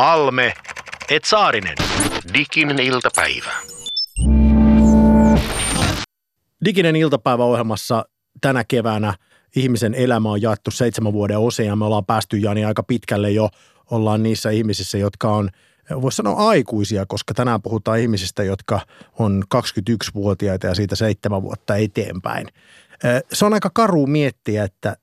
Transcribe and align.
Halme, 0.00 0.52
et 1.10 1.24
Saarinen. 1.24 1.74
Diginen 2.34 2.78
iltapäivä. 2.78 3.52
Diginen 6.64 6.96
iltapäivä 6.96 7.44
ohjelmassa 7.44 8.04
tänä 8.40 8.64
keväänä 8.64 9.14
ihmisen 9.56 9.94
elämä 9.94 10.30
on 10.30 10.42
jaettu 10.42 10.70
seitsemän 10.70 11.12
vuoden 11.12 11.38
osiin 11.38 11.66
ja 11.66 11.76
me 11.76 11.84
ollaan 11.84 12.06
päästy 12.06 12.36
Jani 12.36 12.64
aika 12.64 12.82
pitkälle 12.82 13.30
jo. 13.30 13.48
Ollaan 13.90 14.22
niissä 14.22 14.50
ihmisissä, 14.50 14.98
jotka 14.98 15.32
on 15.32 15.50
voisi 16.02 16.16
sanoa 16.16 16.48
aikuisia, 16.48 17.06
koska 17.06 17.34
tänään 17.34 17.62
puhutaan 17.62 17.98
ihmisistä, 17.98 18.42
jotka 18.42 18.80
on 19.18 19.42
21-vuotiaita 19.54 20.66
ja 20.66 20.74
siitä 20.74 20.96
seitsemän 20.96 21.42
vuotta 21.42 21.76
eteenpäin. 21.76 22.46
Se 23.32 23.44
on 23.44 23.54
aika 23.54 23.70
karu 23.74 24.06
miettiä, 24.06 24.64
että 24.64 24.96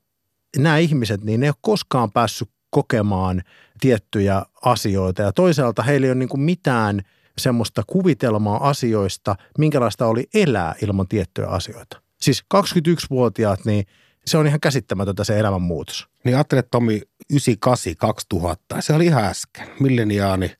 nämä 0.56 0.78
ihmiset, 0.78 1.24
niin 1.24 1.40
ne 1.40 1.46
ei 1.46 1.50
ole 1.50 1.56
koskaan 1.60 2.12
päässyt 2.12 2.50
kokemaan 2.70 3.42
tiettyjä 3.80 4.42
asioita 4.64 5.22
ja 5.22 5.32
toisaalta 5.32 5.82
heillä 5.82 6.04
ei 6.04 6.10
ole 6.10 6.18
niin 6.18 6.28
kuin 6.28 6.40
mitään 6.40 7.02
semmoista 7.38 7.82
kuvitelmaa 7.86 8.68
asioista, 8.68 9.36
minkälaista 9.58 10.06
oli 10.06 10.26
elää 10.34 10.74
ilman 10.82 11.08
tiettyjä 11.08 11.48
asioita. 11.48 12.02
Siis 12.20 12.44
21-vuotiaat, 12.54 13.64
niin 13.64 13.84
se 14.26 14.38
on 14.38 14.46
ihan 14.46 14.60
käsittämätöntä 14.60 15.24
se 15.24 15.38
elämänmuutos. 15.38 16.08
Niin 16.24 16.36
ajattele 16.36 16.62
Tomi 16.62 17.02
98 17.30 17.94
2000, 17.98 18.80
se 18.80 18.92
oli 18.92 19.06
ihan 19.06 19.24
äsken. 19.24 19.68
Milleniaani 19.80 20.52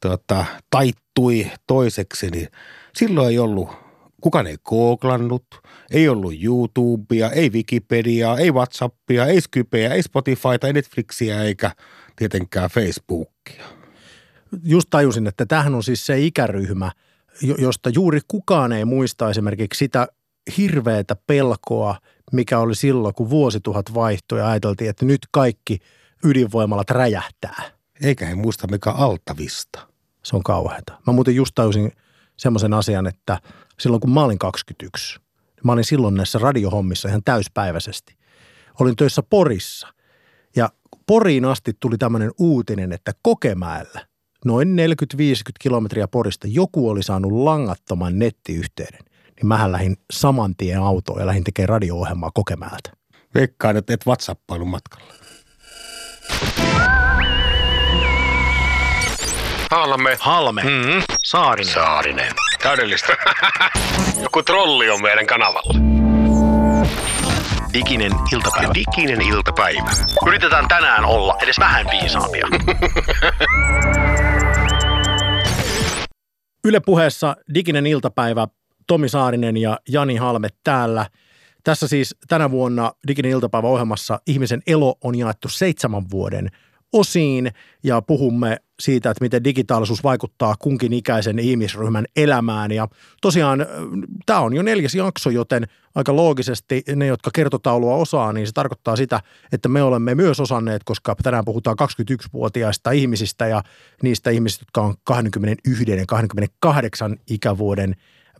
tota, 0.00 0.44
taittui 0.70 1.50
toiseksi, 1.66 2.30
niin 2.30 2.48
silloin 2.94 3.28
ei 3.28 3.38
ollut, 3.38 3.68
kukaan 4.20 4.46
ei 4.46 4.56
googlannut, 4.64 5.46
ei 5.90 6.08
ollut 6.08 6.34
YouTubea, 6.42 7.30
ei 7.30 7.50
Wikipediaa, 7.50 8.38
ei 8.38 8.50
Whatsappia, 8.50 9.26
ei 9.26 9.40
Skypeä, 9.40 9.94
ei 9.94 10.02
Spotifyta, 10.02 10.66
ei 10.66 10.72
Netflixiä 10.72 11.42
eikä 11.42 11.70
tietenkään 12.16 12.70
Facebookia. 12.70 13.64
Just 14.62 14.86
tajusin, 14.90 15.26
että 15.26 15.46
tähän 15.46 15.74
on 15.74 15.82
siis 15.82 16.06
se 16.06 16.20
ikäryhmä, 16.20 16.92
josta 17.58 17.90
juuri 17.90 18.20
kukaan 18.28 18.72
ei 18.72 18.84
muista 18.84 19.30
esimerkiksi 19.30 19.78
sitä 19.78 20.08
hirveätä 20.56 21.16
pelkoa, 21.26 21.96
mikä 22.32 22.58
oli 22.58 22.74
silloin, 22.74 23.14
kun 23.14 23.30
vuosituhat 23.30 23.94
vaihtui 23.94 24.38
ja 24.38 24.48
ajateltiin, 24.48 24.90
että 24.90 25.04
nyt 25.04 25.20
kaikki 25.30 25.78
ydinvoimalat 26.24 26.90
räjähtää. 26.90 27.62
Eikä 28.02 28.26
he 28.26 28.34
muista 28.34 28.66
mikä 28.70 28.90
altavista. 28.90 29.88
Se 30.22 30.36
on 30.36 30.42
kauheata. 30.42 31.00
Mä 31.06 31.12
muuten 31.12 31.34
just 31.34 31.54
tajusin 31.54 31.92
semmoisen 32.36 32.74
asian, 32.74 33.06
että 33.06 33.38
silloin 33.80 34.00
kun 34.00 34.10
mä 34.10 34.24
olin 34.24 34.38
21, 34.38 35.18
niin 35.18 35.62
mä 35.64 35.72
olin 35.72 35.84
silloin 35.84 36.14
näissä 36.14 36.38
radiohommissa 36.38 37.08
ihan 37.08 37.22
täyspäiväisesti. 37.24 38.14
Olin 38.80 38.96
töissä 38.96 39.22
Porissa 39.22 39.88
Poriin 41.10 41.44
asti 41.44 41.72
tuli 41.80 41.98
tämmöinen 41.98 42.30
uutinen, 42.38 42.92
että 42.92 43.12
Kokemäellä 43.22 44.06
noin 44.44 44.68
40-50 44.68 44.76
kilometriä 45.60 46.08
Porista 46.08 46.46
joku 46.50 46.88
oli 46.88 47.02
saanut 47.02 47.32
langattoman 47.32 48.18
nettiyhteyden. 48.18 49.00
Niin 49.36 49.46
mähän 49.46 49.72
lähdin 49.72 49.96
saman 50.12 50.56
tien 50.56 50.78
autoon 50.80 51.20
ja 51.20 51.26
lähdin 51.26 51.44
tekemään 51.44 51.68
radio-ohjelmaa 51.68 52.30
Kokemäeltä. 52.34 52.90
Veikkaan, 53.34 53.76
että 53.76 53.94
et 53.94 54.06
WhatsAppailu 54.06 54.64
matkalla. 54.64 55.14
Halme. 59.70 60.16
Halme, 60.20 60.62
Mm-hmm. 60.62 61.02
Saarinen. 61.24 61.74
Saarinen. 61.74 62.32
Täydellistä. 62.62 63.16
Joku 64.22 64.42
trolli 64.42 64.90
on 64.90 65.02
meidän 65.02 65.26
kanavalla. 65.26 65.89
Diginen 67.74 68.12
iltapäivä. 68.32 68.72
Diginen 68.74 69.20
iltapäivä. 69.22 69.90
Yritetään 70.26 70.68
tänään 70.68 71.04
olla 71.04 71.36
edes 71.42 71.58
vähän 71.60 71.86
viisaampia. 71.90 72.46
Yle 76.64 76.80
puheessa 76.80 77.36
Diginen 77.54 77.86
iltapäivä, 77.86 78.48
Tomi 78.86 79.08
Saarinen 79.08 79.56
ja 79.56 79.78
Jani 79.88 80.16
Halme 80.16 80.48
täällä. 80.64 81.06
Tässä 81.64 81.88
siis 81.88 82.16
tänä 82.28 82.50
vuonna 82.50 82.92
Diginen 83.08 83.32
iltapäivä 83.32 83.68
ohjelmassa 83.68 84.20
ihmisen 84.26 84.62
elo 84.66 84.94
on 85.04 85.18
jaettu 85.18 85.48
seitsemän 85.48 86.02
vuoden 86.10 86.50
osiin 86.92 87.50
ja 87.84 88.02
puhumme 88.02 88.56
siitä, 88.80 89.10
että 89.10 89.24
miten 89.24 89.44
digitaalisuus 89.44 90.04
vaikuttaa 90.04 90.54
kunkin 90.58 90.92
ikäisen 90.92 91.38
ihmisryhmän 91.38 92.04
elämään. 92.16 92.72
Ja 92.72 92.88
tosiaan 93.22 93.66
tämä 94.26 94.40
on 94.40 94.54
jo 94.54 94.62
neljäs 94.62 94.94
jakso, 94.94 95.30
joten 95.30 95.66
aika 95.94 96.16
loogisesti 96.16 96.82
ne, 96.96 97.06
jotka 97.06 97.30
kertotaulua 97.34 97.94
osaa, 97.94 98.32
niin 98.32 98.46
se 98.46 98.52
tarkoittaa 98.52 98.96
sitä, 98.96 99.20
että 99.52 99.68
me 99.68 99.82
olemme 99.82 100.14
myös 100.14 100.40
osanneet, 100.40 100.84
koska 100.84 101.16
tänään 101.22 101.44
puhutaan 101.44 101.76
21-vuotiaista 101.82 102.90
ihmisistä 102.90 103.46
ja 103.46 103.62
niistä 104.02 104.30
ihmisistä, 104.30 104.62
jotka 104.62 104.80
on 104.80 104.94
21 105.04 105.84
ja 105.90 106.06
28 106.06 107.16
ikävuoden 107.30 107.96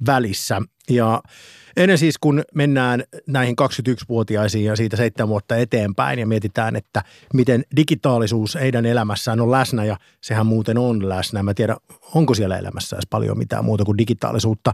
välissä. 0.06 0.62
Ja 0.90 1.22
ennen 1.76 1.98
siis 1.98 2.18
kun 2.18 2.42
mennään 2.54 3.04
näihin 3.26 3.56
21-vuotiaisiin 3.60 4.64
ja 4.64 4.76
siitä 4.76 4.96
seitsemän 4.96 5.28
vuotta 5.28 5.56
eteenpäin 5.56 6.18
ja 6.18 6.26
mietitään, 6.26 6.76
että 6.76 7.02
miten 7.34 7.64
digitaalisuus 7.76 8.54
heidän 8.54 8.86
elämässään 8.86 9.40
on 9.40 9.50
läsnä 9.50 9.84
ja 9.84 9.96
sehän 10.20 10.46
muuten 10.46 10.78
on 10.78 11.08
läsnä. 11.08 11.42
Mä 11.42 11.54
tiedän, 11.54 11.76
onko 12.14 12.34
siellä 12.34 12.58
elämässä 12.58 12.96
edes 12.96 13.06
paljon 13.10 13.38
mitään 13.38 13.64
muuta 13.64 13.84
kuin 13.84 13.98
digitaalisuutta. 13.98 14.72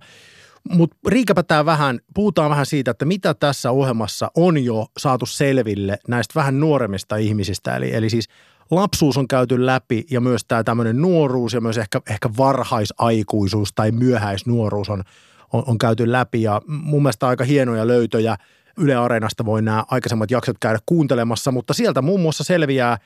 Mutta 0.70 0.96
riikäpätään 1.08 1.66
vähän, 1.66 2.00
puhutaan 2.14 2.50
vähän 2.50 2.66
siitä, 2.66 2.90
että 2.90 3.04
mitä 3.04 3.34
tässä 3.34 3.70
ohjelmassa 3.70 4.30
on 4.34 4.64
jo 4.64 4.86
saatu 4.98 5.26
selville 5.26 5.98
näistä 6.08 6.32
vähän 6.34 6.60
nuoremmista 6.60 7.16
ihmisistä. 7.16 7.76
Eli, 7.76 7.94
eli 7.94 8.10
siis 8.10 8.28
lapsuus 8.70 9.16
on 9.16 9.28
käyty 9.28 9.66
läpi 9.66 10.06
ja 10.10 10.20
myös 10.20 10.44
tämä 10.48 10.64
tämmöinen 10.64 11.02
nuoruus 11.02 11.52
ja 11.52 11.60
myös 11.60 11.78
ehkä, 11.78 12.00
ehkä 12.10 12.30
varhaisaikuisuus 12.38 13.72
tai 13.72 13.90
myöhäisnuoruus 13.90 14.90
on, 14.90 15.04
on, 15.52 15.62
on 15.66 15.78
käyty 15.78 16.12
läpi. 16.12 16.42
Ja 16.42 16.62
mun 16.66 17.02
mielestä 17.02 17.28
aika 17.28 17.44
hienoja 17.44 17.86
löytöjä 17.86 18.36
Yle 18.78 18.94
Areenasta 18.94 19.44
voi 19.44 19.62
nämä 19.62 19.84
aikaisemmat 19.90 20.30
jaksot 20.30 20.56
käydä 20.60 20.78
kuuntelemassa, 20.86 21.52
mutta 21.52 21.74
sieltä 21.74 22.02
muun 22.02 22.20
muassa 22.20 22.44
selviää, 22.44 22.98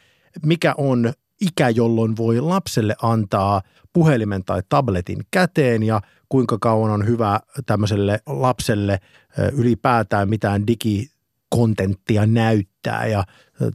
mikä 0.43 0.75
on 0.77 1.12
ikä, 1.41 1.69
jolloin 1.69 2.17
voi 2.17 2.41
lapselle 2.41 2.95
antaa 3.03 3.62
puhelimen 3.93 4.45
tai 4.45 4.62
tabletin 4.69 5.19
käteen 5.31 5.83
ja 5.83 6.00
kuinka 6.29 6.59
kauan 6.61 6.91
on 6.91 7.06
hyvä 7.06 7.41
tämmöiselle 7.67 8.21
lapselle 8.27 9.00
ylipäätään 9.53 10.29
mitään 10.29 10.67
digikontenttia 10.67 12.27
näyttää 12.27 13.06
ja 13.06 13.25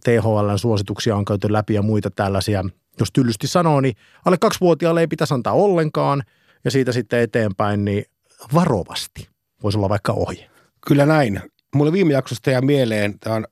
THLn 0.04 0.60
suosituksia 0.60 1.16
on 1.16 1.26
käyty 1.26 1.54
läpi 1.54 1.74
ja 1.74 1.82
muita 1.82 2.10
tällaisia. 2.10 2.64
Jos 3.00 3.12
tyllysti 3.14 3.48
sanoo, 3.48 3.82
niin 3.82 3.96
alle 4.26 4.38
kaksivuotiaalle 4.38 5.02
ei 5.02 5.08
pitäisi 5.08 5.34
antaa 5.34 5.54
ollenkaan 5.54 6.24
ja 6.66 6.72
siitä 6.72 6.92
sitten 6.92 7.20
eteenpäin 7.20 7.86
niin 7.86 8.06
varovasti 8.54 9.28
voisi 9.64 9.78
olla 9.78 9.90
vaikka 9.90 10.14
ohje. 10.14 10.50
Kyllä 10.88 11.06
näin. 11.06 11.42
Mulle 11.76 11.92
viime 11.92 12.14
jaksosta 12.14 12.52
jää 12.52 12.62
mieleen, 12.62 13.20
tämä 13.20 13.36
on 13.36 13.46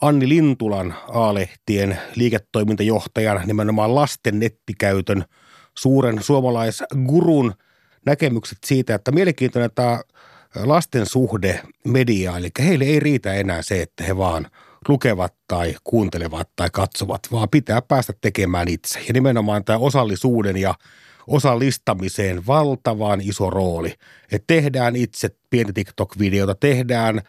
Anni 0.00 0.28
Lintulan 0.28 0.94
A-lehtien 1.08 1.98
liiketoimintajohtajan 2.14 3.42
nimenomaan 3.46 3.94
lasten 3.94 4.38
nettikäytön 4.38 5.24
suuren 5.78 6.22
suomalaisgurun 6.22 7.54
näkemykset 8.06 8.58
siitä, 8.66 8.94
että 8.94 9.12
mielenkiintoinen 9.12 9.70
tämä 9.74 10.00
lasten 10.56 11.06
suhde 11.06 11.60
mediaan, 11.86 12.38
eli 12.38 12.48
heille 12.58 12.84
ei 12.84 13.00
riitä 13.00 13.34
enää 13.34 13.62
se, 13.62 13.82
että 13.82 14.04
he 14.04 14.16
vaan 14.16 14.46
lukevat 14.88 15.34
tai 15.48 15.74
kuuntelevat 15.84 16.48
tai 16.56 16.68
katsovat, 16.72 17.20
vaan 17.32 17.48
pitää 17.48 17.82
päästä 17.82 18.12
tekemään 18.20 18.68
itse. 18.68 19.00
Ja 19.00 19.12
nimenomaan 19.12 19.64
tämä 19.64 19.78
osallisuuden 19.78 20.56
ja 20.56 20.74
osallistamiseen 21.30 22.46
valtavan 22.46 23.20
iso 23.20 23.50
rooli. 23.50 23.94
Että 24.32 24.46
tehdään 24.46 24.96
itse 24.96 25.28
pientä 25.50 25.72
TikTok-videota, 25.72 26.54
tehdään 26.54 27.20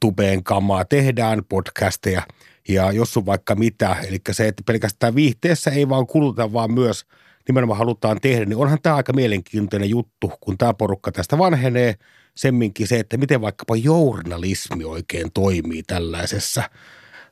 tubeen 0.00 0.44
kamaa, 0.44 0.84
tehdään 0.84 1.42
podcasteja 1.48 2.22
ja 2.68 2.92
jos 2.92 3.16
on 3.16 3.26
vaikka 3.26 3.54
mitä. 3.54 3.96
Eli 4.08 4.18
se, 4.30 4.48
että 4.48 4.62
pelkästään 4.66 5.14
viihteessä 5.14 5.70
ei 5.70 5.88
vaan 5.88 6.06
kuluta, 6.06 6.52
vaan 6.52 6.72
myös 6.72 7.06
nimenomaan 7.48 7.78
halutaan 7.78 8.20
tehdä, 8.20 8.44
niin 8.44 8.56
onhan 8.56 8.78
tämä 8.82 8.96
aika 8.96 9.12
mielenkiintoinen 9.12 9.90
juttu, 9.90 10.32
kun 10.40 10.58
tämä 10.58 10.74
porukka 10.74 11.12
tästä 11.12 11.38
vanhenee. 11.38 11.94
Semminkin 12.34 12.86
se, 12.86 12.98
että 12.98 13.16
miten 13.16 13.40
vaikkapa 13.40 13.76
journalismi 13.76 14.84
oikein 14.84 15.32
toimii 15.34 15.82
tällaisessa 15.82 16.70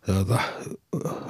tuota, 0.06 0.39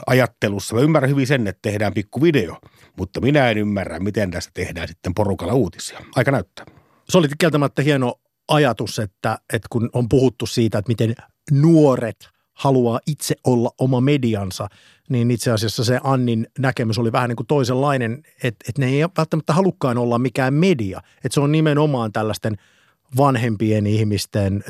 ajattelussa. 0.06 0.74
Mä 0.74 0.80
ymmärrän 0.80 1.10
hyvin 1.10 1.26
sen, 1.26 1.46
että 1.46 1.62
tehdään 1.62 1.94
pikku 1.94 2.22
video, 2.22 2.56
mutta 2.98 3.20
minä 3.20 3.50
en 3.50 3.58
ymmärrä, 3.58 4.00
miten 4.00 4.30
tästä 4.30 4.50
tehdään 4.54 4.88
sitten 4.88 5.14
porukalla 5.14 5.54
uutisia. 5.54 6.00
Aika 6.16 6.30
näyttää. 6.30 6.66
Se 7.08 7.18
oli 7.18 7.28
kieltämättä 7.38 7.82
hieno 7.82 8.14
ajatus, 8.48 8.98
että, 8.98 9.38
että 9.52 9.68
kun 9.70 9.90
on 9.92 10.08
puhuttu 10.08 10.46
siitä, 10.46 10.78
että 10.78 10.88
miten 10.88 11.14
nuoret 11.52 12.28
haluaa 12.52 13.00
itse 13.06 13.34
olla 13.44 13.70
oma 13.78 14.00
mediansa, 14.00 14.68
niin 15.08 15.30
itse 15.30 15.50
asiassa 15.50 15.84
se 15.84 16.00
Annin 16.04 16.46
näkemys 16.58 16.98
oli 16.98 17.12
vähän 17.12 17.28
niin 17.28 17.36
kuin 17.36 17.46
toisenlainen, 17.46 18.22
että, 18.42 18.64
että 18.68 18.80
ne 18.82 18.86
ei 18.86 19.02
välttämättä 19.16 19.52
halukkaan 19.52 19.98
olla 19.98 20.18
mikään 20.18 20.54
media. 20.54 21.00
Että 21.16 21.34
se 21.34 21.40
on 21.40 21.52
nimenomaan 21.52 22.12
tällaisten 22.12 22.56
vanhempien 23.16 23.86
ihmisten 23.86 24.64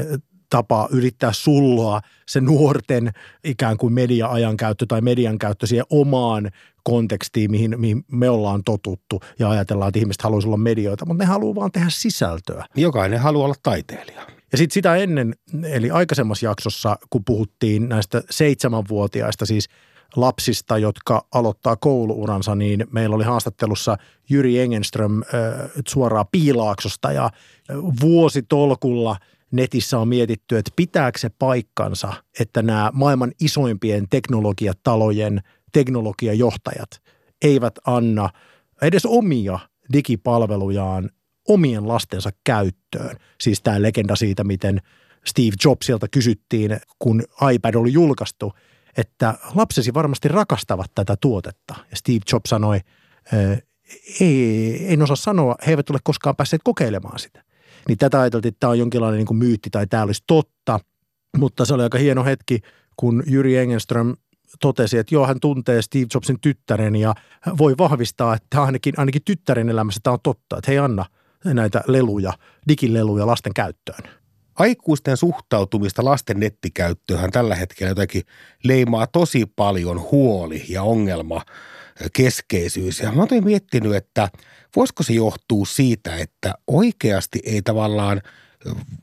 tapa 0.50 0.88
yrittää 0.90 1.32
sulloa 1.32 2.00
se 2.26 2.40
nuorten 2.40 3.10
ikään 3.44 3.76
kuin 3.76 3.92
media-ajan 3.92 4.56
käyttö 4.56 4.86
tai 4.88 5.00
median 5.00 5.38
käyttö 5.38 5.66
siihen 5.66 5.86
omaan 5.90 6.50
kontekstiin, 6.84 7.50
mihin, 7.50 7.80
mihin 7.80 8.04
me 8.12 8.30
ollaan 8.30 8.64
totuttu 8.64 9.20
ja 9.38 9.50
ajatellaan, 9.50 9.88
että 9.88 9.98
ihmiset 9.98 10.22
haluaisi 10.22 10.48
olla 10.48 10.56
medioita, 10.56 11.06
mutta 11.06 11.24
ne 11.24 11.28
haluaa 11.28 11.54
vaan 11.54 11.72
tehdä 11.72 11.86
sisältöä. 11.90 12.64
Jokainen 12.76 13.18
haluaa 13.18 13.44
olla 13.44 13.54
taiteilija. 13.62 14.26
Ja 14.52 14.58
sitten 14.58 14.74
sitä 14.74 14.96
ennen, 14.96 15.34
eli 15.64 15.90
aikaisemmassa 15.90 16.46
jaksossa, 16.46 16.96
kun 17.10 17.24
puhuttiin 17.24 17.88
näistä 17.88 18.22
seitsemänvuotiaista, 18.30 19.46
siis 19.46 19.68
lapsista, 20.16 20.78
jotka 20.78 21.26
aloittaa 21.34 21.76
kouluuransa, 21.76 22.54
niin 22.54 22.86
meillä 22.90 23.16
oli 23.16 23.24
haastattelussa 23.24 23.96
Jyri 24.30 24.58
Engenström 24.58 25.22
äh, 25.22 25.70
suoraan 25.88 26.26
Piilaaksosta 26.32 27.12
ja 27.12 27.30
vuositolkulla 28.00 29.16
netissä 29.56 29.98
on 29.98 30.08
mietitty, 30.08 30.58
että 30.58 30.70
pitääkö 30.76 31.18
se 31.18 31.28
paikkansa, 31.38 32.12
että 32.40 32.62
nämä 32.62 32.90
maailman 32.94 33.32
isoimpien 33.40 34.08
teknologiatalojen 34.10 35.40
teknologiajohtajat 35.72 37.02
eivät 37.42 37.74
anna 37.86 38.30
edes 38.82 39.06
omia 39.06 39.58
digipalvelujaan 39.92 41.10
omien 41.48 41.88
lastensa 41.88 42.30
käyttöön. 42.44 43.16
Siis 43.40 43.62
tämä 43.62 43.82
legenda 43.82 44.16
siitä, 44.16 44.44
miten 44.44 44.80
Steve 45.24 45.56
Jobsilta 45.64 46.08
kysyttiin, 46.08 46.76
kun 46.98 47.22
iPad 47.52 47.74
oli 47.74 47.92
julkaistu, 47.92 48.52
että 48.96 49.34
lapsesi 49.54 49.94
varmasti 49.94 50.28
rakastavat 50.28 50.90
tätä 50.94 51.16
tuotetta. 51.20 51.74
Ja 51.90 51.96
Steve 51.96 52.20
Jobs 52.32 52.50
sanoi, 52.50 52.80
ei, 54.20 54.92
en 54.92 55.02
osaa 55.02 55.16
sanoa, 55.16 55.54
he 55.66 55.72
eivät 55.72 55.90
ole 55.90 55.98
koskaan 56.04 56.36
päässeet 56.36 56.62
kokeilemaan 56.64 57.18
sitä. 57.18 57.44
Niin 57.88 57.98
tätä 57.98 58.20
ajateltiin, 58.20 58.48
että 58.48 58.60
tämä 58.60 58.70
on 58.70 58.78
jonkinlainen 58.78 59.18
niin 59.18 59.26
kuin 59.26 59.36
myytti 59.38 59.70
tai 59.70 59.86
tämä 59.86 60.02
olisi 60.02 60.22
totta, 60.26 60.80
mutta 61.36 61.64
se 61.64 61.74
oli 61.74 61.82
aika 61.82 61.98
hieno 61.98 62.24
hetki, 62.24 62.60
kun 62.96 63.22
Jyri 63.26 63.56
Engenström 63.56 64.16
totesi, 64.60 64.98
että 64.98 65.14
joo, 65.14 65.26
hän 65.26 65.40
tuntee 65.40 65.82
Steve 65.82 66.06
Jobsin 66.14 66.40
tyttären 66.40 66.96
ja 66.96 67.14
voi 67.58 67.74
vahvistaa, 67.78 68.34
että 68.34 68.62
ainakin, 68.62 68.94
ainakin 68.96 69.22
tyttären 69.24 69.68
elämässä 69.68 70.00
tämä 70.02 70.14
on 70.14 70.20
totta, 70.22 70.58
että 70.58 70.70
hei 70.70 70.78
anna 70.78 71.04
näitä 71.44 71.82
leluja, 71.86 72.32
digileluja 72.68 73.26
lasten 73.26 73.54
käyttöön. 73.54 73.98
Aikuisten 74.54 75.16
suhtautumista 75.16 76.04
lasten 76.04 76.40
nettikäyttöön 76.40 77.30
tällä 77.30 77.54
hetkellä 77.54 77.90
jotenkin 77.90 78.22
leimaa 78.64 79.06
tosi 79.06 79.46
paljon 79.56 80.00
huoli 80.00 80.64
ja 80.68 80.82
ongelma 80.82 81.42
keskeisyys. 82.12 83.00
Ja 83.00 83.12
mä 83.12 83.22
oon 83.22 83.44
miettinyt, 83.44 83.94
että 83.94 84.28
voisiko 84.76 85.02
se 85.02 85.12
johtua 85.12 85.66
siitä, 85.66 86.16
että 86.16 86.54
oikeasti 86.66 87.40
ei 87.44 87.62
tavallaan– 87.62 88.22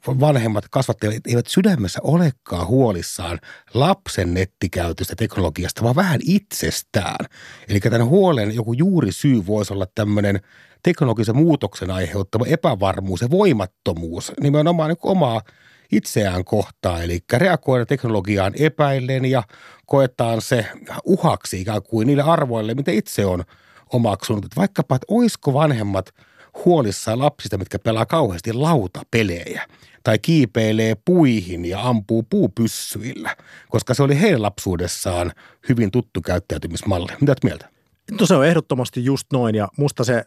vanhemmat 0.08 0.66
kasvattajat 0.72 1.28
eivät 1.28 1.48
sydämessä 1.48 2.00
olekaan 2.04 2.68
huolissaan 2.68 3.40
lapsen 3.74 4.34
nettikäytöstä 4.34 5.16
teknologiasta, 5.16 5.84
vaan 5.84 5.96
vähän 5.96 6.20
itsestään. 6.24 7.26
Eli 7.68 7.80
tämän 7.80 8.06
huolen 8.06 8.56
joku 8.56 8.74
juuri 8.74 9.12
syy 9.12 9.46
voisi 9.46 9.74
olla 9.74 9.88
tämmöinen 9.96 10.42
teknologisen 10.84 11.36
muutoksen 11.36 11.92
aiheuttama 11.92 12.46
epävarmuus 12.46 13.22
ja 13.22 13.30
voimattomuus 13.30 14.32
nimenomaan 14.42 14.90
niin 14.90 14.98
omaa 15.04 15.42
itseään 15.92 16.46
kohtaan. 16.46 17.04
Eli 17.04 17.20
reagoida 17.34 17.86
teknologiaan 17.86 18.54
epäillen 18.60 19.26
ja 19.26 19.44
koetaan 19.86 20.42
se 20.42 20.66
uhaksi 21.06 21.62
ikään 21.62 21.84
kuin 21.84 22.08
niille 22.08 22.24
arvoille, 22.24 22.74
mitä 22.74 22.92
itse 22.92 23.26
on 23.26 23.44
omaksunut. 23.94 24.46
Että 24.46 24.56
vaikkapa, 24.60 24.96
että 24.96 25.06
olisiko 25.10 25.54
vanhemmat– 25.54 26.10
huolissaan 26.66 27.20
lapsista, 27.20 27.58
mitkä 27.58 27.80
pelaa 27.80 28.06
kauheasti 28.06 28.54
lautapelejä 28.54 29.68
tai 30.04 30.20
kiipeilee 30.20 30.96
puihin 31.06 31.66
ja 31.66 31.88
ampuu 31.88 32.24
puupyssyillä, 32.24 33.36
koska 33.70 33.94
se 33.94 34.04
oli 34.04 34.22
heidän 34.22 34.42
lapsuudessaan 34.42 35.32
hyvin 35.70 35.92
tuttu 35.92 36.22
käyttäytymismalli. 36.22 37.12
Mitä 37.22 37.36
mieltä? 37.44 37.70
No 38.20 38.26
se 38.26 38.36
on 38.36 38.46
ehdottomasti 38.46 39.06
just 39.06 39.28
noin 39.34 39.56
ja 39.56 39.68
musta 39.78 40.04
se 40.04 40.26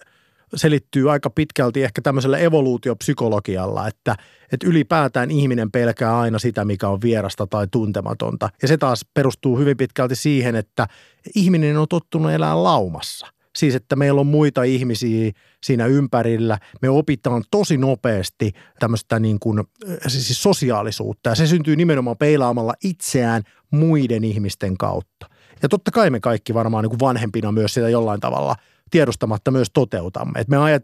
selittyy 0.56 1.12
aika 1.12 1.31
pitkälti 1.31 1.85
ehkä 1.85 2.03
tämmöisellä 2.03 2.39
evoluutiopsykologialla, 2.39 3.89
että, 3.89 4.17
että 4.53 4.67
ylipäätään 4.67 5.31
ihminen 5.31 5.71
pelkää 5.71 6.19
aina 6.19 6.39
sitä, 6.39 6.65
mikä 6.65 6.89
on 6.89 7.01
vierasta 7.03 7.47
tai 7.47 7.67
tuntematonta. 7.71 8.49
Ja 8.62 8.69
se 8.69 8.77
taas 8.77 9.06
perustuu 9.15 9.59
hyvin 9.59 9.77
pitkälti 9.77 10.17
siihen, 10.17 10.55
että 10.55 10.87
ihminen 11.35 11.79
on 11.79 11.89
tottunut 11.89 12.33
elää 12.33 12.62
laumassa. 12.62 13.27
Siis, 13.56 13.75
että 13.75 13.97
meillä 13.97 14.21
on 14.21 14.27
muita 14.27 14.62
ihmisiä 14.62 15.33
siinä 15.65 15.87
ympärillä. 15.87 16.59
Me 16.83 16.89
opitaan 16.89 17.45
tosi 17.50 17.77
nopeasti 17.77 18.53
tämmöistä 18.79 19.19
niin 19.19 19.39
kuin, 19.41 19.65
siis 20.07 20.43
sosiaalisuutta 20.43 21.31
ja 21.31 21.35
se 21.35 21.47
syntyy 21.47 21.77
nimenomaan 21.77 22.17
peilaamalla 22.17 22.75
itseään 22.85 23.43
muiden 23.71 24.25
ihmisten 24.25 24.77
kautta. 24.77 25.27
Ja 25.62 25.69
totta 25.69 25.91
kai 25.91 26.11
me 26.11 26.21
kaikki 26.21 26.55
varmaan 26.55 26.85
niin 26.85 26.91
kuin 26.91 27.00
vanhempina 27.00 27.53
myös 27.53 27.75
sitä 27.75 27.89
jollain 27.89 28.21
tavalla 28.21 28.57
tiedostamatta 28.91 29.51
myös 29.51 29.71
toteutamme. 29.75 30.41
Et 30.41 30.49
me 30.49 30.57
ajat, 30.57 30.83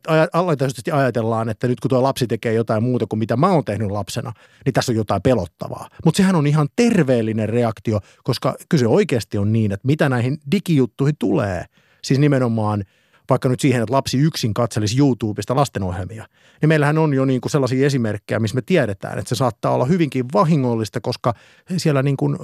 ajatellaan, 0.92 1.48
että 1.48 1.68
nyt 1.68 1.80
kun 1.80 1.88
tuo 1.88 2.02
lapsi 2.02 2.26
tekee 2.26 2.52
jotain 2.52 2.82
muuta 2.82 3.06
kuin 3.06 3.18
mitä 3.18 3.36
mä 3.36 3.48
oon 3.48 3.64
tehnyt 3.64 3.90
lapsena, 3.90 4.32
niin 4.64 4.72
tässä 4.72 4.92
on 4.92 4.96
jotain 4.96 5.22
pelottavaa. 5.22 5.88
Mutta 6.04 6.16
sehän 6.16 6.36
on 6.36 6.46
ihan 6.46 6.68
terveellinen 6.76 7.48
reaktio, 7.48 8.00
koska 8.24 8.54
kyse 8.68 8.86
oikeasti 8.86 9.38
on 9.38 9.52
niin, 9.52 9.72
että 9.72 9.86
mitä 9.86 10.08
näihin 10.08 10.38
digijuttuihin 10.50 11.16
tulee– 11.18 11.64
Siis 12.02 12.20
nimenomaan 12.20 12.84
vaikka 13.30 13.48
nyt 13.48 13.60
siihen, 13.60 13.82
että 13.82 13.94
lapsi 13.94 14.18
yksin 14.18 14.54
katselisi 14.54 14.98
YouTubesta 14.98 15.56
lastenohjelmia, 15.56 16.26
niin 16.60 16.68
meillähän 16.68 16.98
on 16.98 17.14
jo 17.14 17.24
niin 17.24 17.40
kuin 17.40 17.50
sellaisia 17.50 17.86
esimerkkejä, 17.86 18.38
missä 18.38 18.54
me 18.54 18.62
tiedetään, 18.62 19.18
että 19.18 19.28
se 19.28 19.34
saattaa 19.34 19.74
olla 19.74 19.84
hyvinkin 19.84 20.24
vahingollista, 20.32 21.00
koska 21.00 21.34
siellä 21.76 22.02
niin 22.02 22.16
kuin 22.16 22.36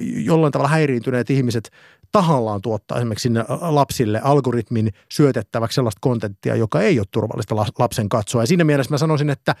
jollain 0.00 0.52
tavalla 0.52 0.68
häiriintyneet 0.68 1.30
ihmiset 1.30 1.70
tahallaan 2.12 2.62
tuottaa 2.62 2.98
esimerkiksi 2.98 3.22
sinne 3.22 3.44
lapsille 3.60 4.20
algoritmin 4.24 4.92
syötettäväksi 5.12 5.74
sellaista 5.74 5.98
kontenttia, 6.00 6.56
joka 6.56 6.80
ei 6.80 6.98
ole 6.98 7.06
turvallista 7.10 7.56
lapsen 7.56 8.08
katsoa. 8.08 8.42
Ja 8.42 8.46
siinä 8.46 8.64
mielessä 8.64 8.94
mä 8.94 8.98
sanoisin, 8.98 9.30
että 9.30 9.54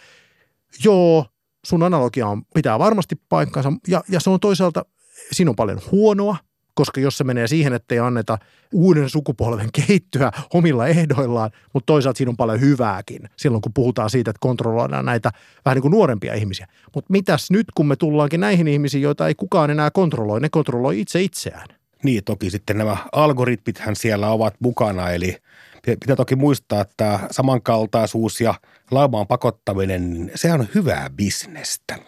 joo, 0.84 1.26
sun 1.66 1.82
analogia 1.82 2.26
on, 2.26 2.42
pitää 2.54 2.78
varmasti 2.78 3.16
paikkansa 3.28 3.72
ja, 3.88 4.02
ja 4.08 4.20
se 4.20 4.30
on 4.30 4.40
toisaalta, 4.40 4.84
siinä 5.32 5.50
on 5.50 5.56
paljon 5.56 5.80
huonoa, 5.92 6.36
koska 6.74 7.00
jos 7.00 7.18
se 7.18 7.24
menee 7.24 7.46
siihen, 7.46 7.72
että 7.72 7.94
ei 7.94 7.98
anneta 7.98 8.38
uuden 8.72 9.10
sukupolven 9.10 9.68
kehittyä 9.72 10.32
omilla 10.54 10.86
ehdoillaan, 10.86 11.50
mutta 11.74 11.86
toisaalta 11.86 12.18
siinä 12.18 12.30
on 12.30 12.36
paljon 12.36 12.60
hyvääkin 12.60 13.30
silloin, 13.36 13.62
kun 13.62 13.72
puhutaan 13.74 14.10
siitä, 14.10 14.30
että 14.30 14.40
kontrolloidaan 14.40 15.04
näitä 15.04 15.30
vähän 15.64 15.76
niin 15.76 15.82
kuin 15.82 15.92
nuorempia 15.92 16.34
ihmisiä. 16.34 16.66
Mutta 16.94 17.12
mitäs 17.12 17.50
nyt, 17.50 17.66
kun 17.74 17.86
me 17.86 17.96
tullaankin 17.96 18.40
näihin 18.40 18.68
ihmisiin, 18.68 19.02
joita 19.02 19.28
ei 19.28 19.34
kukaan 19.34 19.70
enää 19.70 19.90
kontrolloi, 19.90 20.40
ne 20.40 20.48
kontrolloi 20.48 21.00
itse 21.00 21.22
itseään. 21.22 21.77
Niin, 22.02 22.24
toki 22.24 22.50
sitten 22.50 22.78
nämä 22.78 22.96
algoritmithän 23.12 23.96
siellä 23.96 24.30
ovat 24.30 24.54
mukana, 24.60 25.10
eli 25.10 25.36
pitää 25.82 26.16
toki 26.16 26.36
muistaa, 26.36 26.80
että 26.80 27.20
samankaltaisuus 27.30 28.40
ja 28.40 28.54
laumaan 28.90 29.26
pakottaminen, 29.26 30.30
sehän 30.34 30.60
on 30.60 30.68
hyvää 30.74 31.10
bisnestä. 31.10 31.98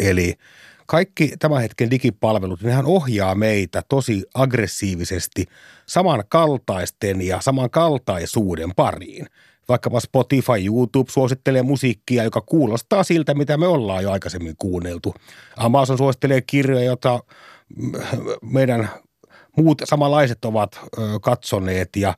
Eli 0.00 0.34
kaikki 0.86 1.32
tämän 1.38 1.62
hetken 1.62 1.90
digipalvelut, 1.90 2.62
nehän 2.62 2.86
ohjaa 2.86 3.34
meitä 3.34 3.82
tosi 3.88 4.24
aggressiivisesti 4.34 5.46
samankaltaisten 5.86 7.22
ja 7.22 7.40
samankaltaisuuden 7.40 8.74
pariin. 8.76 9.26
Vaikkapa 9.68 10.00
Spotify, 10.00 10.66
YouTube 10.66 11.10
suosittelee 11.10 11.62
musiikkia, 11.62 12.24
joka 12.24 12.40
kuulostaa 12.40 13.04
siltä, 13.04 13.34
mitä 13.34 13.56
me 13.56 13.66
ollaan 13.66 14.02
jo 14.02 14.10
aikaisemmin 14.10 14.54
kuunneltu. 14.58 15.14
Amazon 15.56 15.98
suosittelee 15.98 16.40
kirjoja, 16.40 16.84
joita 16.84 17.20
meidän 18.42 18.90
muut 19.56 19.82
samanlaiset 19.84 20.44
ovat 20.44 20.80
katsoneet 21.22 21.96
ja 21.96 22.14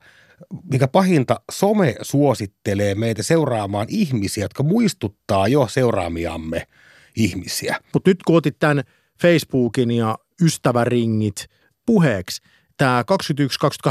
mikä 0.71 0.87
pahinta, 0.87 1.41
some 1.51 1.95
suosittelee 2.01 2.95
meitä 2.95 3.23
seuraamaan 3.23 3.87
ihmisiä, 3.89 4.43
jotka 4.43 4.63
muistuttaa 4.63 5.47
jo 5.47 5.67
seuraamiamme– 5.67 6.67
ihmisiä. 7.15 7.79
Mutta 7.93 8.09
nyt 8.09 8.23
kun 8.23 8.35
otit 8.35 8.59
tämän 8.59 8.83
Facebookin 9.21 9.91
ja 9.91 10.17
ystäväringit 10.41 11.47
puheeksi, 11.85 12.41
tämä 12.77 13.03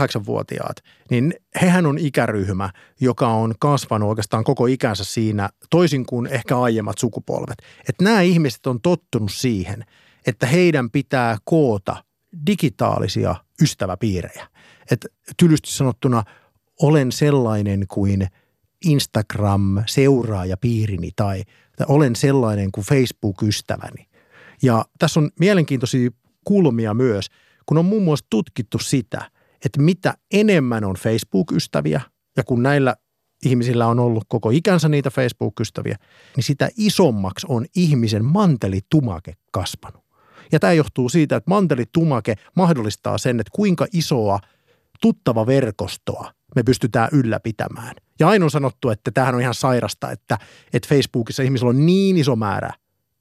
21-28-vuotiaat, 0.00 0.76
niin 1.10 1.34
hehän 1.62 1.86
on 1.86 1.98
ikäryhmä, 1.98 2.70
joka 3.00 3.28
on 3.28 3.54
kasvanut 3.60 4.08
oikeastaan 4.08 4.44
koko 4.44 4.66
ikänsä 4.66 5.04
siinä, 5.04 5.48
toisin 5.70 6.06
kuin 6.06 6.26
ehkä 6.26 6.60
aiemmat 6.60 6.98
sukupolvet. 6.98 7.62
Että 7.88 8.04
nämä 8.04 8.20
ihmiset 8.20 8.66
on 8.66 8.80
tottunut 8.80 9.32
siihen, 9.32 9.84
että 10.26 10.46
heidän 10.46 10.90
pitää 10.90 11.36
koota 11.44 12.04
digitaalisia 12.46 13.34
ystäväpiirejä. 13.62 14.46
Että 14.90 15.08
tylysti 15.36 15.70
sanottuna 15.70 16.24
olen 16.82 17.12
sellainen 17.12 17.84
kuin 17.88 18.28
Instagram-seuraajapiirini 18.84 21.10
tai 21.16 21.44
että 21.80 21.84
olen 21.88 22.16
sellainen 22.16 22.72
kuin 22.72 22.84
Facebook-ystäväni. 22.84 24.08
Ja 24.62 24.84
tässä 24.98 25.20
on 25.20 25.30
mielenkiintoisia 25.40 26.10
kulmia 26.44 26.94
myös, 26.94 27.26
kun 27.66 27.78
on 27.78 27.84
muun 27.84 28.02
muassa 28.02 28.26
tutkittu 28.30 28.78
sitä, 28.78 29.30
että 29.64 29.82
mitä 29.82 30.14
enemmän 30.32 30.84
on 30.84 30.94
Facebook-ystäviä 30.94 32.00
ja 32.36 32.44
kun 32.44 32.62
näillä 32.62 32.96
ihmisillä 33.44 33.86
on 33.86 33.98
ollut 33.98 34.24
koko 34.28 34.50
ikänsä 34.50 34.88
niitä 34.88 35.10
Facebook-ystäviä, 35.10 35.96
niin 36.36 36.44
sitä 36.44 36.68
isommaksi 36.76 37.46
on 37.50 37.66
ihmisen 37.76 38.24
mantelitumake 38.24 39.32
kasvanut. 39.52 40.07
Ja 40.52 40.60
tämä 40.60 40.72
johtuu 40.72 41.08
siitä, 41.08 41.36
että 41.36 41.50
mantelitumake 41.50 42.34
mahdollistaa 42.56 43.18
sen, 43.18 43.40
että 43.40 43.50
kuinka 43.54 43.86
isoa 43.92 44.38
tuttava 45.00 45.46
verkostoa 45.46 46.32
me 46.56 46.62
pystytään 46.62 47.08
ylläpitämään. 47.12 47.94
Ja 48.20 48.28
aina 48.28 48.44
on 48.44 48.50
sanottu, 48.50 48.90
että 48.90 49.10
tämähän 49.10 49.34
on 49.34 49.40
ihan 49.40 49.54
sairasta, 49.54 50.10
että, 50.10 50.38
että 50.72 50.88
Facebookissa 50.88 51.42
ihmisillä 51.42 51.70
on 51.70 51.86
niin 51.86 52.16
iso 52.16 52.36
määrä 52.36 52.70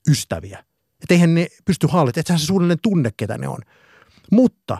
ystäviä. 0.09 0.63
Että 1.01 1.13
eihän 1.13 1.35
ne 1.35 1.47
pysty 1.65 1.87
hallitsemaan, 1.89 2.21
että 2.21 2.37
se 2.37 2.45
suunnilleen 2.45 2.79
tunne, 2.81 3.09
ketä 3.17 3.37
ne 3.37 3.47
on. 3.47 3.59
Mutta 4.31 4.77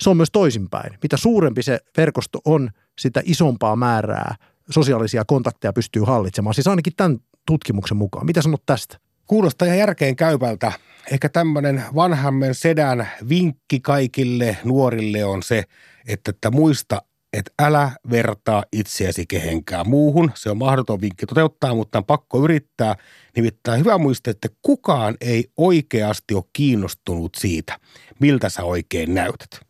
se 0.00 0.10
on 0.10 0.16
myös 0.16 0.28
toisinpäin. 0.32 0.98
Mitä 1.02 1.16
suurempi 1.16 1.62
se 1.62 1.80
verkosto 1.96 2.38
on, 2.44 2.70
sitä 2.98 3.22
isompaa 3.24 3.76
määrää 3.76 4.36
sosiaalisia 4.70 5.24
kontakteja 5.24 5.72
pystyy 5.72 6.02
hallitsemaan. 6.02 6.54
Siis 6.54 6.66
ainakin 6.66 6.92
tämän 6.96 7.18
tutkimuksen 7.46 7.96
mukaan. 7.96 8.26
Mitä 8.26 8.42
sanot 8.42 8.62
tästä? 8.66 8.98
Kuulostaa 9.26 9.66
ihan 9.66 9.78
järkeen 9.78 10.16
käypältä. 10.16 10.72
Ehkä 11.10 11.28
tämmöinen 11.28 11.82
vanhammen 11.94 12.54
sedän 12.54 13.08
vinkki 13.28 13.80
kaikille 13.80 14.56
nuorille 14.64 15.24
on 15.24 15.42
se, 15.42 15.64
että, 16.08 16.30
että 16.30 16.50
muista, 16.50 17.02
että 17.32 17.50
älä 17.62 17.90
vertaa 18.10 18.64
itseäsi 18.72 19.26
kehenkään 19.26 19.88
muuhun. 19.88 20.30
Se 20.34 20.50
on 20.50 20.58
mahdoton 20.58 21.00
vinkki 21.00 21.26
toteuttaa, 21.26 21.74
mutta 21.74 21.98
on 21.98 22.04
pakko 22.04 22.44
yrittää. 22.44 22.96
Nimittäin 23.36 23.80
hyvä 23.80 23.98
muistaa, 23.98 24.30
että 24.30 24.48
kukaan 24.62 25.16
ei 25.20 25.44
oikeasti 25.56 26.34
ole 26.34 26.44
kiinnostunut 26.52 27.34
siitä, 27.34 27.78
miltä 28.20 28.48
sä 28.48 28.64
oikein 28.64 29.14
näytät. 29.14 29.63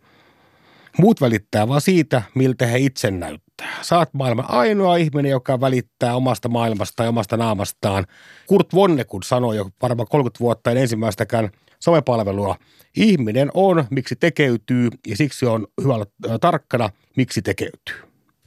Muut 0.99 1.21
välittää 1.21 1.69
vaan 1.69 1.81
siitä, 1.81 2.23
miltä 2.35 2.67
he 2.67 2.79
itse 2.79 3.11
näyttää. 3.11 3.79
Saat 3.83 4.15
maailman 4.15 4.51
ainoa 4.51 4.97
ihminen, 4.97 5.31
joka 5.31 5.61
välittää 5.61 6.17
omasta 6.17 6.49
maailmastaan 6.49 7.05
ja 7.05 7.09
omasta 7.09 7.37
naamastaan. 7.37 8.07
Kurt 8.47 8.75
Vonnegut 8.75 9.23
sanoi 9.27 9.57
jo 9.57 9.71
varmaan 9.83 10.09
30 10.11 10.41
vuotta 10.41 10.71
en 10.71 10.77
ensimmäistäkään 10.77 11.51
somepalvelua. 11.81 12.57
Ihminen 12.97 13.51
on, 13.55 13.85
miksi 13.91 14.17
tekeytyy 14.17 14.89
ja 15.07 15.17
siksi 15.17 15.47
on 15.47 15.67
hyvä 15.83 15.95
olla 15.95 16.07
tarkkana, 16.41 16.91
miksi 17.17 17.43
tekeytyy. 17.43 17.97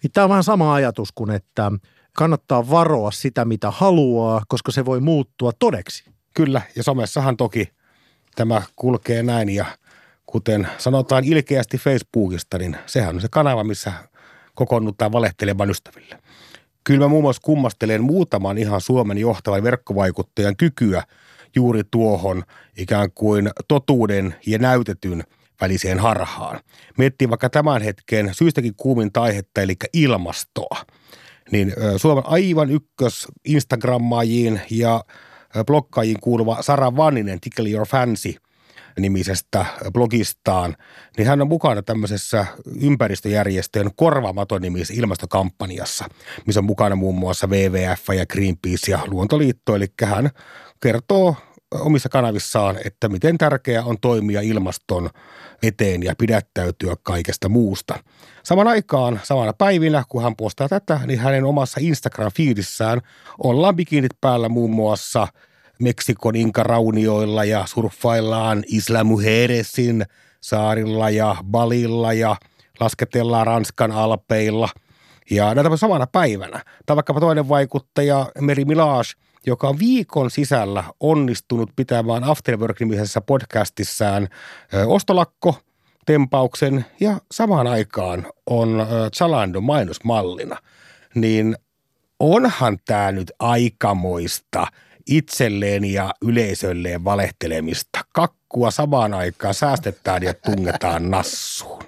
Niin 0.04 0.12
Tämä 0.12 0.24
on 0.24 0.30
vähän 0.30 0.44
sama 0.44 0.74
ajatus 0.74 1.12
kuin, 1.12 1.32
että 1.32 1.72
kannattaa 2.14 2.70
varoa 2.70 3.12
sitä, 3.12 3.46
mitä 3.46 3.72
haluaa, 3.72 4.44
koska 4.48 4.72
se 4.72 4.86
voi 4.86 5.00
muuttua 5.00 5.52
todeksi. 5.60 6.04
Kyllä, 6.34 6.62
ja 6.76 6.84
somessahan 6.84 7.38
toki 7.38 7.70
tämä 8.36 8.62
kulkee 8.76 9.24
näin 9.24 9.50
ja 9.50 9.66
kuten 10.28 10.68
sanotaan 10.78 11.24
ilkeästi 11.24 11.78
Facebookista, 11.78 12.58
niin 12.58 12.78
sehän 12.86 13.16
on 13.16 13.22
se 13.22 13.28
kanava, 13.32 13.64
missä 13.64 13.94
kokoonnutaan 14.56 15.12
valehtelemaan 15.12 15.70
ystäville. 15.70 16.20
Kyllä 16.84 17.00
mä 17.00 17.08
muun 17.08 17.24
muassa 17.24 17.42
kummastelen 17.42 18.04
muutaman 18.04 18.58
ihan 18.58 18.82
Suomen 18.82 19.18
johtavan 19.18 19.64
verkkovaikuttajan 19.64 20.58
kykyä 20.58 21.04
juuri 21.56 21.82
tuohon 21.92 22.44
ikään 22.78 23.12
kuin 23.12 23.50
totuuden 23.68 24.36
ja 24.46 24.60
näytetyn 24.60 25.24
väliseen 25.62 26.00
harhaan. 26.00 26.60
Miettii 26.98 27.30
vaikka 27.30 27.50
tämän 27.50 27.82
hetken 27.82 28.34
syystäkin 28.34 28.74
kuuminta 28.78 29.22
aihetta, 29.22 29.62
eli 29.62 29.76
ilmastoa. 29.94 30.78
Niin 31.52 31.74
Suomen 31.98 32.24
aivan 32.28 32.72
ykkös 32.72 33.28
Instagrammaajiin 33.46 34.62
ja 34.70 35.04
blokkaajiin 35.66 36.20
kuuluva 36.20 36.62
Sara 36.62 36.96
Vanninen, 36.96 37.40
Tickle 37.40 37.70
Your 37.70 37.88
Fancy– 37.88 38.36
nimisestä 39.00 39.66
blogistaan, 39.94 40.76
niin 41.18 41.28
hän 41.28 41.42
on 41.42 41.48
mukana 41.48 41.82
tämmöisessä 41.82 42.46
ympäristöjärjestöjen 42.82 43.92
korvaamaton 43.96 44.62
nimisessä 44.62 44.94
ilmastokampanjassa, 44.98 46.06
missä 46.46 46.60
on 46.60 46.66
mukana 46.66 46.96
muun 46.96 47.16
muassa 47.16 47.48
WWF 47.48 48.16
ja 48.16 48.26
Greenpeace 48.26 48.92
ja 48.92 49.00
Luontoliitto. 49.08 49.76
Eli 49.76 49.88
hän 50.04 50.30
kertoo 50.82 51.36
omissa 51.72 52.10
kanavissaan, 52.10 52.78
että 52.86 53.10
miten 53.10 53.38
tärkeää 53.38 53.84
on 53.84 53.98
toimia 54.02 54.42
ilmaston 54.42 55.10
eteen 55.64 56.04
ja 56.04 56.14
pidättäytyä 56.18 56.96
kaikesta 57.04 57.50
muusta. 57.50 58.00
Saman 58.44 58.68
aikaan, 58.68 59.20
samana 59.24 59.54
päivinä, 59.54 60.04
kun 60.10 60.24
hän 60.24 60.36
postaa 60.36 60.70
tätä, 60.70 61.00
niin 61.06 61.20
hänen 61.20 61.46
omassa 61.46 61.80
Instagram-fiidissään 61.80 63.02
ollaan 63.44 63.76
bikinit 63.76 64.12
päällä 64.22 64.50
muun 64.50 64.72
muassa– 64.72 65.28
Meksikon 65.80 66.36
Inka-raunioilla 66.36 67.44
ja 67.44 67.64
surffaillaan 67.66 68.64
Isla 68.68 69.04
Mujeresin 69.04 70.06
saarilla 70.42 71.10
ja 71.10 71.36
Balilla 71.44 72.14
ja 72.14 72.36
lasketellaan 72.80 73.48
Ranskan 73.48 73.92
alpeilla. 73.92 74.70
Ja 75.32 75.56
näitä 75.56 75.78
samana 75.78 76.08
päivänä. 76.08 76.64
Tai 76.86 76.96
vaikkapa 76.96 77.20
toinen 77.20 77.50
vaikuttaja 77.50 78.32
Meri 78.42 78.66
Milage, 78.66 79.10
joka 79.46 79.68
on 79.68 79.80
viikon 79.80 80.32
sisällä 80.32 80.84
onnistunut 81.00 81.70
pitämään 81.76 82.24
Afterwork-nimisessä 82.24 83.22
podcastissaan 83.22 84.28
ostolakko 84.88 85.56
tempauksen 86.06 86.86
ja 87.00 87.18
samaan 87.32 87.68
aikaan 87.68 88.28
on 88.50 88.88
Zalando 89.18 89.62
mainosmallina. 89.62 90.58
Niin 91.16 91.56
onhan 92.20 92.78
tämä 92.86 93.12
nyt 93.12 93.32
aikamoista– 93.40 94.68
itselleen 95.08 95.86
ja 95.86 96.14
yleisölleen 96.22 97.04
valehtelemista. 97.04 98.00
Kakkua 98.14 98.72
samaan 98.72 99.14
aikaan 99.14 99.54
säästetään 99.54 100.24
ja 100.24 100.34
tungetaan 100.34 101.12
nassuun. 101.12 101.84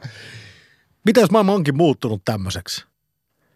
Mitä 1.05 1.19
jos 1.19 1.31
maailma 1.31 1.53
onkin 1.53 1.77
muuttunut 1.77 2.21
tämmöiseksi? 2.25 2.85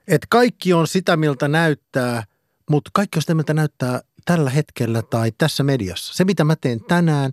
Että 0.07 0.27
kaikki 0.29 0.73
on 0.73 0.87
sitä, 0.87 1.17
miltä 1.17 1.47
näyttää, 1.47 2.23
mutta 2.69 2.91
kaikki 2.93 3.17
on 3.17 3.21
sitä, 3.21 3.35
miltä 3.35 3.53
näyttää 3.53 4.01
tällä 4.25 4.49
hetkellä 4.49 5.01
tai 5.01 5.31
tässä 5.37 5.63
mediassa. 5.63 6.13
Se, 6.13 6.25
mitä 6.25 6.43
mä 6.43 6.55
teen 6.55 6.79
tänään, 6.81 7.31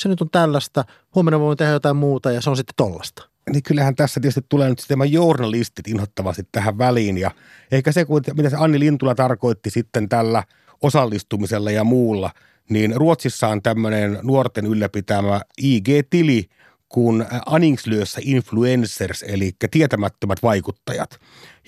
se 0.00 0.08
nyt 0.08 0.20
on 0.20 0.30
tällaista. 0.30 0.84
Huomenna 1.14 1.40
voin 1.40 1.58
tehdä 1.58 1.72
jotain 1.72 1.96
muuta 1.96 2.32
ja 2.32 2.40
se 2.40 2.50
on 2.50 2.56
sitten 2.56 2.74
tollasta. 2.76 3.28
Niin 3.50 3.62
kyllähän 3.62 3.96
tässä 3.96 4.20
tietysti 4.20 4.46
tulee 4.48 4.68
nyt 4.68 4.78
sitten 4.78 5.12
journalistit 5.12 5.88
inhottavasti 5.88 6.48
tähän 6.52 6.78
väliin. 6.78 7.18
Ja 7.18 7.30
ehkä 7.72 7.92
se, 7.92 8.06
mitä 8.36 8.50
se 8.50 8.56
Anni 8.58 8.80
Lintula 8.80 9.14
tarkoitti 9.14 9.70
sitten 9.70 10.08
tällä– 10.08 10.44
osallistumisella 10.82 11.70
ja 11.70 11.84
muulla, 11.84 12.30
niin 12.68 12.96
Ruotsissa 12.96 13.48
on 13.48 13.62
tämmöinen 13.62 14.18
nuorten 14.22 14.66
ylläpitämä 14.66 15.40
IG-tili 15.62 16.48
kuin 16.88 17.24
Aningslyössä 17.46 18.20
influencers, 18.24 19.22
eli 19.28 19.52
tietämättömät 19.70 20.42
vaikuttajat, 20.42 21.18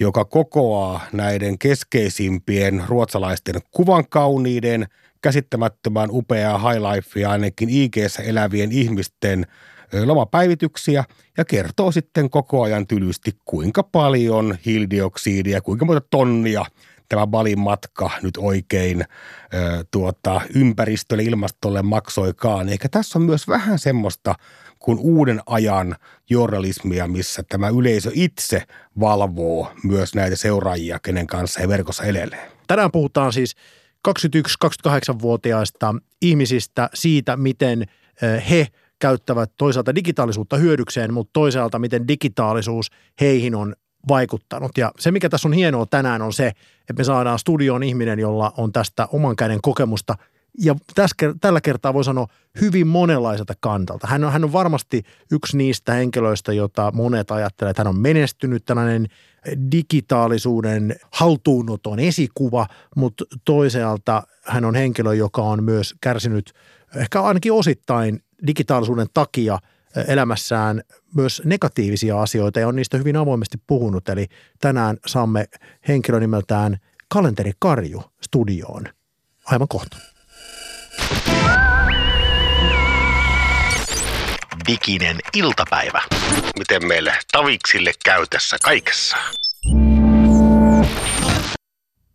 joka 0.00 0.24
kokoaa 0.24 1.06
näiden 1.12 1.58
keskeisimpien 1.58 2.84
ruotsalaisten 2.88 3.54
kuvan 3.70 4.08
kauniiden, 4.08 4.86
käsittämättömän 5.22 6.08
upeaa 6.12 6.58
highlifea 6.72 7.30
ainakin 7.30 7.68
ig 7.70 7.96
elävien 8.24 8.72
ihmisten 8.72 9.46
lomapäivityksiä 10.04 11.04
ja 11.38 11.44
kertoo 11.44 11.92
sitten 11.92 12.30
koko 12.30 12.62
ajan 12.62 12.86
tylysti, 12.86 13.32
kuinka 13.44 13.82
paljon 13.82 14.58
hiilidioksidia, 14.66 15.60
kuinka 15.60 15.84
monta 15.84 16.06
tonnia 16.10 16.64
tämä 17.08 17.26
Balin 17.26 17.58
matka 17.58 18.10
nyt 18.22 18.36
oikein 18.36 19.00
ö, 19.54 19.84
tuota, 19.90 20.40
ympäristölle, 20.54 21.22
ilmastolle 21.22 21.82
maksoikaan. 21.82 22.68
Eikä 22.68 22.88
tässä 22.88 23.18
on 23.18 23.22
myös 23.22 23.48
vähän 23.48 23.78
semmoista 23.78 24.34
kuin 24.78 24.98
uuden 24.98 25.40
ajan 25.46 25.96
journalismia, 26.30 27.08
missä 27.08 27.42
tämä 27.48 27.68
yleisö 27.68 28.10
itse 28.14 28.62
valvoo 29.00 29.72
myös 29.82 30.14
näitä 30.14 30.36
seuraajia, 30.36 30.98
kenen 30.98 31.26
kanssa 31.26 31.60
he 31.60 31.68
verkossa 31.68 32.04
elelee. 32.04 32.50
Tänään 32.66 32.92
puhutaan 32.92 33.32
siis 33.32 33.56
21-28-vuotiaista 34.08 35.94
ihmisistä 36.22 36.90
siitä, 36.94 37.36
miten 37.36 37.84
he 38.50 38.66
käyttävät 38.98 39.52
toisaalta 39.56 39.94
digitaalisuutta 39.94 40.56
hyödykseen, 40.56 41.14
mutta 41.14 41.30
toisaalta 41.32 41.78
miten 41.78 42.08
digitaalisuus 42.08 42.90
heihin 43.20 43.54
on 43.54 43.74
vaikuttanut. 44.08 44.78
Ja 44.78 44.92
se, 44.98 45.10
mikä 45.10 45.28
tässä 45.28 45.48
on 45.48 45.52
hienoa 45.52 45.86
tänään, 45.86 46.22
on 46.22 46.32
se, 46.32 46.46
että 46.80 46.92
me 46.98 47.04
saadaan 47.04 47.38
studioon 47.38 47.82
ihminen, 47.82 48.18
jolla 48.18 48.52
on 48.56 48.72
tästä 48.72 49.08
oman 49.12 49.36
käden 49.36 49.58
kokemusta 49.62 50.14
ja 50.58 50.74
tässä, 50.94 51.16
tällä 51.40 51.60
kertaa 51.60 51.94
voi 51.94 52.04
sanoa 52.04 52.26
hyvin 52.60 52.86
monenlaiselta 52.86 53.54
kantalta. 53.60 54.06
Hän 54.06 54.24
on, 54.24 54.32
hän 54.32 54.44
on 54.44 54.52
varmasti 54.52 55.02
yksi 55.32 55.56
niistä 55.56 55.92
henkilöistä, 55.92 56.52
jota 56.52 56.92
monet 56.94 57.30
ajattelevat, 57.30 57.70
että 57.70 57.80
hän 57.80 57.94
on 57.94 58.00
menestynyt 58.00 58.64
tällainen 58.64 59.06
digitaalisuuden 59.72 60.96
haltuunoton 61.10 61.98
esikuva, 61.98 62.66
mutta 62.96 63.24
toisaalta 63.44 64.22
hän 64.42 64.64
on 64.64 64.74
henkilö, 64.74 65.14
joka 65.14 65.42
on 65.42 65.64
myös 65.64 65.94
kärsinyt 66.00 66.52
ehkä 66.96 67.22
ainakin 67.22 67.52
osittain 67.52 68.22
digitaalisuuden 68.46 69.06
takia– 69.14 69.58
elämässään 70.08 70.82
myös 71.14 71.42
negatiivisia 71.44 72.22
asioita 72.22 72.60
ja 72.60 72.68
on 72.68 72.76
niistä 72.76 72.96
hyvin 72.96 73.16
avoimesti 73.16 73.58
puhunut. 73.66 74.08
Eli 74.08 74.26
tänään 74.60 74.96
saamme 75.06 75.48
henkilön 75.88 76.20
nimeltään 76.20 76.76
Kalenteri 77.08 77.52
Karju 77.58 78.02
studioon. 78.22 78.84
Aivan 79.44 79.68
kohta. 79.68 79.96
Diginen 84.68 85.16
iltapäivä. 85.36 86.02
Miten 86.58 86.86
meille 86.86 87.12
taviksille 87.32 87.92
käy 88.04 88.26
tässä 88.30 88.56
kaikessa? 88.62 89.16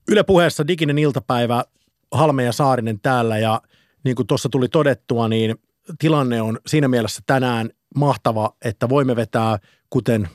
Yle 0.08 0.24
puheessa 0.24 0.68
diginen 0.68 0.98
iltapäivä, 0.98 1.64
Halme 2.12 2.44
ja 2.44 2.52
Saarinen 2.52 3.00
täällä 3.00 3.38
ja 3.38 3.62
niin 4.04 4.16
kuin 4.16 4.28
tuossa 4.28 4.50
tuli 4.50 4.70
todettua, 4.70 5.28
niin 5.28 5.56
tilanne 6.00 6.42
on 6.42 6.60
siinä 6.68 6.88
mielessä 6.88 7.22
tänään 7.28 7.70
mahtava, 7.96 8.56
että 8.66 8.90
voimme 8.90 9.16
vetää, 9.16 9.58
kuten 9.90 10.30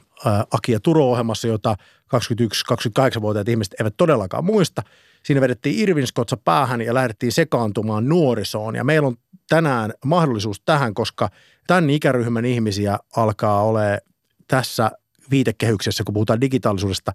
Aki 0.51 0.73
ja 0.73 0.81
Turo-ohjelmassa, 0.81 1.49
jota 1.49 1.77
21-28-vuotiaat 2.17 3.49
ihmiset 3.49 3.75
eivät 3.81 3.95
todellakaan 3.97 4.45
muista. 4.45 4.83
Siinä 5.23 5.41
vedettiin 5.41 5.79
Irvinskotsa 5.79 6.37
päähän 6.37 6.81
ja 6.81 6.95
lähdettiin 6.95 7.33
sekaantumaan 7.33 8.09
nuorisoon. 8.09 8.75
Ja 8.77 8.85
meillä 8.85 9.09
on 9.09 9.17
tänään 9.49 9.93
mahdollisuus 10.05 10.61
tähän, 10.61 10.95
koska 10.95 11.29
tämän 11.67 11.91
ikäryhmän 11.91 12.45
ihmisiä 12.45 12.99
alkaa 13.17 13.63
ole 13.63 14.01
tässä 14.49 14.91
viitekehyksessä, 15.31 16.05
kun 16.05 16.15
puhutaan 16.15 16.41
digitaalisuudesta, 16.41 17.13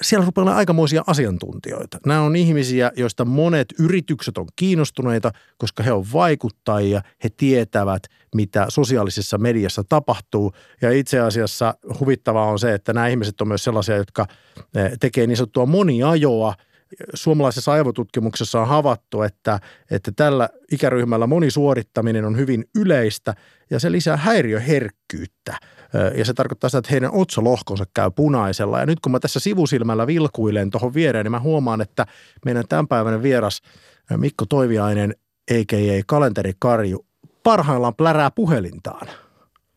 siellä 0.00 0.26
rupeaa 0.26 0.42
olla 0.42 0.56
aikamoisia 0.56 1.04
asiantuntijoita. 1.06 1.98
Nämä 2.06 2.20
on 2.20 2.36
ihmisiä, 2.36 2.92
joista 2.96 3.24
monet 3.24 3.68
yritykset 3.78 4.38
on 4.38 4.46
kiinnostuneita, 4.56 5.32
koska 5.58 5.82
he 5.82 5.92
on 5.92 6.04
vaikuttajia, 6.12 7.02
he 7.24 7.28
tietävät, 7.36 8.02
mitä 8.34 8.66
sosiaalisessa 8.68 9.38
mediassa 9.38 9.84
tapahtuu. 9.88 10.52
Ja 10.80 10.92
itse 10.92 11.20
asiassa 11.20 11.74
huvittavaa 12.00 12.46
on 12.46 12.58
se, 12.58 12.74
että 12.74 12.92
nämä 12.92 13.08
ihmiset 13.08 13.40
on 13.40 13.48
myös 13.48 13.64
sellaisia, 13.64 13.96
jotka 13.96 14.26
eh, 14.74 14.92
tekee 15.00 15.26
niin 15.26 15.36
sanottua 15.36 15.66
moniajoa. 15.66 16.54
Suomalaisessa 17.14 17.72
aivotutkimuksessa 17.72 18.60
on 18.60 18.68
havaittu, 18.68 19.22
että, 19.22 19.60
että 19.90 20.12
tällä 20.16 20.48
ikäryhmällä 20.72 21.26
monisuorittaminen 21.26 22.24
on 22.24 22.36
hyvin 22.36 22.64
yleistä 22.74 23.34
ja 23.70 23.80
se 23.80 23.92
lisää 23.92 24.16
häiriöherkkyyttä– 24.16 25.58
ja 26.14 26.24
se 26.24 26.34
tarkoittaa 26.34 26.70
sitä, 26.70 26.78
että 26.78 26.90
heidän 26.90 27.12
otsalohkonsa 27.12 27.84
käy 27.94 28.10
punaisella. 28.10 28.80
Ja 28.80 28.86
nyt 28.86 29.00
kun 29.00 29.12
mä 29.12 29.20
tässä 29.20 29.40
sivusilmällä 29.40 30.06
vilkuilen 30.06 30.70
tuohon 30.70 30.94
viereen, 30.94 31.24
niin 31.24 31.30
mä 31.30 31.40
huomaan, 31.40 31.80
että 31.80 32.06
meidän 32.44 32.64
tämänpäiväinen 32.68 33.22
vieras 33.22 33.62
Mikko 34.16 34.46
Toiviainen, 34.48 35.14
a.k.a. 35.50 36.02
kalenterikarju, 36.06 37.06
parhaillaan 37.42 37.94
plärää 37.94 38.30
puhelintaan. 38.30 39.08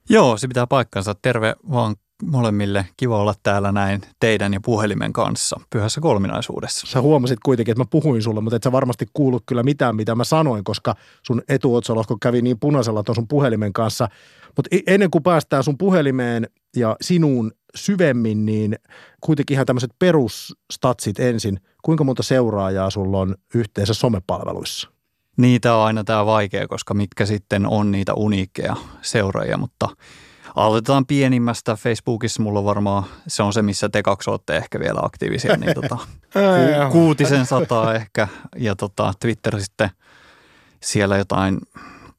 Joo, 0.10 0.38
se 0.38 0.48
pitää 0.48 0.68
paikkansa. 0.68 1.16
Terve 1.22 1.56
vaan 1.72 1.96
molemmille. 2.24 2.86
Kiva 2.98 3.18
olla 3.18 3.34
täällä 3.44 3.72
näin 3.72 4.02
teidän 4.20 4.54
ja 4.54 4.60
puhelimen 4.66 5.14
kanssa 5.14 5.60
pyhässä 5.70 6.02
kolminaisuudessa. 6.02 6.88
Sä 6.88 7.02
huomasit 7.02 7.40
kuitenkin, 7.46 7.72
että 7.72 7.82
mä 7.82 7.88
puhuin 7.90 8.22
sulle, 8.22 8.42
mutta 8.42 8.56
et 8.56 8.64
sä 8.64 8.72
varmasti 8.72 9.06
kuullut 9.14 9.44
kyllä 9.46 9.64
mitään, 9.64 9.96
mitä 9.96 10.16
mä 10.16 10.24
sanoin, 10.24 10.64
koska 10.64 10.96
sun 11.24 11.42
etuotsalohko 11.50 12.18
kävi 12.22 12.42
niin 12.42 12.60
punaisella 12.60 13.04
tuon 13.04 13.16
sun 13.16 13.28
puhelimen 13.28 13.74
kanssa. 13.74 14.08
Mutta 14.56 14.76
ennen 14.88 15.12
kuin 15.12 15.24
päästään 15.24 15.64
sun 15.64 15.78
puhelimeen 15.78 16.48
ja 16.76 16.96
sinuun 17.02 17.52
syvemmin, 17.76 18.46
niin 18.46 18.76
kuitenkin 19.22 19.56
ihan 19.56 19.66
tämmöiset 19.66 19.92
perusstatsit 20.00 21.20
ensin. 21.20 21.60
Kuinka 21.84 22.04
monta 22.04 22.24
seuraajaa 22.24 22.90
sulla 22.90 23.20
on 23.20 23.36
yhteensä 23.54 23.94
somepalveluissa? 23.94 24.90
Niitä 25.38 25.76
on 25.76 25.86
aina 25.86 26.04
tämä 26.04 26.26
vaikea, 26.26 26.68
koska 26.68 26.94
mitkä 26.94 27.26
sitten 27.26 27.66
on 27.68 27.92
niitä 27.92 28.14
uniikkeja 28.14 28.76
seuraajia, 29.02 29.58
mutta 29.58 29.90
aloitetaan 30.56 31.06
pienimmästä. 31.06 31.76
Facebookissa 31.76 32.44
mulla 32.44 32.60
on 32.60 32.66
varmaan, 32.66 33.04
se 33.28 33.44
on 33.44 33.54
se, 33.54 33.62
missä 33.62 33.90
te 33.90 34.04
kaksi 34.04 34.30
olette 34.30 34.58
ehkä 34.58 34.80
vielä 34.80 35.00
aktiivisia, 35.04 35.58
niin 35.58 35.74
tota, 35.74 35.98
ku, 36.34 36.92
kuutisen 36.92 37.46
sataa 37.46 37.94
ehkä. 37.94 38.28
Ja 38.58 38.76
tota, 38.76 39.14
Twitter 39.20 39.62
sitten 39.62 39.90
siellä 40.84 41.18
jotain 41.18 41.60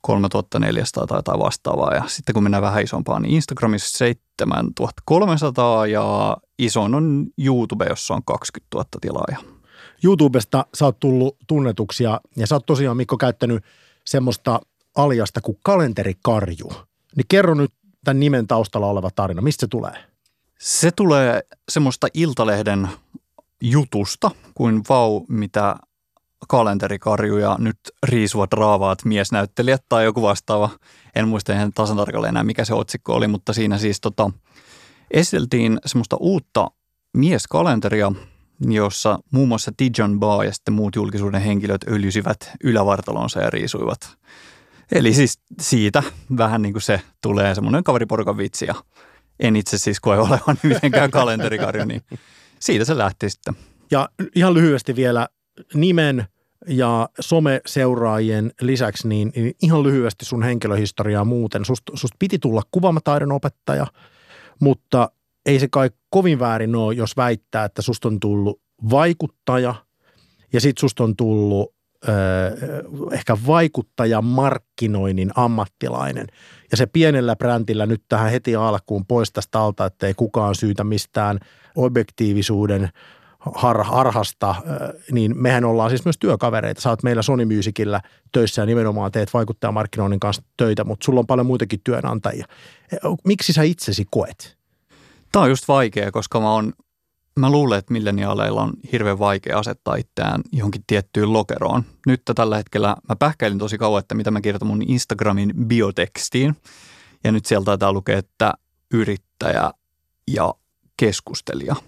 3400 0.00 1.06
tai 1.06 1.18
jotain 1.18 1.40
vastaavaa. 1.40 1.94
Ja 1.94 2.02
sitten 2.06 2.32
kun 2.32 2.42
mennään 2.42 2.62
vähän 2.62 2.82
isompaan, 2.82 3.22
niin 3.22 3.34
Instagramissa 3.34 3.98
7300 3.98 5.86
ja 5.86 6.36
isoin 6.58 6.94
on 6.94 7.26
YouTube, 7.38 7.86
jossa 7.86 8.14
on 8.14 8.22
20 8.24 8.76
000 8.76 8.86
tilaajaa. 9.00 9.56
YouTubesta 10.04 10.66
sä 10.74 10.84
oot 10.84 11.00
tullut 11.00 11.36
tunnetuksia 11.46 12.20
ja 12.36 12.46
sä 12.46 12.54
oot 12.54 12.66
tosiaan 12.66 12.96
Mikko 12.96 13.16
käyttänyt 13.16 13.64
semmoista 14.04 14.60
aliasta 14.96 15.40
kuin 15.40 15.58
kalenterikarju. 15.62 16.68
Niin 17.16 17.26
kerro 17.28 17.54
nyt 17.54 17.72
tämän 18.06 18.20
nimen 18.20 18.46
taustalla 18.46 18.86
oleva 18.86 19.10
tarina, 19.10 19.42
mistä 19.42 19.60
se 19.60 19.66
tulee? 19.68 19.92
Se 20.58 20.90
tulee 20.90 21.42
semmoista 21.68 22.08
Iltalehden 22.14 22.88
jutusta 23.60 24.30
kuin 24.54 24.82
vau, 24.88 25.24
mitä 25.28 25.76
kalenterikarjuja 26.48 27.56
nyt 27.58 27.78
riisuvat 28.02 28.52
raavaat 28.52 29.04
miesnäyttelijät 29.04 29.84
tai 29.88 30.04
joku 30.04 30.22
vastaava. 30.22 30.70
En 31.14 31.28
muista 31.28 31.52
ihan 31.52 31.72
tasan 31.72 31.96
tarkalleen 31.96 32.32
enää, 32.32 32.44
mikä 32.44 32.64
se 32.64 32.74
otsikko 32.74 33.14
oli, 33.14 33.28
mutta 33.28 33.52
siinä 33.52 33.78
siis 33.78 34.00
tota, 34.00 34.30
esiteltiin 35.10 35.78
semmoista 35.86 36.16
uutta 36.20 36.70
mieskalenteria, 37.12 38.12
jossa 38.60 39.18
muun 39.30 39.48
muassa 39.48 39.72
Dijon 39.78 40.20
Ba 40.20 40.44
ja 40.44 40.52
sitten 40.52 40.74
muut 40.74 40.96
julkisuuden 40.96 41.42
henkilöt 41.42 41.84
öljysivät 41.88 42.50
ylävartalonsa 42.64 43.40
ja 43.40 43.50
riisuivat. 43.50 44.16
Eli 44.92 45.12
siis 45.12 45.40
siitä 45.60 46.02
vähän 46.36 46.62
niin 46.62 46.72
kuin 46.72 46.82
se 46.82 47.00
tulee 47.22 47.54
semmoinen 47.54 47.84
kaveriporukan 47.84 48.36
vitsi 48.36 48.66
ja 48.66 48.74
en 49.40 49.56
itse 49.56 49.78
siis 49.78 50.00
koe 50.00 50.18
olevan 50.18 50.58
mitenkään 50.62 51.10
kalenterikarju, 51.10 51.84
niin 51.84 52.02
siitä 52.60 52.84
se 52.84 52.98
lähti 52.98 53.30
sitten. 53.30 53.54
Ja 53.90 54.08
ihan 54.34 54.54
lyhyesti 54.54 54.96
vielä 54.96 55.28
nimen 55.74 56.26
ja 56.66 57.08
someseuraajien 57.20 58.52
lisäksi, 58.60 59.08
niin, 59.08 59.32
ihan 59.62 59.82
lyhyesti 59.82 60.24
sun 60.24 60.42
henkilöhistoriaa 60.42 61.24
muuten. 61.24 61.64
Sust, 61.64 61.84
sust 61.94 62.14
piti 62.18 62.38
tulla 62.38 62.62
kuvamataidon 62.70 63.32
opettaja, 63.32 63.86
mutta 64.60 65.10
ei 65.46 65.58
se 65.58 65.68
kai 65.68 65.90
kovin 66.10 66.38
väärin 66.38 66.74
ole, 66.74 66.94
jos 66.94 67.16
väittää, 67.16 67.64
että 67.64 67.82
susta 67.82 68.08
on 68.08 68.20
tullut 68.20 68.60
vaikuttaja 68.90 69.74
ja 70.52 70.60
sit 70.60 70.78
susta 70.78 71.04
on 71.04 71.16
tullut 71.16 71.75
ehkä 73.12 73.36
vaikuttaja 73.46 74.22
markkinoinnin 74.22 75.30
ammattilainen. 75.34 76.26
Ja 76.70 76.76
se 76.76 76.86
pienellä 76.86 77.36
brändillä 77.36 77.86
nyt 77.86 78.02
tähän 78.08 78.30
heti 78.30 78.56
alkuun 78.56 79.06
pois 79.06 79.32
tästä 79.32 79.60
alta, 79.60 79.86
että 79.86 80.06
ei 80.06 80.14
kukaan 80.14 80.54
syytä 80.54 80.84
mistään 80.84 81.38
objektiivisuuden– 81.76 82.88
har, 83.54 83.84
harhasta, 83.84 84.54
niin 85.12 85.42
mehän 85.42 85.64
ollaan 85.64 85.90
siis 85.90 86.04
myös 86.04 86.18
työkavereita. 86.18 86.80
Sä 86.80 86.90
oot 86.90 87.02
meillä 87.02 87.22
Sony 87.22 87.44
Musicillä 87.44 88.00
töissä 88.32 88.62
ja 88.62 88.66
nimenomaan 88.66 89.12
teet 89.12 89.34
vaikuttajamarkkinoinnin 89.34 90.20
kanssa 90.20 90.42
töitä, 90.56 90.84
mutta 90.84 91.04
sulla 91.04 91.20
on 91.20 91.26
paljon 91.26 91.46
muitakin 91.46 91.80
työnantajia. 91.84 92.46
Miksi 93.24 93.52
sä 93.52 93.62
itsesi 93.62 94.04
koet? 94.10 94.56
Tämä 95.32 95.42
on 95.42 95.48
just 95.50 95.68
vaikea, 95.68 96.12
koska 96.12 96.40
mä, 96.40 96.54
on, 96.54 96.72
mä 97.36 97.50
luulen, 97.50 97.78
että 97.78 97.92
milleniaaleilla 97.92 98.62
on 98.62 98.72
hirveän 98.92 99.18
vaikea 99.18 99.58
asettaa 99.58 99.94
itseään 99.94 100.40
johonkin 100.52 100.84
tiettyyn 100.86 101.32
lokeroon. 101.32 101.84
Nyt 102.06 102.22
tällä 102.34 102.56
hetkellä 102.56 102.96
mä 103.08 103.16
pähkäilin 103.16 103.58
tosi 103.58 103.78
kauan, 103.78 104.00
että 104.00 104.14
mitä 104.14 104.30
mä 104.30 104.40
kirjoitan 104.40 104.68
mun 104.68 104.82
Instagramin 104.82 105.52
biotekstiin. 105.66 106.56
Ja 107.24 107.32
nyt 107.32 107.46
sieltä 107.46 107.64
taitaa 107.64 107.92
lukea, 107.92 108.18
että 108.18 108.52
yrittäjä 108.92 109.70
ja 110.28 110.54
keskustelija– 110.96 111.76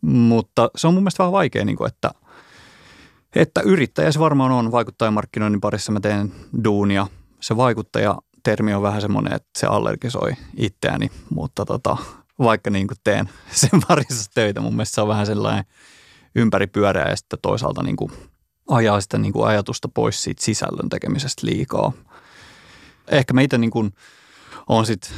mutta 0.00 0.70
se 0.76 0.86
on 0.86 0.94
mun 0.94 1.02
mielestä 1.02 1.18
vähän 1.18 1.32
vaikea, 1.32 1.64
niin 1.64 1.76
kuin, 1.76 1.88
että, 1.88 2.10
että 3.34 3.60
yrittäjä 3.60 4.12
se 4.12 4.18
varmaan 4.18 4.52
on 4.52 4.72
vaikuttajamarkkinoinnin 4.72 5.60
parissa. 5.60 5.92
Mä 5.92 6.00
teen 6.00 6.32
duunia. 6.64 7.06
Se 7.40 7.56
vaikuttaja-termi 7.56 8.74
on 8.74 8.82
vähän 8.82 9.00
semmoinen, 9.00 9.32
että 9.32 9.48
se 9.58 9.66
allergisoi 9.66 10.32
itseäni, 10.56 11.10
mutta 11.30 11.64
tota, 11.64 11.96
vaikka 12.38 12.70
niin 12.70 12.86
kuin 12.86 12.98
teen 13.04 13.28
sen 13.50 13.80
parissa 13.88 14.30
töitä, 14.34 14.60
mun 14.60 14.74
mielestä 14.74 14.94
se 14.94 15.00
on 15.00 15.08
vähän 15.08 15.26
sellainen 15.26 15.64
ympäripyöreä 16.34 17.08
ja 17.08 17.16
sitten 17.16 17.38
toisaalta 17.42 17.82
niin 17.82 17.96
kuin 17.96 18.12
ajaa 18.68 19.00
sitä 19.00 19.18
niin 19.18 19.32
kuin 19.32 19.46
ajatusta 19.48 19.88
pois 19.88 20.22
siitä 20.22 20.44
sisällön 20.44 20.88
tekemisestä 20.88 21.46
liikaa. 21.46 21.92
Ehkä 23.08 23.34
mä 23.34 23.40
itse 23.40 23.58
niin 23.58 23.70
kuin– 23.70 23.92
on 24.68 24.86
sitten 24.86 25.10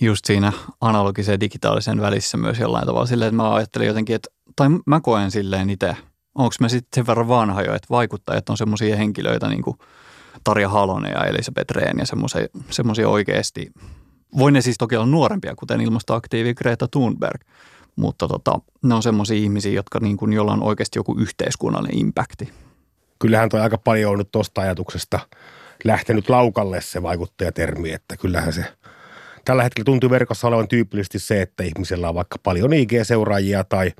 just 0.00 0.24
siinä 0.24 0.52
analogisen 0.80 1.32
ja 1.32 1.40
digitaalisen 1.40 2.00
välissä 2.00 2.36
myös 2.36 2.58
jollain 2.58 2.86
tavalla 2.86 3.06
silleen, 3.06 3.28
että 3.28 3.42
mä 3.42 3.54
ajattelin 3.54 3.86
jotenkin, 3.86 4.16
että, 4.16 4.28
tai 4.56 4.68
mä 4.86 5.00
koen 5.00 5.30
silleen 5.30 5.70
itse, 5.70 5.96
onko 6.34 6.54
mä 6.60 6.68
sitten 6.68 6.88
sen 6.94 7.06
verran 7.06 7.28
vanha 7.28 7.62
jo, 7.62 7.74
että 7.74 7.86
vaikuttajat 7.90 8.48
on 8.48 8.56
semmoisia 8.56 8.96
henkilöitä 8.96 9.48
niin 9.48 9.62
kuin 9.62 9.78
Tarja 10.44 10.68
Halonen 10.68 11.12
ja 11.12 11.24
Elisabeth 11.24 11.72
Rehn 11.72 11.98
ja 11.98 12.06
semmoisia 12.70 13.08
oikeasti, 13.08 13.70
voi 14.38 14.52
ne 14.52 14.60
siis 14.60 14.78
toki 14.78 14.96
olla 14.96 15.06
nuorempia, 15.06 15.54
kuten 15.56 15.80
ilmastoaktiivi 15.80 16.54
Greta 16.54 16.88
Thunberg, 16.88 17.40
mutta 17.96 18.28
tota, 18.28 18.60
ne 18.82 18.94
on 18.94 19.02
semmoisia 19.02 19.36
ihmisiä, 19.36 19.72
jotka 19.72 20.00
niin 20.00 20.16
kuin, 20.16 20.32
jolla 20.32 20.52
on 20.52 20.62
oikeasti 20.62 20.98
joku 20.98 21.16
yhteiskunnallinen 21.18 21.98
impakti. 21.98 22.52
Kyllähän 23.18 23.48
toi 23.48 23.60
aika 23.60 23.78
paljon 23.78 24.12
on 24.12 24.18
nyt 24.18 24.32
tuosta 24.32 24.60
ajatuksesta 24.60 25.20
lähtenyt 25.84 26.28
laukalle 26.28 26.80
se 26.80 27.02
vaikuttajatermi, 27.02 27.92
että 27.92 28.16
kyllähän 28.16 28.52
se– 28.52 28.64
Tällä 29.46 29.62
hetkellä 29.62 29.84
tuntuu 29.84 30.10
verkossa 30.10 30.48
olevan 30.48 30.68
tyypillisesti 30.68 31.18
se, 31.18 31.42
että 31.42 31.64
ihmisellä 31.64 32.08
on 32.08 32.14
vaikka 32.14 32.38
paljon 32.42 32.72
IG-seuraajia 32.72 33.64
tai 33.64 33.92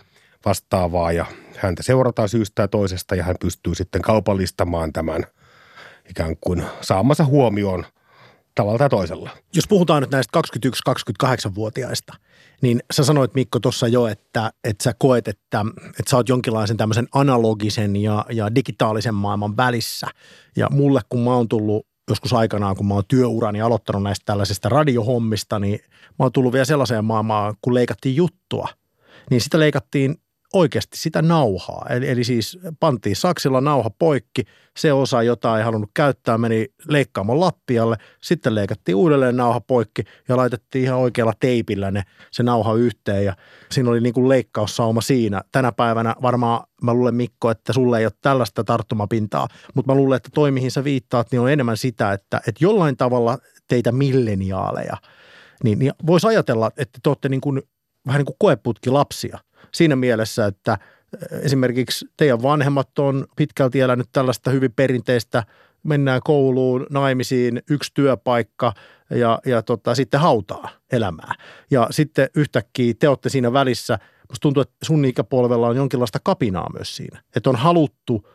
vastaavaa 0.45 1.13
ja 1.13 1.27
häntä 1.57 1.83
seurataan 1.83 2.29
syystä 2.29 2.63
ja 2.63 2.69
toisesta 2.69 3.15
ja 3.15 3.25
hän 3.25 3.37
pystyy 3.41 3.75
sitten 3.75 4.03
kaupallistamaan 4.03 4.93
tämän 4.93 5.25
ikään 6.11 6.37
kuin 6.41 6.63
saamansa 6.81 7.25
huomioon 7.25 7.85
tavalla 8.57 8.79
tai 8.79 8.89
toisella. 8.89 9.31
Jos 9.55 9.69
puhutaan 9.69 10.03
nyt 10.03 10.11
näistä 10.11 10.41
21-28-vuotiaista, 11.27 12.13
niin 12.63 12.83
sä 12.93 13.05
sanoit 13.05 13.35
Mikko 13.35 13.61
tuossa 13.61 13.89
jo, 13.89 14.07
että, 14.07 14.53
että 14.65 14.85
sä 14.85 14.95
koet, 14.99 15.29
että, 15.29 15.65
että 15.87 16.11
sä 16.11 16.17
oot 16.17 16.29
jonkinlaisen 16.29 16.77
tämmöisen 16.77 17.09
analogisen 17.15 17.97
ja, 17.97 18.25
ja 18.31 18.55
digitaalisen 18.55 19.15
maailman 19.15 19.57
välissä. 19.57 20.07
Ja 20.57 20.69
mulle, 20.71 21.01
kun 21.09 21.21
mä 21.21 21.35
oon 21.35 21.49
tullut 21.49 21.87
joskus 22.11 22.33
aikanaan, 22.33 22.77
kun 22.77 22.87
mä 22.87 22.95
oon 22.95 23.05
työurani 23.09 23.61
aloittanut 23.61 24.03
näistä 24.03 24.23
tällaisista 24.27 24.69
radiohommista, 24.69 25.59
niin 25.59 25.79
mä 25.91 26.25
oon 26.25 26.33
tullut 26.33 26.53
vielä 26.53 26.65
sellaiseen 26.65 27.05
maailmaan, 27.05 27.55
kun 27.63 27.75
leikattiin 27.75 28.17
juttua. 28.17 28.69
Niin 29.31 29.41
sitä 29.41 29.59
leikattiin 29.59 30.21
oikeasti 30.53 30.99
sitä 30.99 31.23
nauhaa. 31.23 31.87
Eli, 31.91 32.09
eli 32.09 32.25
siis 32.25 32.59
pantiin 32.81 33.17
saksilla 33.17 33.61
nauha 33.61 33.91
poikki, 33.91 34.43
se 34.77 34.93
osa, 34.93 35.23
jota 35.23 35.59
ei 35.59 35.65
halunnut 35.65 35.91
käyttää, 35.95 36.39
meni 36.39 36.67
leikkaamaan 36.89 37.41
lattialle, 37.41 37.97
sitten 38.23 38.55
leikattiin 38.55 38.97
uudelleen 38.97 39.37
nauha 39.37 39.61
poikki 39.61 40.03
ja 40.29 40.37
laitettiin 40.37 40.85
ihan 40.85 40.99
oikealla 40.99 41.33
teipillä 41.41 41.91
ne, 41.91 42.03
se 42.31 42.43
nauha 42.43 42.75
yhteen 42.75 43.25
ja 43.25 43.37
siinä 43.71 43.91
oli 43.91 44.01
niin 44.01 44.15
kuin 44.15 44.29
leikkaussauma 44.29 45.01
siinä. 45.01 45.43
Tänä 45.53 45.73
päivänä 45.73 46.15
varmaan 46.23 46.67
mä 46.83 46.95
luulen 46.95 47.15
Mikko, 47.15 47.51
että 47.51 47.73
sulle 47.73 47.99
ei 47.99 48.07
ole 48.07 48.13
tällaista 48.21 48.65
tarttumapintaa, 48.65 49.49
mutta 49.75 49.93
mä 49.93 49.97
luulen, 49.97 50.17
että 50.17 50.31
toi 50.35 50.51
mihin 50.51 50.71
sä 50.71 50.85
viittaat, 50.85 51.33
niin 51.33 51.41
on 51.41 51.51
enemmän 51.51 51.77
sitä, 51.77 52.13
että, 52.13 52.37
että 52.37 52.65
jollain 52.65 52.97
tavalla 52.97 53.39
teitä 53.69 53.93
milleniaaleja, 53.93 54.97
niin, 55.65 55.79
niin 55.79 55.93
voisi 56.07 56.27
ajatella, 56.27 56.71
että 56.77 56.99
te 57.03 57.11
olette 57.11 57.29
niin 57.29 57.41
kuin, 57.41 57.63
vähän 58.07 58.19
niin 58.19 58.27
kuin 58.27 58.37
koeputki 58.39 58.91
lapsia 58.91 59.39
siinä 59.75 59.97
mielessä, 59.97 60.47
että 60.47 60.79
esimerkiksi 61.31 62.07
teidän 62.17 62.43
vanhemmat 62.43 62.99
on 62.99 63.27
pitkälti 63.37 63.81
elänyt 63.81 64.09
tällaista 64.13 64.51
hyvin 64.51 64.73
perinteistä, 64.73 65.45
mennään 65.83 66.21
kouluun, 66.25 66.87
naimisiin, 66.91 67.63
yksi 67.71 67.91
työpaikka 67.95 68.73
ja, 69.11 69.39
ja 69.47 69.63
tota, 69.63 69.95
sitten 69.95 70.21
hautaa 70.21 70.69
elämää. 70.93 71.35
Ja 71.71 71.89
sitten 71.91 72.29
yhtäkkiä 72.37 72.95
te 72.99 73.09
olette 73.09 73.29
siinä 73.29 73.53
välissä, 73.53 73.99
musta 74.29 74.43
tuntuu, 74.43 74.61
että 74.61 74.75
sun 74.83 75.05
ikäpolvella 75.05 75.69
on 75.69 75.77
jonkinlaista 75.77 76.19
kapinaa 76.25 76.73
myös 76.73 76.97
siinä. 76.97 77.23
Että 77.37 77.51
on 77.51 77.57
haluttu 77.57 78.29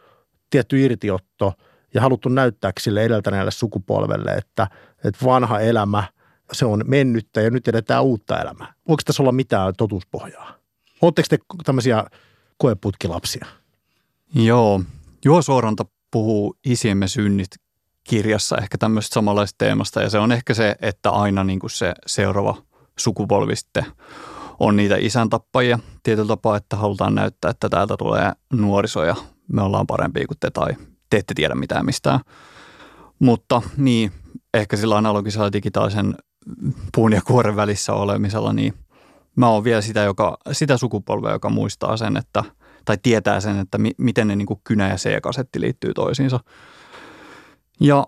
tietty 0.49 0.79
irtiotto 0.79 1.53
ja 1.93 2.01
haluttu 2.01 2.29
näyttää 2.29 2.71
sille 2.79 3.03
edeltäneelle 3.03 3.51
sukupolvelle, 3.51 4.31
että, 4.31 4.67
että 5.03 5.25
vanha 5.25 5.59
elämä, 5.59 6.03
se 6.51 6.65
on 6.65 6.83
mennyttä 6.87 7.41
ja 7.41 7.49
nyt 7.49 7.67
edetään 7.67 8.03
uutta 8.03 8.41
elämää. 8.41 8.73
Voiko 8.87 9.01
tässä 9.05 9.23
olla 9.23 9.31
mitään 9.31 9.73
totuuspohjaa? 9.77 10.60
Oletteko 11.01 11.27
te 11.29 11.37
tämmöisiä 11.65 12.05
koeputkilapsia? 12.57 13.45
Joo. 14.35 14.81
Juho 15.25 15.41
Suoranta 15.41 15.85
puhuu 16.11 16.55
Isiemme 16.65 17.07
synnit 17.07 17.49
kirjassa 18.03 18.57
ehkä 18.57 18.77
tämmöistä 18.77 19.13
samanlaista 19.13 19.55
teemasta 19.57 20.01
ja 20.01 20.09
se 20.09 20.19
on 20.19 20.31
ehkä 20.31 20.53
se, 20.53 20.75
että 20.81 21.09
aina 21.09 21.43
niin 21.43 21.59
kuin 21.59 21.69
se 21.69 21.93
seuraava 22.05 22.57
sukupolvi 22.99 23.55
sitten 23.55 23.85
on 24.59 24.75
niitä 24.75 24.95
isäntappajia 24.99 25.79
tietyllä 26.03 26.27
tapaa, 26.27 26.57
että 26.57 26.75
halutaan 26.75 27.15
näyttää, 27.15 27.51
että 27.51 27.69
täältä 27.69 27.97
tulee 27.97 28.31
nuoriso 28.53 29.03
ja 29.03 29.15
me 29.53 29.61
ollaan 29.61 29.87
parempia 29.87 30.27
kuin 30.27 30.37
te 30.39 30.49
tai 30.49 30.69
te 31.09 31.17
ette 31.17 31.33
tiedä 31.33 31.55
mitään 31.55 31.85
mistään. 31.85 32.19
Mutta 33.19 33.61
niin, 33.77 34.11
ehkä 34.53 34.77
sillä 34.77 34.97
analogisella 34.97 35.53
digitaalisen 35.53 36.15
puun 36.95 37.13
ja 37.13 37.21
kuoren 37.21 37.55
välissä 37.55 37.93
olemisella, 37.93 38.53
niin 38.53 38.73
mä 39.35 39.49
oon 39.49 39.63
vielä 39.63 39.81
sitä, 39.81 39.99
joka, 39.99 40.37
sitä 40.51 40.77
sukupolvea, 40.77 41.31
joka 41.31 41.49
muistaa 41.49 41.97
sen, 41.97 42.17
että, 42.17 42.43
tai 42.85 42.97
tietää 43.03 43.39
sen, 43.39 43.59
että 43.59 43.77
mi, 43.77 43.91
miten 43.97 44.27
ne 44.27 44.35
niin 44.35 44.45
kuin 44.45 44.61
kynä 44.63 44.89
ja 44.89 44.95
C-kasetti 44.95 45.61
liittyy 45.61 45.93
toisiinsa. 45.93 46.39
Ja 47.79 48.07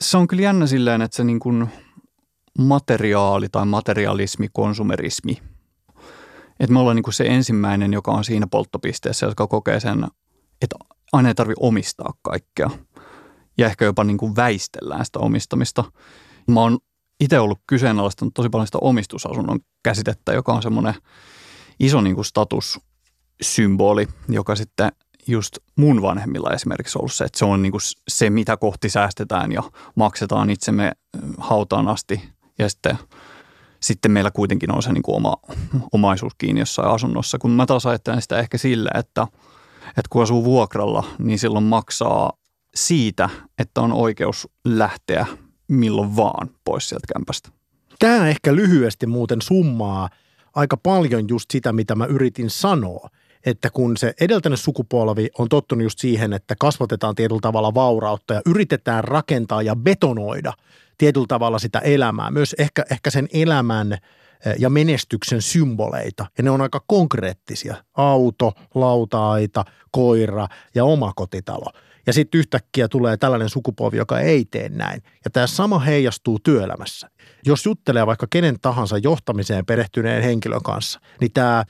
se 0.00 0.16
on 0.16 0.26
kyllä 0.26 0.42
jännä 0.42 0.66
silleen, 0.66 1.02
että 1.02 1.16
se 1.16 1.24
niin 1.24 1.40
kuin 1.40 1.68
materiaali 2.58 3.48
tai 3.48 3.66
materialismi, 3.66 4.48
konsumerismi, 4.52 5.42
että 6.60 6.72
me 6.72 6.78
ollaan 6.78 6.96
niin 6.96 7.02
kuin 7.02 7.14
se 7.14 7.24
ensimmäinen, 7.24 7.92
joka 7.92 8.10
on 8.10 8.24
siinä 8.24 8.46
polttopisteessä, 8.46 9.26
joka 9.26 9.46
kokee 9.46 9.80
sen, 9.80 10.06
että 10.62 10.76
aina 11.12 11.28
ei 11.28 11.34
tarvitse 11.34 11.66
omistaa 11.66 12.12
kaikkea. 12.22 12.70
Ja 13.58 13.66
ehkä 13.66 13.84
jopa 13.84 14.04
niin 14.04 14.16
kuin 14.16 14.36
väistellään 14.36 15.04
sitä 15.04 15.18
omistamista. 15.18 15.84
Mä 16.50 16.60
oon 16.60 16.78
itse 17.20 17.40
ollut 17.40 17.60
kyseenalaistanut 17.66 18.34
tosi 18.34 18.48
paljon 18.48 18.66
sitä 18.66 18.78
omistusasunnon 18.80 19.60
käsitettä, 19.82 20.32
joka 20.32 20.52
on 20.52 20.62
semmoinen 20.62 20.94
iso 21.80 22.00
niin 22.00 22.14
kuin 22.14 22.24
statussymboli, 22.24 24.08
joka 24.28 24.56
sitten 24.56 24.92
just 25.26 25.58
mun 25.76 26.02
vanhemmilla 26.02 26.50
esimerkiksi 26.50 26.98
ollut 26.98 27.12
se, 27.12 27.24
että 27.24 27.38
se 27.38 27.44
on 27.44 27.62
niin 27.62 27.72
kuin 27.72 27.80
se, 28.08 28.30
mitä 28.30 28.56
kohti 28.56 28.88
säästetään 28.88 29.52
ja 29.52 29.62
maksetaan 29.94 30.50
itsemme 30.50 30.92
hautaan 31.38 31.88
asti. 31.88 32.22
Ja 32.58 32.68
sitten, 32.68 32.98
sitten 33.80 34.10
meillä 34.10 34.30
kuitenkin 34.30 34.74
on 34.74 34.82
se 34.82 34.92
niin 34.92 35.02
kuin 35.02 35.16
oma 35.16 35.36
omaisuus 35.92 36.32
kiinni 36.38 36.60
jossain 36.60 36.88
asunnossa. 36.88 37.38
Kun 37.38 37.50
mä 37.50 37.66
taas 37.66 37.86
ajattelen 37.86 38.22
sitä 38.22 38.38
ehkä 38.38 38.58
sillä, 38.58 38.90
että, 38.94 39.26
että 39.88 40.08
kun 40.10 40.22
asuu 40.22 40.44
vuokralla, 40.44 41.04
niin 41.18 41.38
silloin 41.38 41.64
maksaa 41.64 42.32
siitä, 42.74 43.30
että 43.58 43.80
on 43.80 43.92
oikeus 43.92 44.48
lähteä 44.64 45.26
milloin 45.68 46.16
vaan 46.16 46.50
pois 46.64 46.88
sieltä 46.88 47.06
kämpästä. 47.14 47.48
Tämä 47.98 48.28
ehkä 48.28 48.54
lyhyesti 48.54 49.06
muuten 49.06 49.42
summaa 49.42 50.08
aika 50.54 50.76
paljon 50.76 51.28
just 51.28 51.50
sitä, 51.50 51.72
mitä 51.72 51.94
mä 51.94 52.06
yritin 52.06 52.50
sanoa. 52.50 53.08
Että 53.46 53.70
kun 53.70 53.96
se 53.96 54.14
edeltänyt 54.20 54.60
sukupolvi 54.60 55.28
on 55.38 55.48
tottunut 55.48 55.82
just 55.82 55.98
siihen, 55.98 56.32
että 56.32 56.54
kasvatetaan 56.60 57.14
tietyllä 57.14 57.40
tavalla 57.40 57.74
vaurautta 57.74 58.34
ja 58.34 58.42
yritetään 58.46 59.04
rakentaa 59.04 59.62
ja 59.62 59.76
betonoida 59.76 60.52
tietyllä 60.98 61.26
tavalla 61.26 61.58
sitä 61.58 61.78
elämää, 61.78 62.30
myös 62.30 62.54
ehkä, 62.58 62.84
ehkä 62.90 63.10
sen 63.10 63.28
elämän 63.32 63.92
eh, 63.92 64.00
ja 64.58 64.70
menestyksen 64.70 65.42
symboleita. 65.42 66.26
Ja 66.38 66.44
ne 66.44 66.50
on 66.50 66.60
aika 66.60 66.80
konkreettisia. 66.86 67.74
Auto, 67.94 68.52
lautaita, 68.74 69.64
koira 69.90 70.48
ja 70.74 70.84
omakotitalo. 70.84 71.66
Ja 72.06 72.12
sitten 72.12 72.38
yhtäkkiä 72.38 72.88
tulee 72.88 73.16
tällainen 73.16 73.48
sukupolvi, 73.48 73.96
joka 73.96 74.20
ei 74.20 74.44
tee 74.44 74.68
näin. 74.68 75.02
Ja 75.24 75.30
tämä 75.30 75.46
sama 75.46 75.78
heijastuu 75.78 76.38
työelämässä. 76.38 77.10
Jos 77.46 77.66
juttelee 77.66 78.06
vaikka 78.06 78.26
kenen 78.30 78.60
tahansa 78.62 78.98
johtamiseen 78.98 79.66
perehtyneen 79.66 80.22
henkilön 80.22 80.62
kanssa, 80.62 81.00
niin 81.20 81.32
tämä 81.32 81.64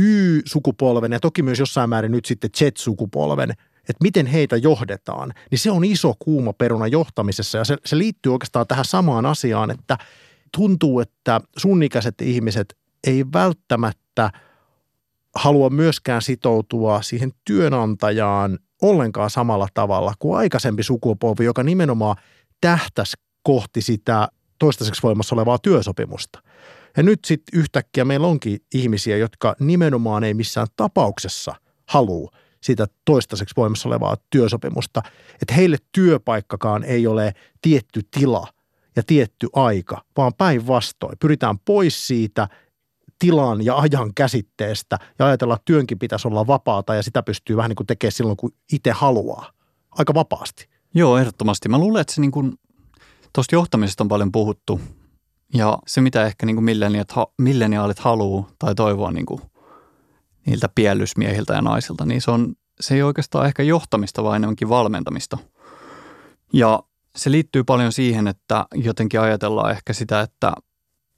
Y-sukupolven 0.00 1.12
ja 1.12 1.20
toki 1.20 1.42
myös 1.42 1.58
jossain 1.58 1.90
määrin 1.90 2.12
nyt 2.12 2.24
sitten 2.24 2.50
Z-sukupolven, 2.56 3.50
että 3.88 4.02
miten 4.02 4.26
heitä 4.26 4.56
johdetaan, 4.56 5.32
niin 5.50 5.58
se 5.58 5.70
on 5.70 5.84
iso 5.84 6.14
kuuma 6.18 6.52
peruna 6.52 6.86
johtamisessa 6.86 7.58
ja 7.58 7.64
se, 7.64 7.76
se 7.84 7.98
liittyy 7.98 8.32
oikeastaan 8.32 8.66
tähän 8.66 8.84
samaan 8.84 9.26
asiaan, 9.26 9.70
että 9.70 9.98
tuntuu, 10.56 11.00
että 11.00 11.40
sunnikäiset 11.56 12.20
ihmiset 12.20 12.76
ei 13.06 13.24
välttämättä 13.32 14.30
halua 15.34 15.70
myöskään 15.70 16.22
sitoutua 16.22 17.02
siihen 17.02 17.32
työnantajaan 17.44 18.58
ollenkaan 18.82 19.30
samalla 19.30 19.68
tavalla 19.74 20.14
kuin 20.18 20.38
aikaisempi 20.38 20.82
sukupolvi, 20.82 21.44
joka 21.44 21.62
nimenomaan 21.62 22.16
tähtäisi 22.60 23.16
kohti 23.42 23.82
sitä 23.82 24.28
toistaiseksi 24.58 25.02
voimassa 25.02 25.34
olevaa 25.34 25.58
työsopimusta. 25.58 26.42
Ja 26.96 27.02
nyt 27.02 27.24
sitten 27.24 27.60
yhtäkkiä 27.60 28.04
meillä 28.04 28.26
onkin 28.26 28.60
ihmisiä, 28.74 29.16
jotka 29.16 29.56
nimenomaan 29.60 30.24
ei 30.24 30.34
missään 30.34 30.66
tapauksessa 30.76 31.54
halua 31.88 32.30
sitä 32.60 32.86
toistaiseksi 33.04 33.56
voimassa 33.56 33.88
olevaa 33.88 34.16
työsopimusta. 34.30 35.02
Että 35.42 35.54
heille 35.54 35.76
työpaikkakaan 35.92 36.84
ei 36.84 37.06
ole 37.06 37.34
tietty 37.62 38.00
tila 38.10 38.46
ja 38.96 39.02
tietty 39.06 39.48
aika, 39.52 40.02
vaan 40.16 40.32
päinvastoin. 40.38 41.18
Pyritään 41.20 41.58
pois 41.58 42.06
siitä 42.06 42.48
tilan 43.22 43.64
ja 43.64 43.76
ajan 43.76 44.14
käsitteestä 44.14 44.98
ja 45.18 45.26
ajatella, 45.26 45.54
että 45.54 45.64
työnkin 45.64 45.98
pitäisi 45.98 46.28
olla 46.28 46.46
vapaata 46.46 46.94
ja 46.94 47.02
sitä 47.02 47.22
pystyy 47.22 47.56
vähän 47.56 47.68
niin 47.68 47.76
kuin 47.76 47.86
tekemään 47.86 48.12
silloin, 48.12 48.36
kun 48.36 48.52
itse 48.72 48.90
haluaa. 48.90 49.52
Aika 49.90 50.14
vapaasti. 50.14 50.68
Joo, 50.94 51.18
ehdottomasti. 51.18 51.68
Mä 51.68 51.78
luulen, 51.78 52.00
että 52.00 52.14
se 52.14 52.20
niin 52.20 52.30
kuin, 52.30 52.52
tuosta 53.32 53.54
johtamisesta 53.54 54.04
on 54.04 54.08
paljon 54.08 54.32
puhuttu 54.32 54.80
ja 55.54 55.78
se, 55.86 56.00
mitä 56.00 56.26
ehkä 56.26 56.46
niin 56.46 56.56
kuin 56.56 56.64
milleniaalit 57.38 57.98
haluaa 57.98 58.50
tai 58.58 58.74
toivoa 58.74 59.10
niin 59.10 59.26
kuin 59.26 59.40
niiltä 60.46 60.68
piellysmiehiltä 60.74 61.54
ja 61.54 61.62
naisilta, 61.62 62.06
niin 62.06 62.20
se, 62.20 62.30
on, 62.30 62.54
se 62.80 62.94
ei 62.94 63.02
oikeastaan 63.02 63.46
ehkä 63.46 63.62
johtamista, 63.62 64.24
vaan 64.24 64.36
enemmänkin 64.36 64.68
valmentamista. 64.68 65.38
Ja 66.52 66.82
se 67.16 67.30
liittyy 67.30 67.64
paljon 67.64 67.92
siihen, 67.92 68.28
että 68.28 68.66
jotenkin 68.74 69.20
ajatellaan 69.20 69.70
ehkä 69.70 69.92
sitä, 69.92 70.20
että 70.20 70.52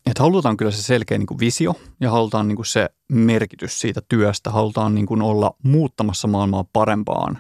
että 0.07 0.23
halutaan 0.23 0.57
kyllä 0.57 0.71
se 0.71 0.83
selkeä 0.83 1.19
niin 1.19 1.27
kuin 1.27 1.41
visio 1.41 1.75
ja 2.01 2.11
halutaan 2.11 2.49
niin 2.49 2.57
kuin 2.57 2.67
se 2.67 2.89
merkitys 3.09 3.81
siitä 3.81 4.03
työstä. 4.09 4.51
Halutaan 4.51 4.95
niin 4.95 5.07
kuin 5.07 5.23
olla 5.23 5.57
muuttamassa 5.63 6.29
maailmaa 6.29 6.65
parempaan 6.73 7.39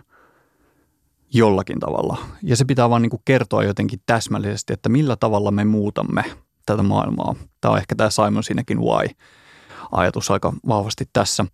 jollakin 1.35 1.81
tavalla. 1.81 2.19
Ja 2.43 2.57
se 2.57 2.65
pitää 2.65 2.91
vaan 2.91 3.03
niin 3.03 3.11
kuin 3.11 3.23
kertoa 3.25 3.65
jotenkin 3.65 4.01
täsmällisesti, 4.07 4.73
että 4.73 4.89
millä 4.89 5.17
tavalla 5.17 5.51
me 5.51 5.65
muutamme 5.65 6.25
tätä 6.67 6.83
maailmaa. 6.83 7.35
Tämä 7.61 7.73
on 7.73 7.79
ehkä 7.79 7.95
tämä 7.95 8.11
Simon 8.11 8.45
Sinekin 8.45 8.81
why-ajatus 8.81 10.31
aika 10.31 10.53
vahvasti 10.69 11.05
tässä. 11.13 11.47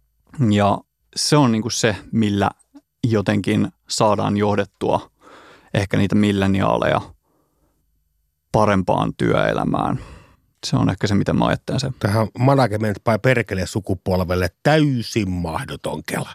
Ja 0.51 0.79
se 1.17 1.37
on 1.37 1.53
niin 1.53 1.63
kuin 1.63 1.73
se, 1.73 1.97
millä 2.13 2.51
jotenkin 3.05 3.69
saadaan 3.89 4.37
johdettua 4.37 5.11
ehkä 5.75 5.97
niitä 5.97 6.15
milleniaaleja 6.15 7.01
parempaan 8.53 9.13
työelämään. 9.17 9.99
Se 10.67 10.77
on 10.77 10.91
ehkä 10.91 11.07
se, 11.07 11.15
mitä 11.15 11.33
mä 11.33 11.47
ajattelen 11.47 11.81
sen. 11.81 11.95
Tähän 11.99 12.29
management 12.39 13.05
by 13.05 13.19
perkele 13.23 13.67
sukupolvelle 13.67 14.49
täysin 14.63 15.31
mahdoton 15.31 16.03
kela. 16.07 16.31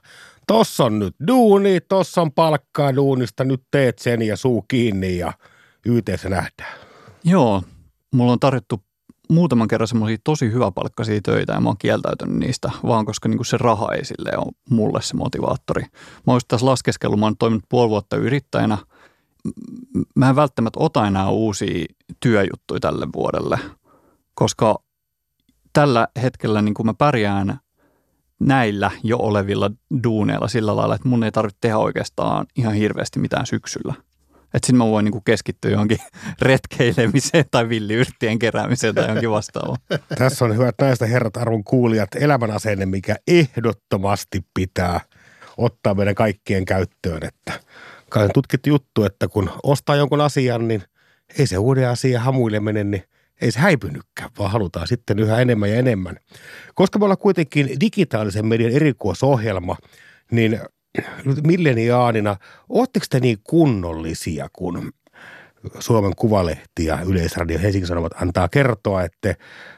Tossa 0.48 0.84
on 0.84 1.00
nyt 1.00 1.16
duuni, 1.28 1.82
tossa 1.82 2.22
on 2.22 2.32
palkkaa 2.32 2.96
duunista, 2.96 3.44
nyt 3.44 3.64
teet 3.72 4.00
sen 4.00 4.22
ja 4.22 4.38
suu 4.38 4.62
kiinni 4.62 5.18
ja 5.18 5.34
YTssä 5.86 6.30
nähdään. 6.30 6.80
Joo, 7.24 7.64
mulla 8.12 8.32
on 8.32 8.40
tarjottu 8.40 8.84
muutaman 9.30 9.68
kerran 9.68 9.88
semmoisia 9.88 10.18
tosi 10.24 10.52
hyväpalkkaisia 10.52 11.20
töitä 11.24 11.54
ja 11.54 11.60
mä 11.60 11.70
oon 11.70 11.78
kieltäytynyt 11.78 12.38
niistä, 12.38 12.72
vaan 12.84 13.06
koska 13.06 13.30
niinku 13.30 13.44
se 13.44 13.58
raha 13.58 13.94
ei 13.94 14.06
sille 14.06 14.38
ole 14.38 14.52
mulle 14.70 15.02
se 15.02 15.16
motivaattori. 15.16 15.84
Mä 16.28 16.34
oon 16.34 16.42
tässä 16.48 16.66
laskeskellut, 16.66 17.20
mä 17.20 17.26
oon 17.26 17.38
toiminut 17.38 17.64
puoli 17.70 17.90
vuotta 17.90 18.16
yrittäjänä. 18.16 18.78
Mä 20.16 20.30
en 20.30 20.36
välttämättä 20.36 20.80
ota 20.80 21.08
enää 21.08 21.30
uusia 21.30 21.86
työjuttuja 22.20 22.80
tälle 22.80 23.08
vuodelle, 23.16 23.60
koska 24.36 24.76
tällä 25.74 26.08
hetkellä 26.21 26.62
niin 26.62 26.74
kuin 26.74 26.86
mä 26.86 26.93
pärjään 26.93 27.60
näillä 28.39 28.91
jo 29.04 29.17
olevilla 29.17 29.71
duuneilla 30.04 30.48
sillä 30.48 30.76
lailla, 30.76 30.95
että 30.95 31.10
mun 31.10 31.24
ei 31.24 31.32
tarvitse 31.32 31.58
tehdä 31.62 31.78
oikeastaan 31.78 32.45
ihan 32.56 32.74
hirveästi 32.74 33.19
mitään 33.19 33.45
syksyllä. 33.45 33.93
Että 34.54 34.67
sitten 34.67 34.76
mä 34.76 34.86
voin 34.86 35.04
niinku 35.06 35.21
keskittyä 35.21 35.71
johonkin 35.71 35.98
retkeilemiseen 36.41 37.45
tai 37.52 37.69
villiyrttien 37.69 38.39
keräämiseen 38.39 38.95
tai 38.95 39.04
johonkin 39.04 39.32
vastaavaan. 39.32 39.78
Tässä 40.17 40.45
on 40.45 40.54
hyvät 40.54 40.76
näistä 40.82 41.06
herrat 41.06 41.38
arvon 41.38 41.63
kuulijat 41.63 42.10
elämän 42.15 42.52
asenne, 42.52 42.86
mikä 42.86 43.15
ehdottomasti 43.28 44.45
pitää 44.54 45.02
ottaa 45.58 45.93
meidän 45.93 46.15
kaikkien 46.15 46.65
käyttöön. 46.65 47.24
Että 47.26 47.60
kai 48.10 48.24
on 48.24 48.32
tutkittu 48.34 48.69
juttu, 48.69 49.04
että 49.04 49.28
kun 49.28 49.50
ostaa 49.63 49.95
jonkun 49.95 50.21
asian, 50.21 50.67
niin 50.67 50.84
ei 51.39 51.48
se 51.48 51.58
uuden 51.58 51.89
asia 51.89 52.19
hamuille 52.19 52.60
mene, 52.60 52.84
niin 52.84 53.04
ei 53.41 53.52
se 53.52 53.60
häipynytkään, 53.60 54.30
vaan 54.39 54.52
halutaan 54.52 54.88
sitten 54.88 55.19
yhä 55.19 55.41
enemmän 55.41 55.69
ja 55.69 55.76
enemmän. 55.76 56.17
Koska 56.76 57.00
me 57.00 57.06
ollaan 57.06 57.17
kuitenkin 57.17 57.80
digitaalisen 57.80 58.45
median 58.45 58.71
erikoisohjelma, 58.71 59.78
niin 60.32 60.60
milleniaanina, 61.43 62.38
ootteko 62.69 63.06
te 63.10 63.19
niin 63.19 63.38
kunnollisia, 63.43 64.50
kun 64.54 64.93
Suomen 65.80 66.13
Kuvalehti 66.15 66.86
ja 66.86 66.99
Yleisradio 67.01 67.60
Helsingin 67.60 67.88
Sanomat 67.88 68.21
antaa 68.21 68.47
kertoa, 68.49 69.04
että 69.04 69.36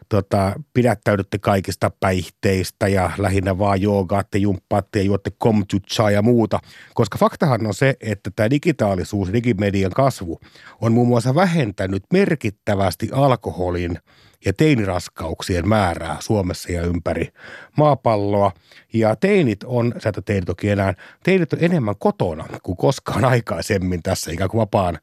tota, 0.10 0.54
pidättäydytte 0.74 1.40
kaikista 1.40 1.92
päihteistä 2.00 2.88
ja 2.88 3.12
lähinnä 3.18 3.58
vaan 3.58 3.82
joogaatte, 3.82 4.38
jumppaatte 4.38 5.00
ja 5.00 5.06
juotte 5.06 5.32
komtutsaa 5.38 6.12
ja 6.12 6.22
muuta. 6.22 6.60
Koska 6.94 7.18
faktahan 7.18 7.68
on 7.68 7.74
se, 7.74 7.96
että 8.02 8.32
tämä 8.36 8.50
digitaalisuus, 8.50 9.34
digimedian 9.34 9.92
kasvu 9.92 10.40
on 10.82 10.94
muun 10.94 11.08
muassa 11.08 11.36
vähentänyt 11.36 12.04
merkittävästi 12.14 13.10
alkoholin– 13.12 14.00
ja 14.46 14.54
teiniraskauksien 14.54 15.68
määrää 15.68 16.18
Suomessa 16.20 16.72
ja 16.72 16.82
ympäri 16.82 17.30
maapalloa. 17.78 18.52
Ja 18.94 19.16
teinit 19.16 19.64
on, 19.64 19.94
sä 19.98 20.10
et 20.10 20.26
teinit 20.26 20.46
toki 20.46 20.70
enää, 20.70 20.94
teinit 21.24 21.54
on 21.54 21.60
enemmän 21.62 21.96
kotona 22.00 22.46
kuin 22.64 22.78
koskaan 22.78 23.26
aikaisemmin 23.26 24.04
tässä 24.04 24.32
ikään 24.32 24.50
kuin 24.50 24.60
vapaan 24.60 25.00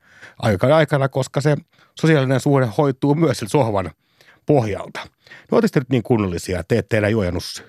aikana, 0.74 1.08
koska 1.08 1.40
se 1.40 1.56
sosiaalinen 2.00 2.40
suhde 2.40 2.68
hoituu 2.78 3.14
myös 3.14 3.38
sillä 3.38 3.50
sohvan 3.50 3.90
pohjalta. 4.46 5.00
No 5.50 5.56
ootte 5.56 5.80
nyt 5.80 5.90
niin 5.90 6.02
kunnollisia, 6.02 6.64
teette 6.64 6.88
teillä 6.88 7.08
juojannus? 7.08 7.64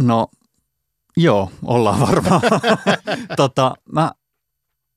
No 0.00 0.28
joo, 1.16 1.50
ollaan 1.64 2.00
varmaan. 2.00 2.40
tota, 3.36 3.74
mä, 3.92 4.12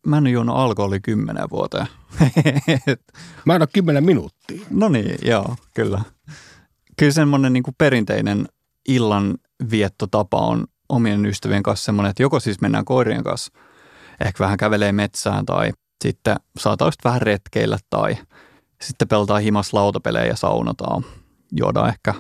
mä 0.06 0.18
en 0.18 0.24
ole 0.24 0.30
juonut 0.30 0.56
alkoholi 0.56 1.00
kymmenen 1.00 1.50
vuoteen. 1.50 1.88
mä 3.46 3.56
en 3.56 3.62
ole 3.62 3.70
kymmenen 3.74 4.06
minuuttia. 4.06 4.62
No 4.70 4.90
niin, 4.90 5.16
joo, 5.22 5.56
kyllä. 5.74 6.02
Kyllä 6.98 7.12
semmoinen 7.12 7.54
niin 7.54 7.64
perinteinen 7.78 8.48
illan 8.88 9.38
viettotapa 9.72 10.38
on 10.38 10.68
omien 10.90 11.26
ystävien 11.26 11.64
kanssa 11.64 11.86
semmoinen, 11.86 12.10
että 12.10 12.24
joko 12.24 12.40
siis 12.40 12.62
mennään 12.62 12.86
koirien 12.86 13.24
kanssa, 13.24 13.52
ehkä 14.26 14.44
vähän 14.44 14.58
kävelee 14.58 14.92
metsään 14.92 15.46
tai 15.46 15.72
sitten 16.04 16.36
saataisiin 16.60 17.02
vähän 17.04 17.22
retkeillä 17.22 17.78
tai 17.90 18.18
sitten 18.82 19.08
pelataan 19.08 19.42
himas 19.42 19.74
lautapelejä 19.74 20.26
ja 20.26 20.36
saunataan. 20.36 21.06
Juodaan 21.60 21.90
ehkä 21.90 22.14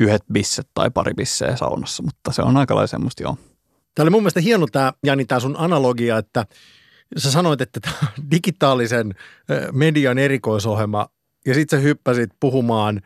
yhdet 0.00 0.22
bisset 0.32 0.68
tai 0.74 0.90
pari 0.90 1.14
bisseä 1.14 1.56
saunassa, 1.56 2.02
mutta 2.02 2.32
se 2.32 2.42
on 2.42 2.56
aika 2.56 2.74
lailla 2.74 2.86
semmoista 2.86 3.22
joo. 3.22 3.38
Tämä 3.94 4.04
oli 4.04 4.10
mun 4.10 4.22
mielestä 4.22 4.40
hieno 4.40 4.66
tämä, 4.66 4.92
Jani, 5.04 5.24
tämä 5.24 5.40
sun 5.40 5.56
analogia, 5.58 6.18
että 6.18 6.46
sä 7.16 7.30
sanoit, 7.30 7.60
että 7.60 7.80
tämä 7.80 8.12
digitaalisen 8.30 9.14
median 9.72 10.18
erikoisohjelma 10.18 11.08
ja 11.46 11.54
sitten 11.54 11.78
sä 11.78 11.82
hyppäsit 11.82 12.30
puhumaan 12.40 13.00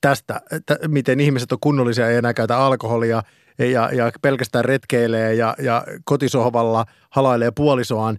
tästä, 0.00 0.40
että 0.52 0.78
miten 0.88 1.20
ihmiset 1.20 1.52
on 1.52 1.58
kunnollisia 1.60 2.10
ja 2.10 2.18
enää 2.18 2.34
käytä 2.34 2.58
alkoholia 2.58 3.22
ja, 3.58 3.90
ja 3.92 4.12
pelkästään 4.22 4.64
retkeilee 4.64 5.34
ja, 5.34 5.54
ja 5.58 5.84
kotisohvalla 6.04 6.84
halailee 7.10 7.50
puolisoaan. 7.50 8.18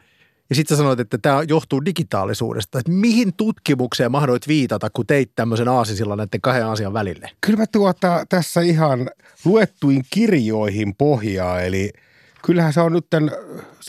Ja 0.49 0.55
sitten 0.55 0.77
sä 0.77 0.81
sanoit, 0.81 0.99
että 0.99 1.17
tämä 1.17 1.43
johtuu 1.47 1.85
digitaalisuudesta. 1.85 2.79
Että 2.79 2.91
mihin 2.91 3.33
tutkimukseen 3.37 4.11
mahdoit 4.11 4.47
viitata, 4.47 4.89
kun 4.89 5.07
teit 5.07 5.31
tämmöisen 5.35 5.67
aasisillan 5.67 6.17
näiden 6.17 6.41
kahden 6.41 6.65
asian 6.65 6.93
välille? 6.93 7.31
Kyllä 7.41 7.57
mä 7.57 7.65
tuota, 7.67 8.25
tässä 8.29 8.61
ihan 8.61 9.09
luettuin 9.45 10.01
kirjoihin 10.09 10.95
pohjaa, 10.95 11.61
eli– 11.61 11.91
kyllähän 12.45 12.73
se 12.73 12.81
on 12.81 12.93
nyt 12.93 13.07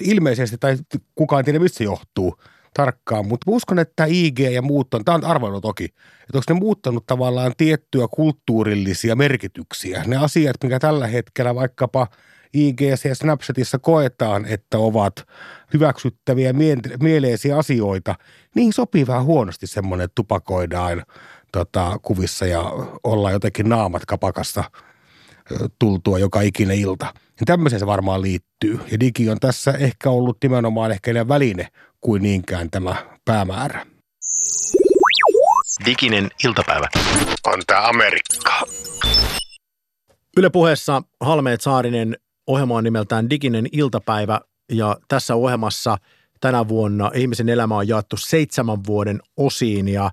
ilmeisesti, 0.01 0.59
tai 0.59 0.77
kukaan 1.15 1.45
tiedä 1.45 1.59
mistä 1.59 1.79
se 1.79 1.85
johtuu 1.85 2.41
tarkkaan, 2.75 3.27
mutta 3.27 3.51
uskon, 3.51 3.79
että 3.79 4.05
IG 4.09 4.39
ja 4.39 4.63
muut 4.63 4.95
on, 4.95 5.05
tämä 5.05 5.15
on 5.15 5.25
arvoinut 5.25 5.63
toki, 5.63 5.85
että 5.85 6.39
onko 6.39 6.55
ne 6.55 6.61
muuttanut 6.61 7.07
tavallaan 7.07 7.53
tiettyjä 7.57 8.07
kulttuurillisia 8.11 9.17
merkityksiä. 9.17 10.05
Ne 10.07 10.17
asiat, 10.17 10.57
mikä 10.63 10.79
tällä 10.79 11.07
hetkellä 11.07 11.55
vaikkapa 11.55 12.07
IG 12.53 12.81
ja 12.81 13.15
Snapchatissa 13.15 13.79
koetaan, 13.79 14.47
että 14.47 14.79
ovat 14.79 15.27
hyväksyttäviä 15.73 16.53
mieleisiä 17.01 17.59
asioita, 17.59 18.15
niin 18.55 18.73
sopii 18.73 19.07
vähän 19.07 19.25
huonosti 19.25 19.67
semmoinen, 19.67 20.05
että 20.05 20.15
tupakoidaan 20.15 21.05
tota, 21.53 21.99
kuvissa 22.03 22.47
ja 22.47 22.63
ollaan 23.05 23.33
jotenkin 23.33 23.69
naamat 23.69 24.07
kapakassa 24.07 24.65
tultua 25.79 26.19
joka 26.19 26.41
ikinen 26.41 26.79
ilta– 26.79 27.13
niin 27.41 27.47
tämmöiseen 27.47 27.81
se 27.81 27.87
varmaan 27.87 28.23
liittyy. 28.23 28.81
Ja 28.91 29.01
digi 29.01 29.31
on 29.31 29.41
tässä 29.41 29.71
ehkä 29.71 30.11
ollut 30.11 30.37
nimenomaan 30.43 30.91
ehkä 30.91 31.11
enemmän 31.11 31.29
väline 31.29 31.69
kuin 32.01 32.23
niinkään 32.23 32.71
tämä 32.71 32.95
päämäärä. 33.25 33.87
Diginen 35.87 36.31
iltapäivä. 36.45 36.87
On 37.47 37.63
tämä 37.67 37.89
Amerikka. 37.89 38.67
Yle 40.37 40.51
puheessa 40.51 41.03
Halmeet 41.21 41.61
Saarinen 41.61 42.17
ohjelma 42.47 42.77
on 42.77 42.85
nimeltään 42.85 43.31
Diginen 43.31 43.67
iltapäivä 43.73 44.41
ja 44.73 44.97
tässä 45.09 45.35
ohjelmassa 45.35 45.99
tänä 46.41 46.69
vuonna 46.69 47.11
ihmisen 47.15 47.49
elämä 47.49 47.77
on 47.77 47.89
jaettu 47.89 48.17
seitsemän 48.17 48.79
vuoden 48.87 49.21
osiin 49.37 49.89
ja 49.89 50.11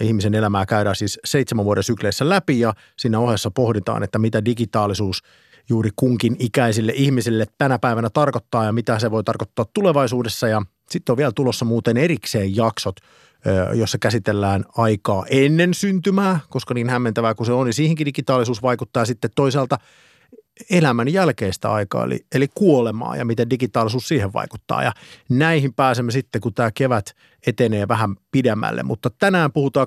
ihmisen 0.00 0.34
elämää 0.34 0.66
käydään 0.66 0.96
siis 0.96 1.20
seitsemän 1.24 1.64
vuoden 1.64 1.84
sykleissä 1.84 2.28
läpi 2.28 2.60
ja 2.60 2.74
siinä 2.98 3.18
ohessa 3.18 3.50
pohditaan, 3.50 4.02
että 4.02 4.18
mitä 4.18 4.44
digitaalisuus– 4.44 5.22
juuri 5.68 5.90
kunkin 5.96 6.36
ikäisille 6.38 6.92
ihmisille 6.94 7.46
tänä 7.58 7.78
päivänä 7.78 8.10
tarkoittaa 8.10 8.64
ja 8.64 8.72
mitä 8.72 8.98
se 8.98 9.10
voi 9.10 9.24
tarkoittaa 9.24 9.66
tulevaisuudessa. 9.74 10.48
Ja 10.48 10.62
sitten 10.90 11.12
on 11.12 11.16
vielä 11.16 11.32
tulossa 11.32 11.64
muuten 11.64 11.96
erikseen 11.96 12.56
jaksot, 12.56 12.96
jossa 13.74 13.98
käsitellään 13.98 14.64
aikaa 14.76 15.26
ennen 15.30 15.74
syntymää, 15.74 16.40
koska 16.50 16.74
niin 16.74 16.90
hämmentävää 16.90 17.34
kuin 17.34 17.46
se 17.46 17.52
on, 17.52 17.66
niin 17.66 17.74
siihenkin 17.74 18.06
digitaalisuus 18.06 18.62
vaikuttaa 18.62 19.04
sitten 19.04 19.30
toisaalta 19.36 19.78
elämän 20.70 21.12
jälkeistä 21.12 21.72
aikaa, 21.72 22.04
eli, 22.04 22.26
eli 22.34 22.48
kuolemaa 22.54 23.16
ja 23.16 23.24
miten 23.24 23.50
digitaalisuus 23.50 24.08
siihen 24.08 24.32
vaikuttaa. 24.32 24.82
Ja 24.82 24.92
näihin 25.28 25.74
pääsemme 25.74 26.12
sitten, 26.12 26.40
kun 26.40 26.54
tämä 26.54 26.70
kevät 26.70 27.14
etenee 27.46 27.88
vähän 27.88 28.16
pidemmälle. 28.30 28.82
Mutta 28.82 29.10
tänään 29.10 29.52
puhutaan 29.52 29.86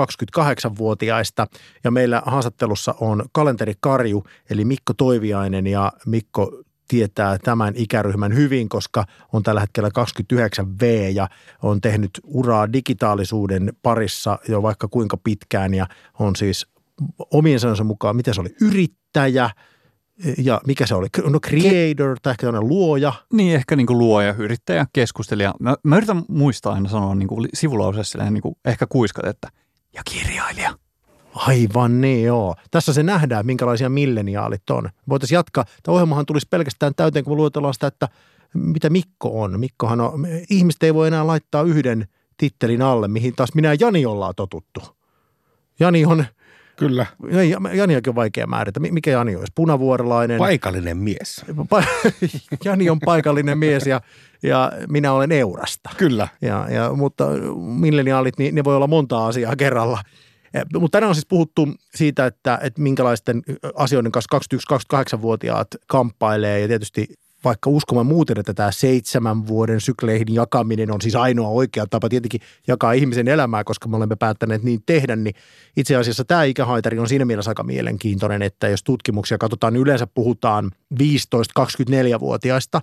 21-28-vuotiaista 0.00 1.46
ja 1.84 1.90
meillä 1.90 2.22
haastattelussa 2.26 2.94
on 3.00 3.24
kalenteri 3.32 3.74
Karju, 3.80 4.24
eli 4.50 4.64
Mikko 4.64 4.94
Toiviainen 4.94 5.66
ja 5.66 5.92
Mikko 6.06 6.62
tietää 6.88 7.38
tämän 7.38 7.74
ikäryhmän 7.76 8.34
hyvin, 8.34 8.68
koska 8.68 9.04
on 9.32 9.42
tällä 9.42 9.60
hetkellä 9.60 9.88
29V 9.88 10.84
ja 11.12 11.28
on 11.62 11.80
tehnyt 11.80 12.10
uraa 12.24 12.72
digitaalisuuden 12.72 13.72
parissa 13.82 14.38
jo 14.48 14.62
vaikka 14.62 14.88
kuinka 14.88 15.16
pitkään 15.16 15.74
ja 15.74 15.86
on 16.18 16.36
siis 16.36 16.66
omien 17.30 17.60
sanonsa 17.60 17.84
mukaan, 17.84 18.16
miten 18.16 18.34
se 18.34 18.40
oli, 18.40 18.54
yrittäjä– 18.60 19.50
ja 20.38 20.60
mikä 20.66 20.86
se 20.86 20.94
oli? 20.94 21.06
No 21.30 21.40
creator 21.40 22.16
tai 22.22 22.30
ehkä 22.30 22.52
luoja. 22.52 23.12
Niin, 23.32 23.54
ehkä 23.54 23.76
niin 23.76 23.86
kuin 23.86 23.98
luoja, 23.98 24.34
yrittäjä, 24.38 24.86
keskustelija. 24.92 25.54
Mä, 25.60 25.76
mä 25.82 25.96
yritän 25.96 26.22
muistaa 26.28 26.74
aina 26.74 26.88
sanoa 26.88 27.14
niin 27.14 27.28
kuin 27.28 27.48
sivulauseessa 27.54 28.30
niin 28.30 28.42
kuin 28.42 28.56
ehkä 28.64 28.86
kuiskat, 28.86 29.24
että 29.24 29.48
ja 29.94 30.02
kirjailija. 30.10 30.74
Aivan 31.34 32.00
niin, 32.00 32.24
joo. 32.24 32.54
Tässä 32.70 32.92
se 32.92 33.02
nähdään, 33.02 33.46
minkälaisia 33.46 33.88
milleniaalit 33.88 34.70
on. 34.70 34.88
Voitaisiin 35.08 35.36
jatkaa. 35.36 35.64
Tämä 35.82 35.94
ohjelmahan 35.94 36.26
tulisi 36.26 36.46
pelkästään 36.50 36.94
täyteen, 36.94 37.24
kun 37.24 37.32
me 37.32 37.36
luetellaan 37.36 37.74
sitä, 37.74 37.86
että 37.86 38.08
mitä 38.54 38.90
Mikko 38.90 39.42
on. 39.42 39.60
Mikkohan 39.60 40.00
on, 40.00 40.26
ihmiset 40.50 40.82
ei 40.82 40.94
voi 40.94 41.06
enää 41.06 41.26
laittaa 41.26 41.62
yhden 41.62 42.08
tittelin 42.36 42.82
alle, 42.82 43.08
mihin 43.08 43.36
taas 43.36 43.54
minä 43.54 43.68
ja 43.68 43.76
Jani 43.80 44.06
ollaan 44.06 44.34
totuttu. 44.36 44.80
Jani 45.80 46.06
on, 46.06 46.24
Kyllä. 46.76 47.06
Janiakin 47.72 48.10
on 48.10 48.14
vaikea 48.14 48.46
määritä. 48.46 48.80
Mi- 48.80 48.90
Mikä 48.90 49.10
Jani 49.10 49.36
olisi? 49.36 49.52
Punavuorelainen. 49.54 50.38
Paikallinen 50.38 50.96
mies. 50.96 51.44
Pa- 51.74 51.84
Jani 52.64 52.90
on 52.90 52.98
paikallinen 53.04 53.58
mies 53.58 53.86
ja, 53.86 54.00
ja 54.42 54.72
minä 54.88 55.12
olen 55.12 55.32
Eurasta. 55.32 55.90
Kyllä. 55.96 56.28
Ja, 56.42 56.66
ja, 56.70 56.92
mutta 56.94 57.24
milleniaalit, 57.56 58.38
niin 58.38 58.54
ne 58.54 58.64
voi 58.64 58.76
olla 58.76 58.86
monta 58.86 59.26
asiaa 59.26 59.56
kerralla. 59.56 59.98
Eh, 60.54 60.62
Mutta 60.74 60.96
tänään 60.96 61.08
on 61.08 61.14
siis 61.14 61.26
puhuttu 61.26 61.68
siitä, 61.94 62.26
että, 62.26 62.58
että 62.62 62.82
minkälaisten 62.82 63.42
asioiden 63.74 64.12
kanssa 64.12 64.38
21-28-vuotiaat 64.38 65.68
kamppailee 65.86 66.60
ja 66.60 66.68
tietysti 66.68 67.06
vaikka 67.44 67.70
uskomaan 67.70 68.06
muuten, 68.06 68.38
että 68.38 68.54
tämä 68.54 68.70
seitsemän 68.70 69.46
vuoden 69.46 69.80
sykleihin 69.80 70.34
jakaminen 70.34 70.90
on 70.90 71.00
siis 71.00 71.16
ainoa 71.16 71.48
oikea 71.48 71.86
tapa 71.90 72.08
tietenkin 72.08 72.40
jakaa 72.66 72.92
ihmisen 72.92 73.28
elämää, 73.28 73.64
koska 73.64 73.88
me 73.88 73.96
olemme 73.96 74.16
päättäneet 74.16 74.62
niin 74.62 74.80
tehdä, 74.86 75.16
niin 75.16 75.34
itse 75.76 75.96
asiassa 75.96 76.24
tämä 76.24 76.44
ikähaitari 76.44 76.98
on 76.98 77.08
siinä 77.08 77.24
mielessä 77.24 77.50
aika 77.50 77.62
mielenkiintoinen, 77.62 78.42
että 78.42 78.68
jos 78.68 78.82
tutkimuksia 78.82 79.38
katsotaan, 79.38 79.72
niin 79.72 79.82
yleensä 79.82 80.06
puhutaan 80.06 80.70
15-24-vuotiaista 81.02 82.80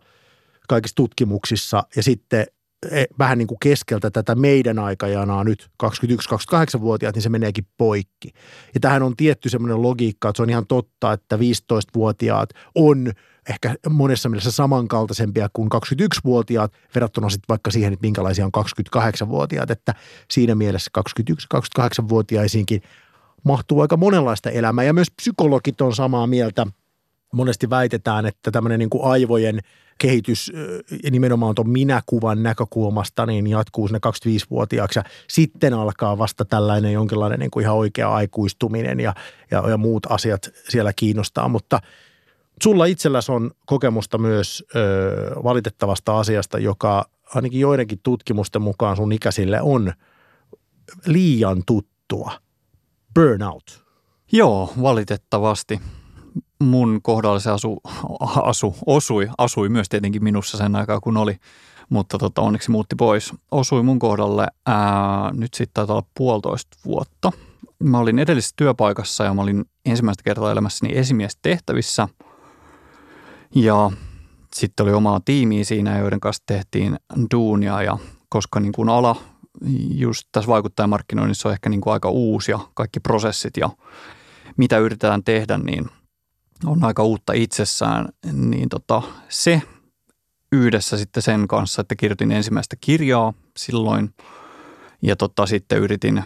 kaikissa 0.67 0.95
tutkimuksissa 0.95 1.83
ja 1.95 2.03
sitten 2.03 2.45
e, 2.91 3.03
vähän 3.19 3.37
niin 3.37 3.47
kuin 3.47 3.57
keskeltä 3.59 4.11
tätä 4.11 4.35
meidän 4.35 4.79
aikajanaa 4.79 5.43
nyt 5.43 5.69
21-28-vuotiaat, 5.83 7.15
niin 7.15 7.23
se 7.23 7.29
meneekin 7.29 7.67
poikki. 7.77 8.29
Ja 8.73 8.79
tähän 8.79 9.03
on 9.03 9.15
tietty 9.15 9.49
semmoinen 9.49 9.81
logiikka, 9.81 10.29
että 10.29 10.37
se 10.37 10.43
on 10.43 10.49
ihan 10.49 10.67
totta, 10.67 11.13
että 11.13 11.37
15-vuotiaat 11.37 12.49
on 12.75 13.11
ehkä 13.49 13.75
monessa 13.89 14.29
mielessä 14.29 14.51
samankaltaisempia 14.51 15.49
kuin 15.53 15.69
21-vuotiaat 15.75 16.73
verrattuna 16.95 17.29
sitten 17.29 17.47
vaikka 17.49 17.71
siihen, 17.71 17.93
että 17.93 18.05
minkälaisia 18.05 18.45
on 18.45 18.51
28-vuotiaat, 18.97 19.71
että 19.71 19.93
siinä 20.31 20.55
mielessä 20.55 20.91
21-28-vuotiaisiinkin 20.99 22.81
mahtuu 23.43 23.81
aika 23.81 23.97
monenlaista 23.97 24.49
elämää. 24.49 24.83
Ja 24.83 24.93
myös 24.93 25.11
psykologit 25.11 25.81
on 25.81 25.95
samaa 25.95 26.27
mieltä. 26.27 26.67
Monesti 27.33 27.69
väitetään, 27.69 28.25
että 28.25 28.51
tämmöinen 28.51 28.79
niin 28.79 28.89
kuin 28.89 29.03
aivojen 29.03 29.59
kehitys 29.97 30.51
nimenomaan 31.11 31.55
tuon 31.55 31.69
minäkuvan 31.69 32.43
näkökulmasta 32.43 33.25
niin 33.25 33.47
jatkuu 33.47 33.87
sinne 33.87 33.99
25-vuotiaaksi 34.07 34.99
ja 34.99 35.03
sitten 35.29 35.73
alkaa 35.73 36.17
vasta 36.17 36.45
tällainen 36.45 36.93
jonkinlainen 36.93 37.39
niin 37.39 37.51
kuin 37.51 37.63
ihan 37.63 37.75
oikea 37.75 38.13
aikuistuminen 38.13 38.99
ja, 38.99 39.13
ja, 39.51 39.69
ja 39.69 39.77
muut 39.77 40.05
asiat 40.09 40.49
siellä 40.69 40.93
kiinnostaa, 40.95 41.47
mutta 41.47 41.79
sulla 42.63 42.85
itselläsi 42.85 43.31
on 43.31 43.51
kokemusta 43.65 44.17
myös 44.17 44.63
ö, 44.75 45.43
valitettavasta 45.43 46.19
asiasta, 46.19 46.59
joka 46.59 47.05
ainakin 47.35 47.59
joidenkin 47.59 47.99
tutkimusten 48.03 48.61
mukaan 48.61 48.95
sun 48.95 49.11
ikäisille 49.11 49.61
on 49.61 49.93
liian 51.05 51.63
tuttua. 51.65 52.31
Burnout. 53.15 53.83
Joo, 54.31 54.73
valitettavasti. 54.81 55.81
Mun 56.59 56.99
kohdalla 57.03 57.39
se 57.39 57.51
asu, 57.51 57.81
asu, 58.19 58.75
osui, 58.85 59.29
asui 59.37 59.69
myös 59.69 59.89
tietenkin 59.89 60.23
minussa 60.23 60.57
sen 60.57 60.75
aikaa, 60.75 60.99
kun 60.99 61.17
oli, 61.17 61.37
mutta 61.89 62.17
tota, 62.17 62.41
onneksi 62.41 62.71
muutti 62.71 62.95
pois. 62.95 63.33
Osui 63.51 63.83
mun 63.83 63.99
kohdalle 63.99 64.47
ää, 64.65 65.31
nyt 65.33 65.53
sitten 65.53 65.73
taitaa 65.73 65.95
olla 65.95 66.07
puolitoista 66.17 66.77
vuotta. 66.85 67.31
Mä 67.79 67.99
olin 67.99 68.19
edellisessä 68.19 68.53
työpaikassa 68.55 69.23
ja 69.23 69.33
mä 69.33 69.41
olin 69.41 69.65
ensimmäistä 69.85 70.23
kertaa 70.23 70.51
elämässäni 70.51 70.97
esimiestehtävissä. 70.97 72.07
Ja 73.55 73.91
sitten 74.55 74.83
oli 74.83 74.93
omaa 74.93 75.19
tiimiä 75.25 75.63
siinä, 75.63 75.97
joiden 75.97 76.19
kanssa 76.19 76.43
tehtiin 76.45 76.97
duunia. 77.31 77.81
Ja 77.81 77.97
koska 78.29 78.59
niin 78.59 78.73
kuin 78.73 78.89
ala 78.89 79.15
just 79.89 80.27
tässä 80.31 80.47
vaikuttajamarkkinoinnissa 80.47 81.49
on 81.49 81.53
ehkä 81.53 81.69
niin 81.69 81.81
kuin 81.81 81.93
aika 81.93 82.09
uusi 82.09 82.51
ja 82.51 82.59
kaikki 82.73 82.99
prosessit 82.99 83.57
ja 83.57 83.69
mitä 84.57 84.77
yritetään 84.77 85.23
tehdä, 85.23 85.57
niin 85.57 85.89
on 86.65 86.83
aika 86.83 87.03
uutta 87.03 87.33
itsessään, 87.33 88.09
niin 88.33 88.69
tota, 88.69 89.01
se 89.29 89.61
yhdessä 90.51 90.97
sitten 90.97 91.23
sen 91.23 91.47
kanssa, 91.47 91.81
että 91.81 91.95
kirjoitin 91.95 92.31
ensimmäistä 92.31 92.75
kirjaa 92.81 93.33
silloin. 93.57 94.13
Ja 95.01 95.15
tota, 95.15 95.45
sitten 95.45 95.79
yritin 95.79 96.23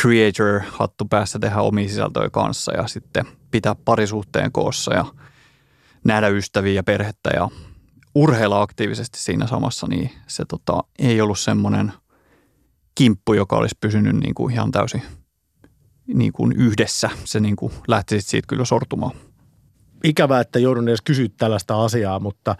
creator-hattu 0.00 1.04
päässä 1.10 1.38
tehdä 1.38 1.60
omia 1.60 1.88
sisältöjä 1.88 2.30
kanssa 2.30 2.72
ja 2.72 2.86
sitten 2.86 3.24
pitää 3.50 3.74
parisuhteen 3.74 4.52
koossa 4.52 4.94
ja 4.94 5.04
nähdä 6.04 6.28
ystäviä 6.28 6.72
ja 6.72 6.82
perhettä 6.82 7.30
ja 7.34 7.48
urheilla 8.14 8.62
aktiivisesti 8.62 9.18
siinä 9.18 9.46
samassa, 9.46 9.86
niin 9.86 10.10
se 10.26 10.44
tota, 10.44 10.84
ei 10.98 11.20
ollut 11.20 11.38
semmoinen 11.38 11.92
kimppu, 12.94 13.34
joka 13.34 13.56
olisi 13.56 13.76
pysynyt 13.80 14.16
niin 14.16 14.34
kuin 14.34 14.54
ihan 14.54 14.70
täysin 14.70 15.02
niin 16.14 16.32
kuin 16.32 16.52
yhdessä. 16.52 17.10
Se 17.24 17.40
niin 17.40 17.56
kuin 17.56 17.72
lähti 17.88 18.20
siitä 18.20 18.46
kyllä 18.46 18.64
sortumaan. 18.64 19.16
Ikävää, 20.04 20.40
että 20.40 20.58
joudun 20.58 20.88
edes 20.88 21.02
kysyä 21.02 21.28
tällaista 21.36 21.84
asiaa, 21.84 22.20
mutta 22.20 22.56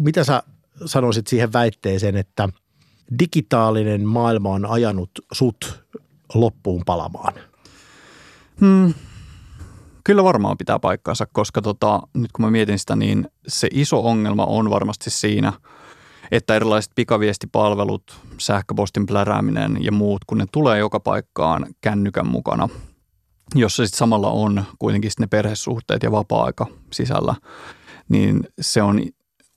mitä 0.00 0.24
sä 0.24 0.42
sanoisit 0.86 1.26
siihen 1.26 1.52
väitteeseen, 1.52 2.16
että 2.16 2.48
digitaalinen 3.18 4.08
maailma 4.08 4.48
on 4.48 4.66
ajanut 4.66 5.10
sut 5.32 5.84
loppuun 6.34 6.82
palamaan? 6.86 7.34
Hmm. 8.60 8.94
Kyllä 10.08 10.24
varmaan 10.24 10.58
pitää 10.58 10.78
paikkaansa, 10.78 11.26
koska 11.32 11.62
tota, 11.62 12.00
nyt 12.14 12.32
kun 12.32 12.44
mä 12.44 12.50
mietin 12.50 12.78
sitä, 12.78 12.96
niin 12.96 13.28
se 13.48 13.68
iso 13.72 14.06
ongelma 14.06 14.46
on 14.46 14.70
varmasti 14.70 15.10
siinä, 15.10 15.52
että 16.30 16.56
erilaiset 16.56 16.92
pikaviestipalvelut, 16.94 18.20
sähköpostin 18.38 19.06
plärääminen 19.06 19.78
ja 19.80 19.92
muut, 19.92 20.24
kun 20.24 20.38
ne 20.38 20.46
tulee 20.52 20.78
joka 20.78 21.00
paikkaan 21.00 21.66
kännykän 21.80 22.26
mukana, 22.26 22.68
jossa 23.54 23.86
sitten 23.86 23.98
samalla 23.98 24.30
on 24.30 24.64
kuitenkin 24.78 25.10
ne 25.18 25.26
perhesuhteet 25.26 26.02
ja 26.02 26.12
vapaa-aika 26.12 26.66
sisällä, 26.92 27.34
niin 28.08 28.48
se 28.60 28.82
on 28.82 29.00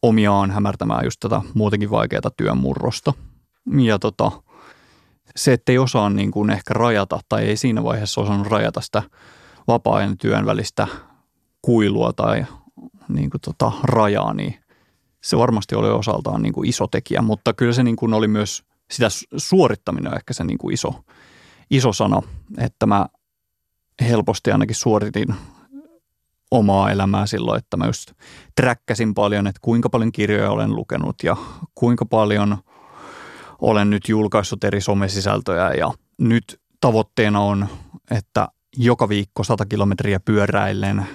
omiaan 0.02 0.52
hämärtämään 0.52 1.06
just 1.06 1.20
tätä 1.20 1.42
muutenkin 1.54 1.92
vaikeaa 1.92 2.32
työn 2.38 2.58
murrosta. 2.58 3.14
Ja 3.86 4.00
tota, 4.00 4.32
se, 5.36 5.54
ettei 5.54 5.78
osaa 5.78 6.10
niin 6.10 6.32
kuin 6.32 6.50
ehkä 6.50 6.74
rajata 6.74 7.20
tai 7.30 7.44
ei 7.44 7.58
siinä 7.58 7.84
vaiheessa 7.84 8.22
osannut 8.22 8.48
rajata 8.48 8.82
sitä 8.82 9.04
vapaa-ajan 9.68 10.18
työn 10.18 10.46
välistä 10.46 10.88
kuilua 11.62 12.14
tai 12.14 12.46
niin 13.08 13.30
kuin 13.30 13.42
tota 13.42 13.72
rajaa, 13.84 14.34
niin 14.34 14.56
se 15.22 15.38
varmasti 15.38 15.76
oli 15.76 15.90
osaltaan 15.90 16.42
niin 16.42 16.54
kuin 16.54 16.70
iso 16.70 16.88
tekijä, 16.88 17.22
mutta 17.22 17.54
kyllä 17.54 17.74
se 17.74 17.84
niin 17.84 17.96
kuin 17.96 18.14
oli 18.14 18.28
myös, 18.28 18.64
sitä 18.92 19.08
suorittaminen 19.38 20.16
ehkä 20.16 20.34
se 20.34 20.44
niin 20.44 20.58
kuin 20.58 20.74
iso, 20.74 21.04
iso 21.70 21.94
sana, 21.94 22.22
että 22.58 22.86
mä 22.86 23.08
helposti 24.02 24.52
ainakin 24.52 24.76
suoritin 24.76 25.36
omaa 26.52 26.92
elämää 26.92 27.26
silloin, 27.26 27.58
että 27.58 27.78
mä 27.78 27.86
just 27.86 28.12
träkkäsin 28.56 29.14
paljon, 29.14 29.48
että 29.48 29.60
kuinka 29.62 29.90
paljon 29.90 30.12
kirjoja 30.12 30.52
olen 30.52 30.76
lukenut 30.76 31.16
ja 31.24 31.38
kuinka 31.76 32.06
paljon 32.06 32.58
olen 33.62 33.90
nyt 33.90 34.10
julkaissut 34.10 34.64
eri 34.64 34.82
somesisältöjä. 34.82 35.74
Ja 35.74 35.94
nyt 36.18 36.62
tavoitteena 36.82 37.40
on, 37.40 37.68
että 38.12 38.48
joka 38.78 39.10
viikko 39.10 39.44
100 39.44 39.66
kilometriä 39.66 40.20
pyöräillen 40.20 41.06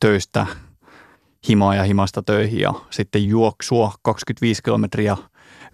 töistä 0.00 0.46
himaa 1.48 1.74
ja 1.74 1.82
himasta 1.82 2.22
töihin 2.22 2.60
ja 2.60 2.74
sitten 2.90 3.28
juoksua 3.28 3.92
25 4.02 4.62
kilometriä 4.62 5.16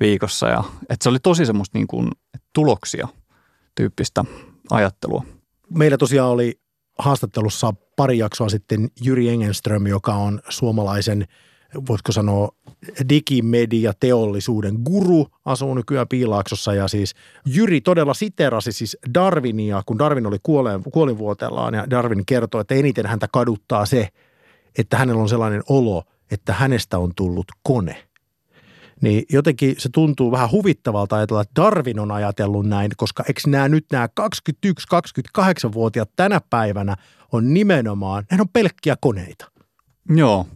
viikossa. 0.01 0.49
Ja, 0.49 0.65
että 0.89 1.03
se 1.03 1.09
oli 1.09 1.19
tosi 1.19 1.47
semmoista 1.47 1.79
niin 1.79 1.87
kuin 1.87 2.11
tuloksia 2.53 3.09
tyyppistä 3.75 4.25
ajattelua. 4.71 5.25
Meillä 5.71 5.99
tosiaan 5.99 6.31
oli 6.31 6.61
haastattelussa 6.99 7.75
pari 7.97 8.19
jaksoa 8.19 8.49
sitten 8.49 8.89
Jyri 9.01 9.29
Engenström, 9.29 9.87
joka 9.87 10.15
on 10.15 10.41
suomalaisen, 10.49 11.27
voitko 11.89 12.13
sanoa, 12.13 12.49
digimediateollisuuden 13.09 14.75
guru, 14.85 15.27
asuu 15.45 15.75
nykyään 15.75 16.09
Piilaaksossa 16.09 16.75
ja 16.75 16.89
siis 16.89 17.15
Jyri 17.47 17.81
todella 17.81 18.15
siterasi 18.15 18.73
siis 18.73 18.97
Darwinia, 19.15 19.83
kun 19.87 19.99
Darwin 19.99 20.27
oli 20.27 20.39
kuoleen, 20.43 20.83
kuolinvuotellaan 20.83 21.75
ja 21.75 21.91
Darwin 21.91 22.27
kertoi, 22.27 22.61
että 22.61 22.75
eniten 22.75 23.07
häntä 23.07 23.29
kaduttaa 23.33 23.87
se, 23.87 24.09
että 24.79 24.99
hänellä 24.99 25.23
on 25.23 25.29
sellainen 25.29 25.63
olo, 25.69 26.03
että 26.31 26.53
hänestä 26.53 26.99
on 26.99 27.13
tullut 27.17 27.47
kone. 27.63 28.07
Niin 29.01 29.25
jotenkin 29.33 29.75
se 29.79 29.89
tuntuu 29.89 30.33
vähän 30.33 30.51
huvittavalta 30.51 31.17
ajatella, 31.17 31.41
että 31.41 31.63
Darwin 31.63 32.01
on 32.01 32.11
ajatellut 32.11 32.67
näin, 32.67 32.91
koska 32.97 33.25
eikö 33.29 33.41
nämä 33.47 33.69
nyt 33.69 33.87
nämä 33.93 34.09
21-28-vuotiaat 34.21 36.11
tänä 36.17 36.41
päivänä 36.51 36.97
on 37.33 37.55
nimenomaan, 37.55 38.25
ne 38.33 38.41
on 38.41 38.49
pelkkiä 38.49 38.97
koneita. 39.01 39.51
Joo. 40.09 40.47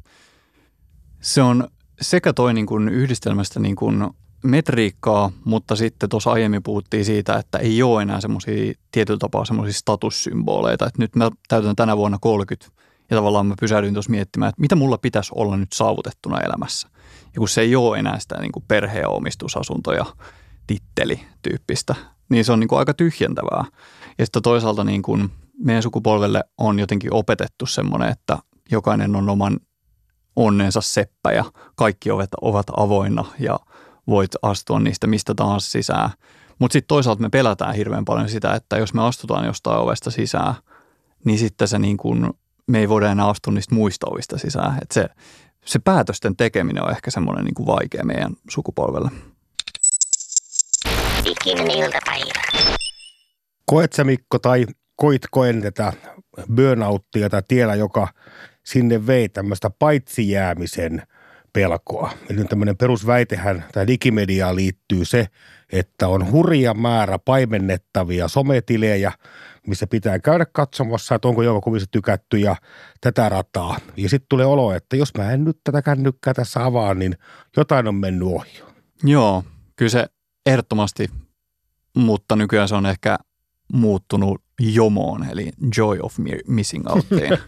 Se 1.21 1.43
on 1.43 1.69
sekä 2.01 2.33
toi 2.33 2.55
niin 2.55 2.67
kuin 2.67 2.89
yhdistelmästä 2.89 3.61
niin 3.61 3.77
kuin 3.77 4.11
metriikkaa, 4.45 5.31
mutta 5.45 5.77
sitten 5.77 6.09
tuossa 6.09 6.33
aiemmin 6.33 6.63
puhuttiin 6.63 7.05
siitä, 7.05 7.37
että 7.37 7.59
ei 7.59 7.83
ole 7.83 8.03
enää 8.03 8.21
semmoisia 8.21 8.73
tietyllä 8.93 9.19
tapaa 9.19 9.45
semmoisia 9.45 9.79
statussymboleita. 9.79 10.87
Että 10.87 11.03
nyt 11.03 11.17
mä 11.17 11.31
täytän 11.49 11.77
tänä 11.77 11.97
vuonna 11.97 12.19
30 12.21 12.67
ja 13.11 13.17
tavallaan 13.17 13.47
mä 13.47 13.55
pysähdyin 13.61 13.95
tuossa 13.95 14.11
miettimään, 14.11 14.49
että 14.49 14.61
mitä 14.61 14.77
mulla 14.77 14.99
pitäisi 14.99 15.33
olla 15.35 15.57
nyt 15.57 15.73
saavutettuna 15.73 16.41
elämässä. 16.41 16.89
Ja 17.35 17.39
kun 17.39 17.49
se 17.49 17.61
ei 17.61 17.77
ole 17.77 17.99
enää 17.99 18.19
sitä 18.19 18.41
niin 18.41 18.53
kuin 18.53 18.65
perhe- 18.69 19.01
ja 19.01 19.09
omistusasuntoja 19.09 20.07
titteli 20.67 21.21
tyyppistä, 21.43 21.95
niin 22.29 22.45
se 22.45 22.53
on 22.53 22.61
niin 22.61 22.69
kuin 22.69 22.79
aika 22.79 22.95
tyhjentävää. 22.95 23.65
Ja 24.19 24.27
sitten 24.27 24.43
toisaalta 24.43 24.85
niin 24.85 25.03
kuin 25.03 25.31
meidän 25.59 25.83
sukupolvelle 25.83 26.45
on 26.59 26.79
jotenkin 26.79 27.15
opetettu 27.15 27.67
semmoinen, 27.67 28.09
että 28.09 28.39
jokainen 28.71 29.17
on 29.17 29.29
oman 29.29 29.61
onnensa 30.39 30.81
seppä 30.81 31.33
ja 31.33 31.45
kaikki 31.77 32.11
ovet 32.11 32.29
ovat 32.41 32.67
avoinna 32.77 33.25
ja 33.39 33.61
voit 34.07 34.31
astua 34.43 34.81
niistä 34.81 35.07
mistä 35.07 35.35
tahansa 35.35 35.71
sisään. 35.71 36.11
Mutta 36.59 36.73
sitten 36.73 36.89
toisaalta 36.89 37.23
me 37.23 37.29
pelätään 37.29 37.75
hirveän 37.75 38.05
paljon 38.05 38.29
sitä, 38.29 38.55
että 38.55 38.79
jos 38.79 38.95
me 38.95 39.07
astutaan 39.07 39.47
jostain 39.47 39.81
ovesta 39.81 40.11
sisään, 40.11 40.55
niin 41.25 41.39
sitten 41.39 41.69
se 41.69 41.79
niin 41.79 41.97
kuin, 41.97 42.31
me 42.67 42.79
ei 42.79 42.89
voida 42.89 43.11
enää 43.11 43.29
astua 43.29 43.53
niistä 43.53 43.75
muista 43.75 44.07
ovista 44.11 44.39
sisään. 44.39 44.79
Et 44.83 44.91
se, 44.91 45.09
se 45.65 45.79
päätösten 45.79 46.37
tekeminen 46.37 46.85
on 46.85 46.91
ehkä 46.91 47.11
semmoinen 47.11 47.45
niin 47.45 47.55
kuin 47.55 47.67
vaikea 47.67 48.05
meidän 48.05 48.33
sukupolvelle. 48.51 49.11
Iltapäivä. 51.77 52.33
Koet 53.67 53.93
sä 53.93 54.05
Mikko 54.05 54.39
tai 54.39 54.67
koitko 54.97 55.45
en 55.45 55.63
tätä 55.63 55.93
burnouttia 56.57 57.31
tai 57.31 57.43
tiellä, 57.49 57.75
joka 57.75 58.09
sinne 58.65 59.07
vei 59.07 59.29
tämmöistä 59.29 59.71
paitsi 59.71 60.31
jäämisen 60.31 61.03
pelkoa. 61.53 62.11
Eli 62.31 62.45
tämmöinen 62.45 62.77
perusväitehän 62.77 63.65
tai 63.73 63.87
digimediaan 63.87 64.57
liittyy 64.57 65.05
se, 65.05 65.27
että 65.73 66.09
on 66.09 66.33
hurja 66.33 66.75
määrä 66.75 67.19
paimennettavia 67.19 68.29
sometilejä, 68.29 69.13
missä 69.67 69.87
pitää 69.87 70.19
käydä 70.19 70.47
katsomassa, 70.53 71.15
että 71.15 71.29
onko 71.29 71.43
joka 71.43 71.61
kuvissa 71.61 71.89
tykätty 71.91 72.39
ja 72.39 72.57
tätä 73.01 73.29
rataa. 73.29 73.79
Ja 73.97 74.09
sitten 74.09 74.29
tulee 74.29 74.47
olo, 74.47 74.73
että 74.73 74.97
jos 74.97 75.15
mä 75.19 75.33
en 75.33 75.45
nyt 75.45 75.59
tätä 75.65 75.83
kännykkää 75.83 76.35
tässä 76.35 76.65
avaa, 76.65 76.95
niin 76.95 77.17
jotain 77.57 77.89
on 77.89 77.95
mennyt 77.95 78.29
ohi. 78.29 78.63
Joo, 79.05 79.45
kyllä 79.77 79.91
se 79.91 80.07
ehdottomasti, 80.47 81.09
mutta 81.97 82.37
nykyään 82.37 82.69
se 82.69 82.75
on 82.75 82.87
ehkä 82.87 83.19
muuttunut 83.73 84.43
jomoon, 84.59 85.27
eli 85.31 85.51
joy 85.77 85.99
of 86.03 86.17
missing 86.47 86.91
outiin. 86.91 87.39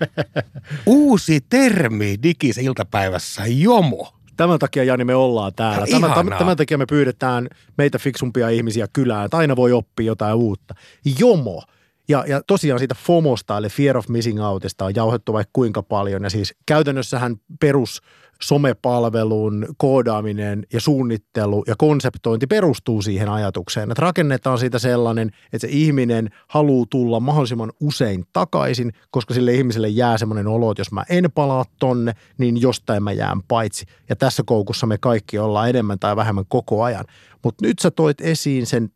Uusi 0.87 1.41
termi 1.49 2.17
digis 2.23 2.59
iltapäivässä, 2.59 3.43
jomo. 3.47 4.13
Tämän 4.37 4.59
takia, 4.59 4.85
Jani, 4.85 5.05
me 5.05 5.15
ollaan 5.15 5.53
täällä. 5.55 5.87
Tämän, 5.87 6.11
Ihanaa. 6.11 6.39
tämän 6.39 6.57
takia 6.57 6.79
me 6.79 6.87
pyydetään 6.87 7.49
meitä 7.79 7.99
fiksumpia 7.99 8.49
ihmisiä 8.49 8.89
kylään, 8.93 9.25
että 9.25 9.37
aina 9.37 9.57
voi 9.57 9.73
oppia 9.73 10.07
jotain 10.07 10.35
uutta. 10.35 10.75
Jomo. 11.19 11.63
Ja, 12.09 12.25
ja 12.29 12.43
tosiaan 12.47 12.79
siitä 12.79 12.95
FOMOsta, 12.95 13.59
eli 13.59 13.69
Fear 13.69 13.97
of 13.97 14.09
Missing 14.09 14.45
Outista 14.45 14.85
on 14.85 14.95
jauhettu 14.95 15.33
vaikka 15.33 15.51
kuinka 15.53 15.83
paljon. 15.83 16.23
Ja 16.23 16.31
siis 16.31 16.55
käytännössähän 16.67 17.37
perus 17.61 18.03
somepalvelun 18.43 19.67
koodaaminen 19.77 20.67
ja 20.73 20.81
suunnittelu 20.81 21.65
ja 21.67 21.75
konseptointi 21.79 22.47
perustuu 22.47 23.03
siihen 23.03 23.29
ajatukseen, 23.29 23.91
että 23.91 24.03
rakennetaan 24.03 24.59
siitä 24.59 24.79
sellainen, 24.79 25.31
että 25.45 25.59
se 25.59 25.69
ihminen 25.71 26.31
haluaa 26.49 26.87
tulla 26.91 27.21
mahdollisimman 27.21 27.73
usein 27.81 28.25
takaisin, 28.33 28.93
koska 29.11 29.35
sille 29.35 29.55
ihmiselle 29.55 29.89
jää 29.89 30.19
semmoinen 30.19 30.47
olo, 30.47 30.71
että 30.71 30.81
jos 30.81 30.93
mä 30.93 31.05
en 31.09 31.29
palaa 31.35 31.65
tonne, 31.81 32.13
niin 32.39 32.61
jostain 32.61 33.03
mä 33.03 33.13
jään 33.13 33.43
paitsi. 33.49 33.87
Ja 34.09 34.17
tässä 34.17 34.43
koukussa 34.47 34.87
me 34.87 34.99
kaikki 34.99 35.39
ollaan 35.39 35.69
enemmän 35.69 35.99
tai 35.99 36.17
vähemmän 36.17 36.45
koko 36.49 36.83
ajan. 36.83 37.05
Mutta 37.45 37.67
nyt 37.67 37.79
sä 37.79 37.91
toit 37.91 38.21
esiin 38.21 38.67
sen 38.67 38.91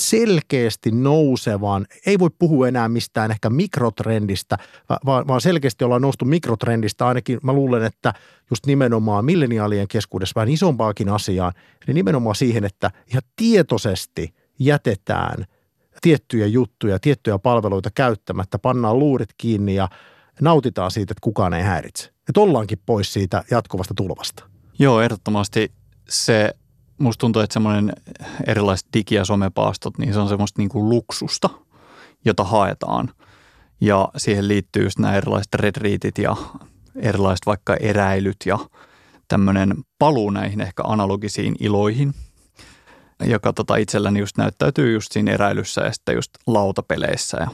selkeästi 0.00 0.90
nousevan, 0.90 1.86
ei 2.06 2.18
voi 2.18 2.30
puhua 2.38 2.68
enää 2.68 2.88
mistään 2.88 3.30
ehkä 3.30 3.50
mikrotrendistä, 3.50 4.58
vaan, 5.06 5.40
selkeästi 5.40 5.84
ollaan 5.84 6.02
noustu 6.02 6.24
mikrotrendistä 6.24 7.06
ainakin 7.06 7.38
mä 7.42 7.52
luulen, 7.52 7.82
että 7.82 8.14
just 8.50 8.66
nimenomaan 8.66 9.24
milleniaalien 9.24 9.88
keskuudessa 9.88 10.32
vähän 10.36 10.48
isompaakin 10.48 11.08
asiaan, 11.08 11.52
eli 11.86 11.94
nimenomaan 11.94 12.36
siihen, 12.36 12.64
että 12.64 12.90
ihan 13.06 13.22
tietoisesti 13.36 14.34
jätetään 14.58 15.44
tiettyjä 16.00 16.46
juttuja, 16.46 16.98
tiettyjä 16.98 17.38
palveluita 17.38 17.90
käyttämättä, 17.94 18.58
pannaan 18.58 18.98
luurit 18.98 19.28
kiinni 19.38 19.74
ja 19.74 19.88
nautitaan 20.40 20.90
siitä, 20.90 21.12
että 21.12 21.20
kukaan 21.20 21.54
ei 21.54 21.62
häiritse. 21.62 22.10
Että 22.28 22.40
ollaankin 22.40 22.78
pois 22.86 23.12
siitä 23.12 23.44
jatkuvasta 23.50 23.94
tulvasta. 23.94 24.44
Joo, 24.78 25.00
ehdottomasti 25.00 25.72
se 26.08 26.50
musta 26.98 27.20
tuntuu, 27.20 27.42
että 27.42 27.54
semmoinen 27.54 27.92
erilaiset 28.46 28.88
digi- 28.96 29.14
ja 29.14 29.24
somepaastot, 29.24 29.98
niin 29.98 30.12
se 30.12 30.18
on 30.18 30.28
semmoista 30.28 30.60
niin 30.60 30.68
kuin 30.68 30.88
luksusta, 30.88 31.50
jota 32.24 32.44
haetaan. 32.44 33.12
Ja 33.80 34.08
siihen 34.16 34.48
liittyy 34.48 34.84
just 34.84 34.98
nämä 34.98 35.16
erilaiset 35.16 35.54
retriitit 35.54 36.18
ja 36.18 36.36
erilaiset 36.96 37.46
vaikka 37.46 37.76
eräilyt 37.76 38.36
ja 38.46 38.58
tämmöinen 39.28 39.74
paluu 39.98 40.30
näihin 40.30 40.60
ehkä 40.60 40.82
analogisiin 40.86 41.56
iloihin, 41.60 42.14
joka 43.24 43.52
tota 43.52 43.76
itselläni 43.76 44.20
just 44.20 44.36
näyttäytyy 44.36 44.92
just 44.92 45.12
siinä 45.12 45.32
eräilyssä 45.32 45.80
ja 45.80 45.92
sitten 45.92 46.14
just 46.14 46.30
lautapeleissä 46.46 47.36
ja 47.40 47.48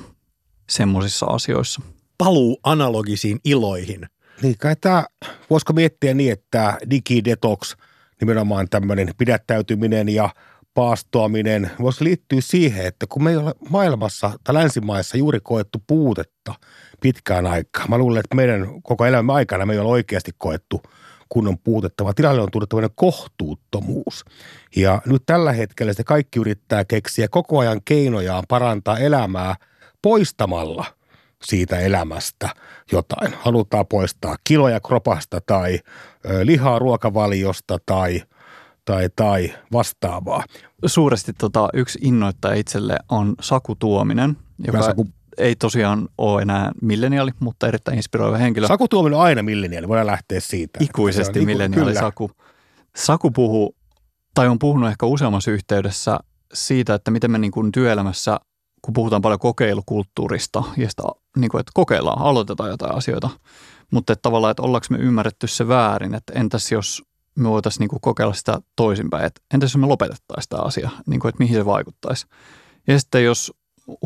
semmoisissa 0.70 1.26
asioissa. 1.26 1.82
Paluu 2.18 2.60
analogisiin 2.62 3.40
iloihin. 3.44 4.06
Niin 4.42 4.58
kai 4.58 4.76
tämä, 4.80 5.04
voisiko 5.50 5.72
miettiä 5.72 6.14
niin, 6.14 6.32
että 6.32 6.46
tämä 6.50 6.78
digidetox, 6.90 7.76
nimenomaan 8.22 8.68
tämmöinen 8.70 9.08
pidättäytyminen 9.18 10.08
ja 10.08 10.28
paastoaminen, 10.74 11.70
voisi 11.80 12.04
liittyä 12.04 12.40
siihen, 12.40 12.86
että 12.86 13.06
kun 13.08 13.24
me 13.24 13.30
ei 13.30 13.36
ole 13.36 13.54
maailmassa 13.68 14.30
tai 14.44 14.54
länsimaissa 14.54 15.16
juuri 15.16 15.40
koettu 15.42 15.82
puutetta 15.86 16.54
pitkään 17.00 17.46
aikaa. 17.46 17.86
Mä 17.88 17.98
luulen, 17.98 18.20
että 18.20 18.34
meidän 18.36 18.82
koko 18.82 19.06
elämän 19.06 19.36
aikana 19.36 19.66
me 19.66 19.72
ei 19.72 19.78
ole 19.78 19.88
oikeasti 19.88 20.30
koettu 20.38 20.82
kunnon 21.28 21.58
puutetta, 21.58 22.04
vaan 22.04 22.14
tilalle 22.14 22.42
on 22.42 22.50
tullut 22.50 22.68
tämmöinen 22.68 22.90
kohtuuttomuus. 22.94 24.24
Ja 24.76 25.02
nyt 25.06 25.22
tällä 25.26 25.52
hetkellä 25.52 25.92
se 25.92 26.04
kaikki 26.04 26.38
yrittää 26.38 26.84
keksiä 26.84 27.28
koko 27.28 27.58
ajan 27.58 27.80
keinojaan 27.84 28.44
parantaa 28.48 28.98
elämää 28.98 29.54
poistamalla– 30.02 30.84
siitä 31.44 31.78
elämästä 31.78 32.48
jotain. 32.92 33.34
Halutaan 33.40 33.86
poistaa 33.86 34.36
kiloja 34.44 34.80
kropasta 34.80 35.40
tai 35.46 35.78
ö, 36.30 36.46
lihaa 36.46 36.78
ruokavaliosta 36.78 37.78
tai, 37.86 38.22
tai, 38.84 39.08
tai 39.16 39.54
vastaavaa. 39.72 40.44
Suuresti 40.86 41.32
tota, 41.32 41.68
yksi 41.74 41.98
innoittaja 42.02 42.54
itselle 42.54 42.96
on 43.08 43.34
Saku 43.40 43.74
Tuominen, 43.74 44.36
joka 44.66 44.82
Saku. 44.82 45.06
ei 45.38 45.56
tosiaan 45.56 46.08
ole 46.18 46.42
enää 46.42 46.72
milleniaali, 46.82 47.30
mutta 47.40 47.68
erittäin 47.68 47.96
inspiroiva 47.96 48.36
henkilö. 48.36 48.66
Saku 48.66 48.88
Tuominen 48.88 49.18
on 49.18 49.24
aina 49.24 49.42
milleniaali, 49.42 49.88
voidaan 49.88 50.06
lähteä 50.06 50.40
siitä. 50.40 50.78
Ikuisesti 50.82 51.32
Se 51.34 51.38
on 51.38 51.42
iku- 51.42 51.46
milleniaali 51.46 51.90
kyllä. 51.90 52.00
Saku. 52.00 52.30
Saku 52.96 53.30
puhuu, 53.30 53.76
tai 54.34 54.48
on 54.48 54.58
puhunut 54.58 54.88
ehkä 54.90 55.06
useammassa 55.06 55.50
yhteydessä 55.50 56.18
siitä, 56.54 56.94
että 56.94 57.10
miten 57.10 57.30
me 57.30 57.38
niin 57.38 57.52
kuin 57.52 57.72
työelämässä, 57.72 58.40
kun 58.82 58.94
puhutaan 58.94 59.22
paljon 59.22 59.38
kokeilukulttuurista, 59.38 60.62
ja 60.76 60.90
sitä, 60.90 61.02
niin 61.36 61.50
kuin, 61.50 61.60
että 61.60 61.70
kokeillaan, 61.74 62.22
aloitetaan 62.22 62.70
jotain 62.70 62.94
asioita, 62.94 63.30
mutta 63.90 64.12
että 64.12 64.22
tavallaan, 64.22 64.50
että 64.50 64.62
ollaanko 64.62 64.86
me 64.90 64.98
ymmärretty 64.98 65.46
se 65.46 65.68
väärin, 65.68 66.14
että 66.14 66.32
entäs 66.36 66.72
jos 66.72 67.02
me 67.34 67.48
voitaisiin 67.50 67.80
niin 67.80 67.88
kuin 67.88 68.00
kokeilla 68.00 68.34
sitä 68.34 68.60
toisinpäin, 68.76 69.24
että 69.24 69.40
entäs 69.54 69.70
jos 69.70 69.76
me 69.76 69.86
lopetettaisiin 69.86 70.48
tämä 70.48 70.62
asia, 70.62 70.90
niin 71.06 71.20
kuin, 71.20 71.28
että 71.28 71.42
mihin 71.42 71.56
se 71.56 71.64
vaikuttaisi. 71.64 72.26
Ja 72.86 72.98
sitten 72.98 73.24
jos 73.24 73.52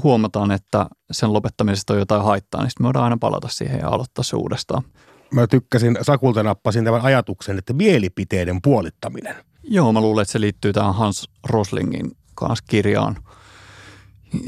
huomataan, 0.02 0.50
että 0.50 0.86
sen 1.10 1.32
lopettamisesta 1.32 1.92
on 1.92 1.98
jotain 1.98 2.24
haittaa, 2.24 2.62
niin 2.62 2.70
sitten 2.70 2.84
me 2.84 2.86
voidaan 2.86 3.04
aina 3.04 3.16
palata 3.20 3.48
siihen 3.48 3.80
ja 3.80 3.88
aloittaa 3.88 4.24
se 4.24 4.36
uudestaan. 4.36 4.82
Mä 5.30 5.46
tykkäsin, 5.46 5.98
Sakulta 6.02 6.42
nappasin 6.42 6.84
tämän 6.84 7.00
ajatuksen, 7.00 7.58
että 7.58 7.72
mielipiteiden 7.72 8.62
puolittaminen. 8.62 9.34
Joo, 9.62 9.92
mä 9.92 10.00
luulen, 10.00 10.22
että 10.22 10.32
se 10.32 10.40
liittyy 10.40 10.72
tähän 10.72 10.94
Hans 10.94 11.28
Roslingin 11.48 12.10
kanssa 12.34 12.64
kirjaan. 12.68 13.16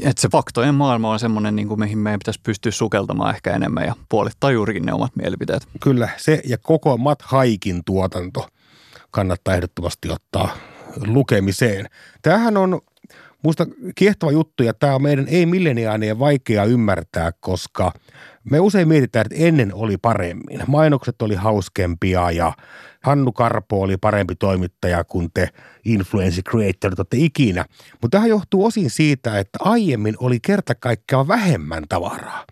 Että 0.01 0.21
se 0.21 0.29
faktojen 0.31 0.75
maailma 0.75 1.11
on 1.11 1.19
semmoinen, 1.19 1.55
niin 1.55 1.67
kuin 1.67 1.79
mihin 1.79 1.97
meidän 1.97 2.19
pitäisi 2.19 2.39
pystyä 2.43 2.71
sukeltamaan 2.71 3.35
ehkä 3.35 3.55
enemmän 3.55 3.85
ja 3.85 3.95
puolittaa 4.09 4.51
juurikin 4.51 4.85
ne 4.85 4.93
omat 4.93 5.15
mielipiteet. 5.15 5.67
Kyllä, 5.79 6.09
se 6.17 6.41
ja 6.45 6.57
koko 6.57 6.97
Matt 6.97 7.21
Haikin 7.21 7.81
tuotanto 7.85 8.47
kannattaa 9.11 9.53
ehdottomasti 9.55 10.11
ottaa 10.11 10.57
lukemiseen. 11.07 11.89
Tämähän 12.21 12.57
on 12.57 12.81
musta 13.43 13.65
kiehtova 13.95 14.31
juttu 14.31 14.63
ja 14.63 14.73
tämä 14.73 14.95
on 14.95 15.01
meidän 15.01 15.27
ei-milleniaanien 15.27 16.19
vaikea 16.19 16.63
ymmärtää, 16.63 17.31
koska 17.39 17.91
me 18.43 18.59
usein 18.59 18.87
mietitään, 18.87 19.25
että 19.25 19.45
ennen 19.45 19.73
oli 19.73 19.97
paremmin. 19.97 20.61
Mainokset 20.67 21.21
oli 21.21 21.35
hauskempia 21.35 22.31
ja 22.31 22.53
Hannu 23.03 23.31
Karpo 23.31 23.81
oli 23.81 23.97
parempi 23.97 24.35
toimittaja 24.35 25.03
kuin 25.03 25.29
te 25.33 25.49
influencer 25.85 26.43
creatorit 26.43 26.99
olette 26.99 27.17
ikinä. 27.19 27.65
Mutta 28.01 28.17
tähän 28.17 28.29
johtuu 28.29 28.65
osin 28.65 28.89
siitä, 28.89 29.39
että 29.39 29.59
aiemmin 29.61 30.15
oli 30.19 30.39
kerta 30.39 30.75
kaikkiaan 30.75 31.27
vähemmän 31.27 31.83
tavaraa. 31.89 32.45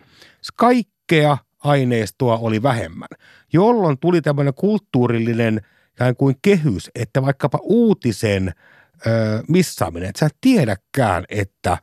Kaikkea 0.56 1.38
aineistoa 1.60 2.38
oli 2.38 2.64
vähemmän, 2.64 3.08
jolloin 3.54 3.98
tuli 3.98 4.22
tämmöinen 4.22 4.54
kulttuurillinen 4.54 5.62
ikään 5.92 6.16
kuin 6.16 6.36
kehys, 6.42 6.92
että 6.96 7.22
vaikkapa 7.22 7.60
uutisen 7.62 8.54
ö, 9.08 9.44
missaaminen, 9.48 10.10
että 10.10 10.20
sä 10.20 10.26
et 10.26 10.38
tiedäkään, 10.42 11.26
että 11.30 11.78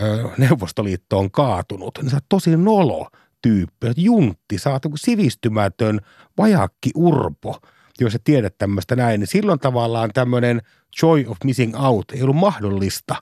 ö, 0.00 0.28
Neuvostoliitto 0.38 1.18
on 1.18 1.30
kaatunut, 1.30 1.98
niin 2.02 2.10
sä 2.10 2.16
oot 2.16 2.24
tosi 2.28 2.56
nolo 2.56 3.08
tyyppi, 3.42 3.86
juntti, 3.96 4.58
sä 4.58 4.70
oot 4.70 4.84
joku 4.84 4.96
sivistymätön 4.96 6.00
vajakki 6.38 6.90
urpo. 6.94 7.58
jos 8.00 8.14
et 8.14 8.24
tiedä 8.24 8.50
tämmöistä 8.58 8.96
näin, 8.96 9.20
niin 9.20 9.28
silloin 9.28 9.58
tavallaan 9.58 10.10
tämmöinen 10.14 10.62
joy 11.02 11.24
of 11.28 11.38
missing 11.44 11.80
out 11.80 12.04
ei 12.12 12.22
ollut 12.22 12.36
mahdollista, 12.36 13.14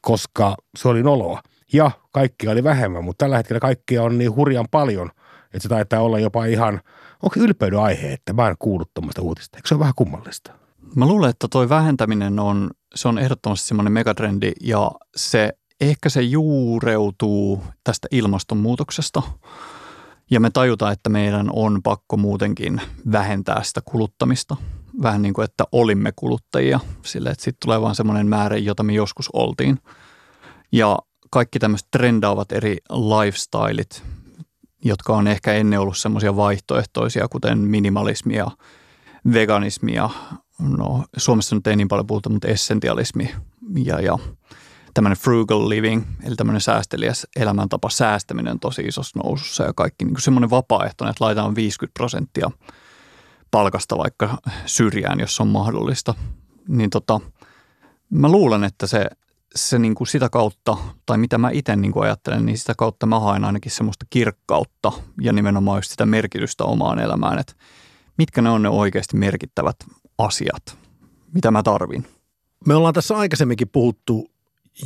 koska 0.00 0.56
se 0.78 0.88
oli 0.88 1.02
noloa. 1.02 1.42
Ja 1.72 1.90
kaikkia 2.12 2.50
oli 2.50 2.64
vähemmän, 2.64 3.04
mutta 3.04 3.24
tällä 3.24 3.36
hetkellä 3.36 3.60
kaikkia 3.60 4.02
on 4.02 4.18
niin 4.18 4.36
hurjan 4.36 4.66
paljon, 4.70 5.10
että 5.44 5.58
se 5.60 5.68
taitaa 5.68 6.00
olla 6.00 6.18
jopa 6.18 6.44
ihan, 6.44 6.80
onko 7.22 7.34
ylpeyden 7.40 7.78
aihe, 7.78 8.12
että 8.12 8.32
mä 8.32 8.48
en 8.48 8.56
kuullut 8.58 8.90
tuommoista 8.94 9.22
uutista. 9.22 9.58
Eikö 9.58 9.68
se 9.68 9.74
ole 9.74 9.80
vähän 9.80 9.94
kummallista? 9.96 10.52
Mä 10.96 11.06
luulen, 11.06 11.30
että 11.30 11.48
toi 11.50 11.68
vähentäminen 11.68 12.38
on, 12.38 12.70
se 12.94 13.08
on 13.08 13.18
ehdottomasti 13.18 13.68
semmoinen 13.68 13.92
megatrendi 13.92 14.52
ja 14.60 14.90
se 15.16 15.52
ehkä 15.80 16.08
se 16.08 16.22
juureutuu 16.22 17.64
tästä 17.84 18.08
ilmastonmuutoksesta. 18.10 19.22
Ja 20.30 20.40
me 20.40 20.50
tajutaan, 20.50 20.92
että 20.92 21.10
meidän 21.10 21.50
on 21.52 21.82
pakko 21.82 22.16
muutenkin 22.16 22.80
vähentää 23.12 23.62
sitä 23.62 23.80
kuluttamista. 23.84 24.56
Vähän 25.02 25.22
niin 25.22 25.34
kuin, 25.34 25.44
että 25.44 25.64
olimme 25.72 26.12
kuluttajia 26.16 26.80
sille, 27.02 27.30
että 27.30 27.44
sitten 27.44 27.60
tulee 27.64 27.80
vaan 27.80 27.94
semmoinen 27.94 28.26
määrä, 28.26 28.56
jota 28.56 28.82
me 28.82 28.92
joskus 28.92 29.28
oltiin. 29.32 29.78
Ja 30.72 30.98
kaikki 31.30 31.58
tämmöiset 31.58 31.88
trendaavat 31.90 32.52
eri 32.52 32.76
lifestylit, 32.90 34.02
jotka 34.84 35.16
on 35.16 35.26
ehkä 35.26 35.52
ennen 35.52 35.80
ollut 35.80 35.96
semmoisia 35.96 36.36
vaihtoehtoisia, 36.36 37.28
kuten 37.28 37.58
minimalismia, 37.58 38.50
veganismia, 39.32 40.10
no 40.58 41.04
Suomessa 41.16 41.56
nyt 41.56 41.66
ei 41.66 41.76
niin 41.76 41.88
paljon 41.88 42.06
puhuta, 42.06 42.30
mutta 42.30 42.48
essentialismi 42.48 43.34
ja, 43.84 44.00
ja 44.00 44.18
tämmöinen 44.94 45.18
frugal 45.18 45.68
living, 45.68 46.04
eli 46.24 46.36
tämmöinen 46.36 46.60
säästeliäs 46.60 47.26
elämäntapa, 47.36 47.90
säästäminen 47.90 48.52
on 48.52 48.60
tosi 48.60 48.82
isossa 48.82 49.20
nousussa 49.24 49.64
ja 49.64 49.72
kaikki 49.72 50.04
niin 50.04 50.20
semmoinen 50.20 50.50
vapaaehtoinen, 50.50 51.10
että 51.10 51.24
laitetaan 51.24 51.54
50 51.54 51.98
prosenttia 51.98 52.50
palkasta 53.50 53.98
vaikka 53.98 54.38
syrjään, 54.66 55.20
jos 55.20 55.40
on 55.40 55.48
mahdollista. 55.48 56.14
Niin 56.68 56.90
tota, 56.90 57.20
mä 58.10 58.28
luulen, 58.28 58.64
että 58.64 58.86
se, 58.86 59.06
se 59.54 59.78
niin 59.78 59.94
kuin 59.94 60.08
sitä 60.08 60.28
kautta, 60.28 60.76
tai 61.06 61.18
mitä 61.18 61.38
mä 61.38 61.50
itse 61.50 61.76
niin 61.76 61.92
kuin 61.92 62.04
ajattelen, 62.04 62.46
niin 62.46 62.58
sitä 62.58 62.74
kautta 62.78 63.06
mä 63.06 63.20
haen 63.20 63.44
ainakin 63.44 63.72
semmoista 63.72 64.06
kirkkautta 64.10 64.92
ja 65.20 65.32
nimenomaan 65.32 65.78
just 65.78 65.90
sitä 65.90 66.06
merkitystä 66.06 66.64
omaan 66.64 66.98
elämään, 66.98 67.38
että 67.38 67.52
mitkä 68.18 68.42
ne 68.42 68.50
on 68.50 68.62
ne 68.62 68.68
oikeasti 68.68 69.16
merkittävät 69.16 69.76
asiat, 70.18 70.78
mitä 71.34 71.50
mä 71.50 71.62
tarvin. 71.62 72.06
Me 72.66 72.74
ollaan 72.74 72.94
tässä 72.94 73.16
aikaisemminkin 73.16 73.68
puhuttu, 73.68 74.29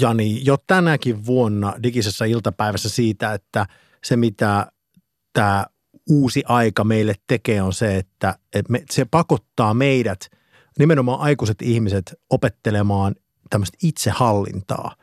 Jani, 0.00 0.44
jo 0.44 0.56
tänäkin 0.66 1.26
vuonna 1.26 1.74
digisessä 1.82 2.24
iltapäivässä 2.24 2.88
siitä, 2.88 3.34
että 3.34 3.66
se 4.04 4.16
mitä 4.16 4.66
tämä 5.32 5.66
uusi 6.10 6.42
aika 6.48 6.84
meille 6.84 7.14
tekee 7.26 7.62
on 7.62 7.72
se, 7.72 7.96
että 7.96 8.34
me, 8.68 8.84
se 8.90 9.04
pakottaa 9.04 9.74
meidät, 9.74 10.30
nimenomaan 10.78 11.20
aikuiset 11.20 11.62
ihmiset, 11.62 12.14
opettelemaan 12.30 13.14
tämmöistä 13.50 13.78
itsehallintaa. 13.82 14.96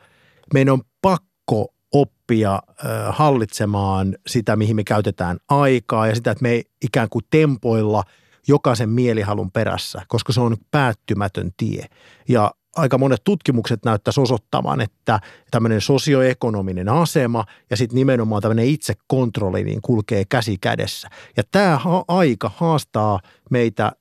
Meidän 0.54 0.72
on 0.72 0.82
pakko 1.02 1.74
oppia 1.92 2.62
hallitsemaan 3.10 4.16
sitä, 4.26 4.56
mihin 4.56 4.76
me 4.76 4.84
käytetään 4.84 5.38
aikaa 5.48 6.06
ja 6.06 6.14
sitä, 6.14 6.30
että 6.30 6.42
me 6.42 6.62
ikään 6.82 7.08
kuin 7.08 7.24
tempoilla– 7.30 8.04
jokaisen 8.48 8.88
mielihalun 8.88 9.50
perässä, 9.50 10.02
koska 10.08 10.32
se 10.32 10.40
on 10.40 10.56
päättymätön 10.70 11.50
tie. 11.56 11.86
Ja 12.28 12.54
aika 12.76 12.98
monet 12.98 13.24
tutkimukset 13.24 13.84
näyttäisi 13.84 14.20
osoittamaan, 14.20 14.80
että 14.80 15.20
tämmöinen 15.50 15.80
sosioekonominen 15.80 16.88
asema 16.88 17.44
ja 17.70 17.76
sitten 17.76 17.96
nimenomaan 17.96 18.42
tämmöinen 18.42 18.66
itsekontrolli 18.66 19.64
niin 19.64 19.82
kulkee 19.82 20.24
käsi 20.28 20.58
kädessä. 20.60 21.08
Ja 21.36 21.42
tämä 21.50 21.80
aika 22.08 22.50
haastaa 22.56 23.20
meitä 23.50 23.92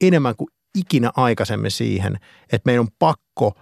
enemmän 0.00 0.36
kuin 0.36 0.48
ikinä 0.78 1.10
aikaisemmin 1.16 1.70
siihen, 1.70 2.16
että 2.52 2.66
meidän 2.66 2.80
on 2.80 2.88
pakko 2.98 3.54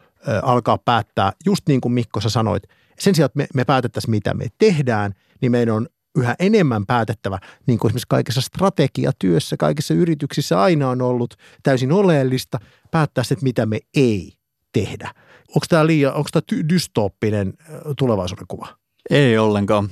alkaa 0.43 0.79
päättää, 0.79 1.33
just 1.47 1.69
niin 1.69 1.81
kuin 1.81 1.93
Mikko 1.93 2.21
sä 2.21 2.29
sanoit, 2.31 2.63
sen 2.99 3.15
sijaan, 3.15 3.27
että 3.27 3.39
me, 3.39 3.47
me 3.55 3.65
päätettäisiin, 3.65 4.11
mitä 4.11 4.35
me 4.35 4.47
tehdään, 4.59 5.15
niin 5.41 5.53
meidän 5.53 5.75
on 5.75 5.87
yhä 6.19 6.35
enemmän 6.39 6.87
päätettävä, 6.87 7.39
niin 7.67 7.79
kuin 7.79 7.89
esimerkiksi 7.89 8.09
kaikessa 8.09 8.41
strategiatyössä, 8.41 9.57
kaikissa 9.57 9.95
yrityksissä 9.95 10.61
aina 10.61 10.89
on 10.89 11.03
ollut 11.03 11.35
täysin 11.63 11.93
oleellista 11.93 12.59
päättää 12.91 13.25
se, 13.25 13.35
että 13.35 13.45
mitä 13.45 13.67
me 13.67 13.79
ei 13.97 14.33
tehdä. 14.75 15.11
Onko 15.49 15.67
tämä 15.69 15.87
liian, 15.87 16.15
onko 16.15 16.29
tämä 16.33 16.63
dystooppinen 16.69 17.55
tulevaisuuden 17.99 18.47
kuva? 18.49 18.69
Ei 19.11 19.39
ollenkaan. 19.39 19.89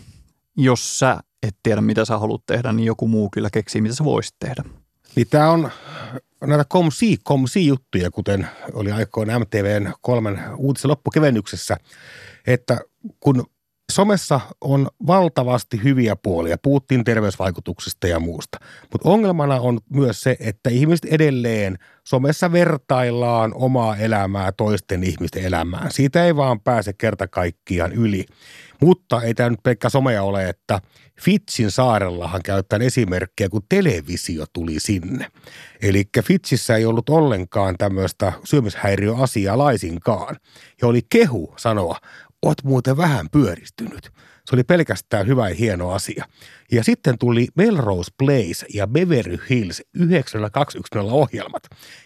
Jos 0.57 0.99
sä 0.99 1.21
et 1.43 1.57
tiedä, 1.63 1.81
mitä 1.81 2.05
sä 2.05 2.19
haluat 2.19 2.47
tehdä, 2.47 2.73
niin 2.73 2.87
joku 2.87 3.09
muu 3.09 3.31
kyllä 3.31 3.51
keksii, 3.53 3.81
mitä 3.81 3.95
sä 3.95 4.05
voisit 4.05 4.35
tehdä. 4.39 4.65
Niin 5.15 5.27
tämä 5.31 5.51
on 5.51 5.71
näitä 6.47 6.65
komsi, 6.69 7.19
komsi 7.23 7.67
juttuja, 7.67 8.11
kuten 8.11 8.49
oli 8.73 8.93
aikoina 8.93 9.39
MTVn 9.39 9.93
kolmen 10.01 10.41
uutisen 10.57 10.91
loppukevennyksessä, 10.91 11.77
että 12.47 12.81
kun 13.21 13.47
somessa 13.95 14.41
on 14.61 14.89
valtavasti 15.07 15.81
hyviä 15.85 16.17
puolia. 16.17 16.57
Puhuttiin 16.63 17.05
terveysvaikutuksista 17.05 18.07
ja 18.07 18.21
muusta. 18.21 18.59
Mutta 18.93 19.09
ongelmana 19.09 19.61
on 19.61 19.79
myös 19.95 20.21
se, 20.21 20.37
että 20.41 20.71
ihmiset 20.71 21.05
edelleen 21.05 21.79
somessa 22.05 22.53
vertaillaan 22.53 23.53
omaa 23.55 23.97
elämää 23.97 24.53
toisten 24.53 25.05
ihmisten 25.05 25.45
elämään. 25.45 25.93
Siitä 25.93 26.25
ei 26.25 26.37
vaan 26.37 26.61
pääse 26.61 26.93
kerta 26.93 27.29
kaikkiaan 27.29 27.93
yli. 27.93 28.25
Mutta 28.81 29.23
ei 29.23 29.35
tämä 29.35 29.51
nyt 29.51 29.63
pelkkä 29.63 29.89
somea 29.89 30.23
ole, 30.23 30.49
että 30.49 30.81
Fitsin 31.21 31.71
saarellahan 31.71 32.41
käytetään 32.45 32.83
esimerkkejä, 32.83 33.49
kun 33.49 33.63
televisio 33.69 34.45
tuli 34.53 34.81
sinne. 34.81 35.27
Eli 35.83 36.05
Fitsissä 36.25 36.77
ei 36.77 36.85
ollut 36.85 37.09
ollenkaan 37.09 37.75
tämmöistä 37.79 38.33
syömishäiriöasiaa 38.45 39.59
laisinkaan. 39.59 40.37
Ja 40.83 40.89
oli 40.89 41.01
kehu 41.11 41.55
sanoa, 41.57 41.99
oot 42.43 42.65
muuten 42.65 42.97
vähän 42.97 43.31
pyöristynyt. 43.31 44.13
Se 44.45 44.57
oli 44.57 44.65
pelkästään 44.65 45.27
hyvä 45.27 45.49
ja 45.49 45.55
hieno 45.55 45.91
asia. 45.91 46.25
Ja 46.73 46.85
sitten 46.85 47.19
tuli 47.19 47.49
Melrose 47.55 48.11
Place 48.19 48.67
ja 48.75 48.87
Beverly 48.87 49.39
Hills 49.51 49.83
9210 49.95 51.13
ohjelmat. 51.13 51.63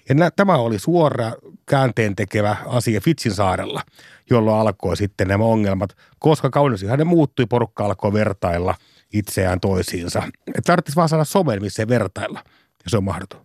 Ja 0.09 0.31
tämä 0.31 0.57
oli 0.57 0.79
suora 0.79 1.33
käänteen 1.67 2.17
tekevä 2.17 2.57
asia 2.67 3.01
Fitsin 3.01 3.35
saarella, 3.35 3.83
jolloin 4.31 4.61
alkoi 4.61 4.97
sitten 4.97 5.29
nämä 5.29 5.45
ongelmat, 5.45 5.97
koska 6.19 6.51
kaunisi 6.51 6.87
ne 6.87 7.05
muuttui, 7.05 7.47
porukka 7.47 7.85
alkoi 7.85 8.13
vertailla 8.13 8.75
itseään 9.13 9.61
toisiinsa. 9.61 10.23
Tarvitsisi 10.67 10.97
vaan 10.97 11.09
saada 11.09 11.25
somen, 11.25 11.63
missä 11.63 11.89
vertailla, 11.89 12.43
ja 12.85 12.91
se 12.91 12.97
on 12.97 13.05
mahdoton. 13.05 13.41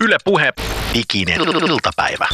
Yle 0.00 0.16
Puhe. 0.24 0.52
Diginen 0.94 1.40
iltapäivä. 1.40 2.28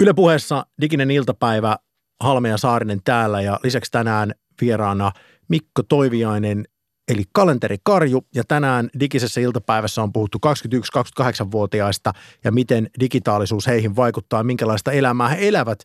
Yle 0.00 0.14
puheessa 0.14 0.66
Diginen 0.80 1.10
iltapäivä, 1.10 1.76
Halme 2.20 2.48
ja 2.48 2.58
Saarinen 2.58 3.00
täällä 3.04 3.40
ja 3.40 3.60
lisäksi 3.64 3.90
tänään 3.90 4.34
vieraana 4.60 5.12
Mikko 5.48 5.82
Toiviainen 5.82 6.64
eli 7.08 7.22
kalenteri 7.32 7.76
Karju 7.82 8.26
ja 8.34 8.44
tänään 8.48 8.90
digisessä 9.00 9.40
iltapäivässä 9.40 10.02
on 10.02 10.12
puhuttu 10.12 10.38
21-28-vuotiaista 10.46 12.12
ja 12.44 12.52
miten 12.52 12.90
digitaalisuus 13.00 13.66
heihin 13.66 13.96
vaikuttaa, 13.96 14.42
minkälaista 14.42 14.92
elämää 14.92 15.28
he 15.28 15.48
elävät 15.48 15.78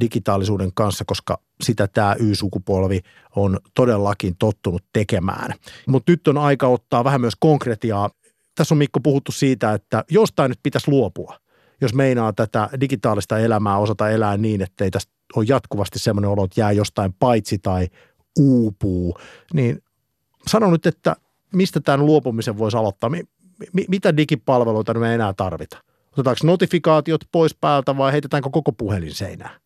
digitaalisuuden 0.00 0.70
kanssa, 0.74 1.04
koska 1.04 1.38
sitä 1.62 1.88
tämä 1.88 2.16
Y-sukupolvi 2.18 3.00
on 3.36 3.58
todellakin 3.74 4.36
tottunut 4.38 4.84
tekemään. 4.92 5.54
Mutta 5.86 6.12
nyt 6.12 6.28
on 6.28 6.38
aika 6.38 6.68
ottaa 6.68 7.04
vähän 7.04 7.20
myös 7.20 7.34
konkretiaa. 7.40 8.10
Tässä 8.54 8.74
on 8.74 8.78
Mikko 8.78 9.00
puhuttu 9.00 9.32
siitä, 9.32 9.72
että 9.72 10.04
jostain 10.10 10.48
nyt 10.48 10.60
pitäisi 10.62 10.90
luopua– 10.90 11.36
jos 11.80 11.94
meinaa 11.94 12.32
tätä 12.32 12.68
digitaalista 12.80 13.38
elämää 13.38 13.78
osata 13.78 14.10
elää 14.10 14.36
niin, 14.36 14.62
että 14.62 14.84
ei 14.84 14.90
tästä 14.90 15.12
ole 15.36 15.44
jatkuvasti 15.48 15.98
semmoinen 15.98 16.30
olo, 16.30 16.44
että 16.44 16.60
jää 16.60 16.72
jostain 16.72 17.12
paitsi 17.12 17.58
tai 17.58 17.88
uupuu, 18.38 19.18
niin 19.52 19.82
sano 20.46 20.70
nyt, 20.70 20.86
että 20.86 21.16
mistä 21.54 21.80
tämän 21.80 22.06
luopumisen 22.06 22.58
voisi 22.58 22.76
aloittaa? 22.76 23.10
Mi- 23.10 23.28
mi- 23.72 23.84
mitä 23.88 24.16
digipalveluita 24.16 24.94
me 24.94 25.14
enää 25.14 25.32
tarvita? 25.32 25.78
Otetaanko 26.12 26.40
notifikaatiot 26.44 27.20
pois 27.32 27.54
päältä 27.54 27.96
vai 27.96 28.12
heitetäänkö 28.12 28.50
koko 28.52 28.72
puhelin 28.72 29.14
seinään? 29.14 29.60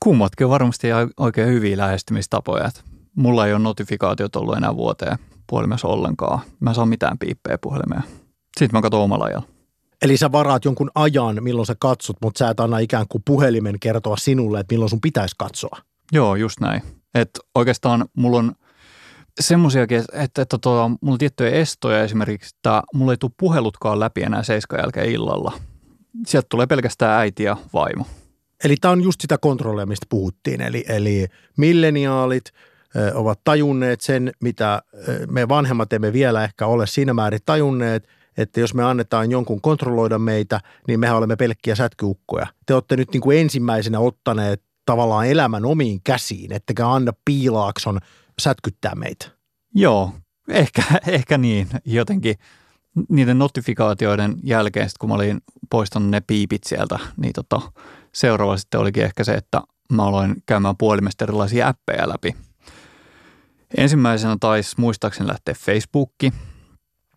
Kummatkin 0.00 0.44
on 0.44 0.50
varmasti 0.50 0.88
oikein 1.16 1.48
hyviä 1.48 1.76
lähestymistapoja. 1.76 2.70
Mulla 3.14 3.46
ei 3.46 3.52
ole 3.52 3.62
notifikaatiot 3.62 4.36
ollut 4.36 4.56
enää 4.56 4.76
vuoteen 4.76 5.18
puhelimessa 5.46 5.88
ollenkaan. 5.88 6.40
Mä 6.60 6.70
en 6.70 6.74
saa 6.74 6.86
mitään 6.86 7.18
piippejä 7.18 7.58
puhelimeen. 7.58 8.02
Sitten 8.58 8.78
mä 8.78 8.82
katson 8.82 9.00
omalla 9.00 9.24
ajalla. 9.24 9.53
Eli 10.04 10.16
sä 10.16 10.32
varaat 10.32 10.64
jonkun 10.64 10.90
ajan, 10.94 11.38
milloin 11.40 11.66
sä 11.66 11.74
katsot, 11.78 12.16
mutta 12.22 12.38
sä 12.38 12.50
et 12.50 12.60
anna 12.60 12.78
ikään 12.78 13.06
kuin 13.08 13.22
puhelimen 13.24 13.80
kertoa 13.80 14.16
sinulle, 14.16 14.60
että 14.60 14.74
milloin 14.74 14.90
sun 14.90 15.00
pitäisi 15.00 15.34
katsoa. 15.38 15.78
Joo, 16.12 16.36
just 16.36 16.60
näin. 16.60 16.82
Että 17.14 17.40
oikeastaan 17.54 18.04
mulla 18.16 18.38
on 18.38 18.52
semmoisiakin, 19.40 19.98
että, 19.98 20.12
että, 20.22 20.42
että 20.42 20.58
tuota, 20.58 20.88
mulla 20.88 21.14
on 21.14 21.18
tiettyjä 21.18 21.50
estoja 21.50 22.02
esimerkiksi, 22.02 22.56
että 22.56 22.82
mulla 22.94 23.12
ei 23.12 23.16
tule 23.16 23.32
puhelutkaan 23.38 24.00
läpi 24.00 24.22
enää 24.22 24.42
seiskan 24.42 24.80
jälkeen 24.80 25.10
illalla. 25.10 25.52
Sieltä 26.26 26.46
tulee 26.50 26.66
pelkästään 26.66 27.20
äiti 27.20 27.42
ja 27.42 27.56
vaimo. 27.72 28.06
Eli 28.64 28.76
tämä 28.76 28.92
on 28.92 29.02
just 29.02 29.20
sitä 29.20 29.38
kontrollia, 29.38 29.86
mistä 29.86 30.06
puhuttiin. 30.08 30.60
Eli, 30.60 30.84
eli 30.88 31.26
milleniaalit 31.56 32.44
ovat 33.14 33.40
tajunneet 33.44 34.00
sen, 34.00 34.32
mitä 34.40 34.82
me 35.30 35.48
vanhemmat 35.48 35.92
emme 35.92 36.12
vielä 36.12 36.44
ehkä 36.44 36.66
ole 36.66 36.86
siinä 36.86 37.14
määrin 37.14 37.40
tajunneet– 37.46 38.08
että 38.36 38.60
jos 38.60 38.74
me 38.74 38.84
annetaan 38.84 39.30
jonkun 39.30 39.60
kontrolloida 39.60 40.18
meitä, 40.18 40.60
niin 40.88 41.00
mehän 41.00 41.16
olemme 41.16 41.36
pelkkiä 41.36 41.74
sätkyukkoja. 41.74 42.46
Te 42.66 42.74
olette 42.74 42.96
nyt 42.96 43.12
niin 43.12 43.20
kuin 43.20 43.38
ensimmäisenä 43.38 44.00
ottaneet 44.00 44.62
tavallaan 44.86 45.26
elämän 45.26 45.64
omiin 45.64 46.00
käsiin, 46.04 46.52
ettekä 46.52 46.88
anna 46.88 47.12
piilaakson 47.24 47.98
sätkyttää 48.38 48.94
meitä. 48.94 49.26
Joo, 49.74 50.12
ehkä, 50.48 50.82
ehkä 51.06 51.38
niin. 51.38 51.68
Jotenkin 51.84 52.34
niiden 53.08 53.38
notifikaatioiden 53.38 54.36
jälkeen, 54.42 54.88
kun 55.00 55.08
mä 55.08 55.14
olin 55.14 55.40
poistanut 55.70 56.10
ne 56.10 56.20
piipit 56.20 56.64
sieltä, 56.64 56.98
niin 57.16 57.32
tota, 57.32 57.60
seuraava 58.12 58.56
sitten 58.56 58.80
olikin 58.80 59.04
ehkä 59.04 59.24
se, 59.24 59.32
että 59.32 59.62
mä 59.92 60.04
aloin 60.04 60.42
käymään 60.46 60.76
puhelimesta 60.76 61.24
erilaisia 61.24 61.68
appeja 61.68 62.08
läpi. 62.08 62.36
Ensimmäisenä 63.76 64.36
taisi 64.40 64.74
muistaakseni 64.78 65.28
lähteä 65.28 65.54
Facebookki. 65.54 66.32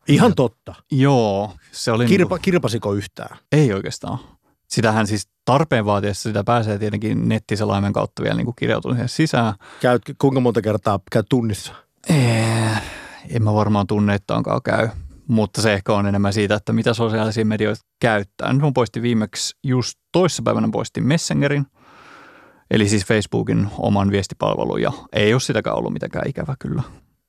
Ihan 0.07 0.35
totta. 0.35 0.75
Joo, 0.91 1.53
se 1.71 1.91
oli... 1.91 2.05
Kirpa, 2.05 2.35
niinku- 2.35 2.43
kirpasiko 2.43 2.93
yhtään? 2.93 3.37
Ei 3.51 3.73
oikeastaan. 3.73 4.19
Sitähän 4.67 5.07
siis 5.07 5.27
tarpeen 5.45 5.85
vaatiessa 5.85 6.29
sitä 6.29 6.43
pääsee 6.43 6.77
tietenkin 6.77 7.29
nettiselaimen 7.29 7.93
kautta 7.93 8.23
vielä 8.23 8.35
niin 8.35 8.45
kuin 8.45 8.55
kirjautua 8.55 8.91
siihen 8.91 9.09
sisään. 9.09 9.53
Käyt, 9.79 10.01
kuinka 10.17 10.39
monta 10.39 10.61
kertaa 10.61 10.99
käy 11.11 11.23
tunnissa? 11.29 11.73
Eh, 12.09 12.81
en 13.29 13.43
mä 13.43 13.53
varmaan 13.53 13.87
tunneittaankaan 13.87 14.61
käy, 14.63 14.89
mutta 15.27 15.61
se 15.61 15.73
ehkä 15.73 15.93
on 15.93 16.07
enemmän 16.07 16.33
siitä, 16.33 16.55
että 16.55 16.73
mitä 16.73 16.93
sosiaalisia 16.93 17.45
medioita 17.45 17.81
käyttää. 18.01 18.53
Nyt 18.53 18.61
mä 18.61 18.71
poistin 18.75 19.03
viimeksi 19.03 19.55
just 19.63 19.99
toissapäivänä 20.11 20.69
poistin 20.71 21.07
Messengerin, 21.07 21.65
eli 22.71 22.89
siis 22.89 23.05
Facebookin 23.05 23.67
oman 23.77 24.11
viestipalvelun 24.11 24.81
ja 24.81 24.91
ei 25.13 25.33
ole 25.33 25.39
sitäkään 25.39 25.75
ollut 25.75 25.93
mitenkään 25.93 26.29
ikävä 26.29 26.55
kyllä. 26.59 26.83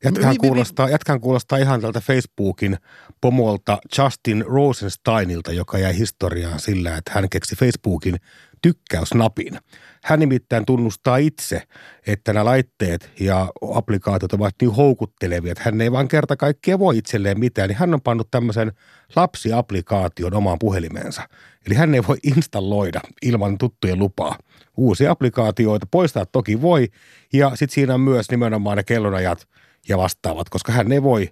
Jätkään 0.04 0.36
kuulostaa, 0.38 0.88
jätkään 0.88 1.20
kuulostaa 1.20 1.58
ihan 1.58 1.80
tältä 1.80 2.00
Facebookin 2.00 2.76
pomolta 3.20 3.78
Justin 3.98 4.44
Rosensteinilta, 4.46 5.52
joka 5.52 5.78
jäi 5.78 5.98
historiaan 5.98 6.60
sillä, 6.60 6.96
että 6.96 7.12
hän 7.14 7.28
keksi 7.28 7.56
Facebookin 7.56 8.16
tykkäysnapin. 8.62 9.58
Hän 10.04 10.20
nimittäin 10.20 10.66
tunnustaa 10.66 11.16
itse, 11.16 11.62
että 12.06 12.32
nämä 12.32 12.44
laitteet 12.44 13.10
ja 13.20 13.48
applikaatiot 13.74 14.32
ovat 14.32 14.54
niin 14.60 14.74
houkuttelevia, 14.74 15.52
että 15.52 15.64
hän 15.64 15.80
ei 15.80 15.92
vaan 15.92 16.08
kerta 16.08 16.36
kaikkea 16.36 16.78
voi 16.78 16.98
itselleen 16.98 17.40
mitään, 17.40 17.68
niin 17.68 17.78
hän 17.78 17.94
on 17.94 18.00
pannut 18.00 18.30
tämmöisen 18.30 18.72
lapsiaplikaation 19.16 20.34
omaan 20.34 20.58
puhelimeensa. 20.58 21.22
Eli 21.66 21.74
hän 21.74 21.94
ei 21.94 22.02
voi 22.08 22.16
installoida 22.22 23.00
ilman 23.22 23.58
tuttujen 23.58 23.98
lupaa 23.98 24.38
uusia 24.76 25.10
applikaatioita. 25.10 25.86
Poistaa 25.90 26.26
toki 26.26 26.62
voi, 26.62 26.88
ja 27.32 27.50
sitten 27.54 27.74
siinä 27.74 27.94
on 27.94 28.00
myös 28.00 28.30
nimenomaan 28.30 28.76
ne 28.76 28.82
kellonajat 28.82 29.48
ja 29.88 29.98
vastaavat, 29.98 30.48
koska 30.48 30.72
hän 30.72 30.92
ei 30.92 31.02
voi, 31.02 31.28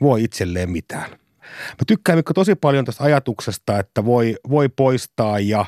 voi 0.00 0.24
itselleen 0.24 0.70
mitään. 0.70 1.10
Mä 1.50 1.84
tykkään 1.86 2.18
Mikko 2.18 2.32
tosi 2.34 2.54
paljon 2.54 2.84
tästä 2.84 3.04
ajatuksesta, 3.04 3.78
että 3.78 4.04
voi, 4.04 4.36
voi 4.50 4.68
poistaa 4.68 5.38
ja 5.38 5.64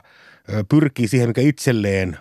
pyrkii 0.68 1.09
siihen, 1.09 1.28
mikä 1.28 1.40
itselleen 1.40 2.18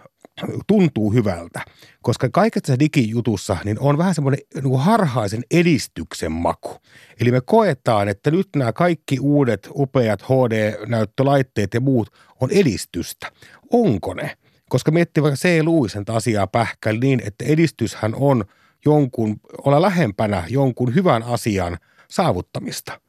tuntuu 0.68 1.14
hyvältä. 1.14 1.62
Koska 2.02 2.30
kaikessa 2.30 2.80
digijutussa 2.80 3.58
niin 3.64 3.80
on 3.80 3.98
vähän 3.98 4.16
semmoinen 4.16 4.40
niin 4.64 4.80
harhaisen 4.80 5.44
edistyksen 5.52 6.32
maku. 6.32 6.78
Eli 7.20 7.32
me 7.32 7.42
koetaan, 7.42 8.10
että 8.10 8.32
nyt 8.32 8.48
nämä 8.56 8.74
kaikki 8.74 9.20
uudet 9.20 9.70
upeat 9.76 10.22
HD-näyttölaitteet 10.22 11.74
ja 11.74 11.82
muut 11.82 12.10
on 12.40 12.52
edistystä. 12.52 13.32
Onko 13.72 14.14
ne? 14.14 14.38
Koska 14.70 14.92
miettii 14.92 15.24
vaikka 15.24 15.38
C. 15.38 15.44
Lewisen 15.44 16.04
asiaa 16.08 16.48
pähkäli 16.48 17.00
niin, 17.00 17.22
että 17.26 17.46
edistyshän 17.46 18.16
on 18.16 18.46
jonkun, 18.86 19.40
olla 19.66 19.82
lähempänä 19.82 20.44
jonkun 20.50 20.96
hyvän 20.96 21.24
asian 21.24 21.78
saavuttamista. 22.08 23.02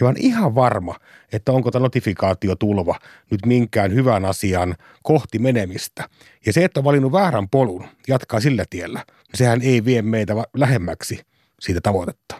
Ja 0.00 0.06
oon 0.06 0.16
ihan 0.18 0.54
varma, 0.54 0.94
että 1.32 1.52
onko 1.52 1.70
tämä 1.70 1.82
notifikaatiotulva 1.82 2.98
nyt 3.30 3.46
minkään 3.46 3.94
hyvän 3.94 4.24
asian 4.24 4.74
kohti 5.02 5.38
menemistä. 5.38 6.08
Ja 6.46 6.52
se, 6.52 6.64
että 6.64 6.80
on 6.80 6.84
valinnut 6.84 7.12
väärän 7.12 7.48
polun, 7.48 7.84
jatkaa 8.08 8.40
sillä 8.40 8.64
tiellä, 8.70 9.04
niin 9.08 9.38
sehän 9.38 9.62
ei 9.62 9.84
vie 9.84 10.02
meitä 10.02 10.34
lähemmäksi 10.56 11.20
siitä 11.60 11.80
tavoitetta. 11.80 12.34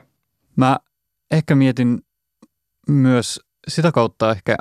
Mä 0.56 0.78
ehkä 1.30 1.54
mietin 1.54 1.98
myös 2.88 3.40
sitä 3.68 3.92
kautta 3.92 4.30
ehkä 4.30 4.56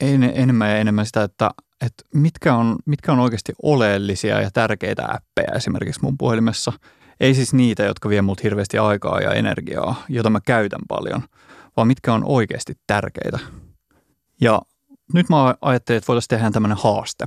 en, 0.00 0.22
enemmän 0.22 0.70
ja 0.70 0.76
enemmän 0.76 1.06
sitä, 1.06 1.22
että, 1.22 1.50
että 1.86 2.04
mitkä, 2.14 2.54
on, 2.54 2.76
mitkä 2.86 3.12
on 3.12 3.18
oikeasti 3.18 3.52
oleellisia 3.62 4.40
ja 4.40 4.50
tärkeitä 4.50 5.06
appeja 5.08 5.56
esimerkiksi 5.56 6.02
mun 6.02 6.18
puhelimessa. 6.18 6.72
Ei 7.20 7.34
siis 7.34 7.54
niitä, 7.54 7.82
jotka 7.82 8.08
vie 8.08 8.22
mut 8.22 8.42
hirveästi 8.42 8.78
aikaa 8.78 9.20
ja 9.20 9.32
energiaa, 9.32 10.04
jota 10.08 10.30
mä 10.30 10.40
käytän 10.40 10.80
paljon, 10.88 11.22
vaan 11.76 11.88
mitkä 11.88 12.14
on 12.14 12.24
oikeasti 12.24 12.74
tärkeitä. 12.86 13.38
Ja 14.40 14.62
nyt 15.12 15.28
mä 15.28 15.54
ajattelin, 15.60 15.96
että 15.96 16.08
voitaisiin 16.08 16.28
tehdä 16.28 16.50
tämmöinen 16.50 16.78
haaste. 16.80 17.26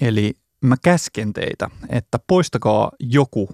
Eli 0.00 0.34
mä 0.60 0.76
käsken 0.82 1.32
teitä, 1.32 1.70
että 1.88 2.18
poistakaa 2.26 2.90
joku 3.00 3.48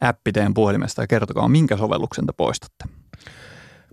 appi 0.00 0.32
teidän 0.32 0.54
puhelimesta 0.54 1.02
ja 1.02 1.06
kertokaa, 1.06 1.48
minkä 1.48 1.76
sovelluksen 1.76 2.26
te 2.26 2.32
poistatte. 2.36 2.84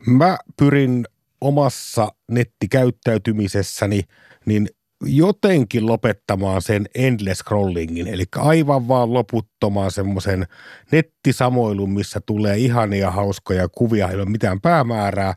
Mä 0.08 0.38
pyrin 0.58 1.06
omassa 1.42 2.08
nettikäyttäytymisessäni 2.32 4.02
niin 4.46 4.70
jotenkin 5.06 5.86
lopettamaan 5.88 6.62
sen 6.62 6.86
endless 6.96 7.40
scrollingin, 7.40 8.08
eli 8.08 8.24
aivan 8.36 8.88
vaan 8.88 9.14
loputtomaan 9.14 9.92
semmoisen 9.92 10.48
nettisamoilun, 10.92 11.94
missä 11.94 12.22
tulee 12.26 12.58
ihania 12.58 13.12
hauskoja 13.12 13.68
kuvia, 13.70 14.10
ei 14.10 14.16
ole 14.16 14.26
mitään 14.26 14.62
päämäärää, 14.62 15.34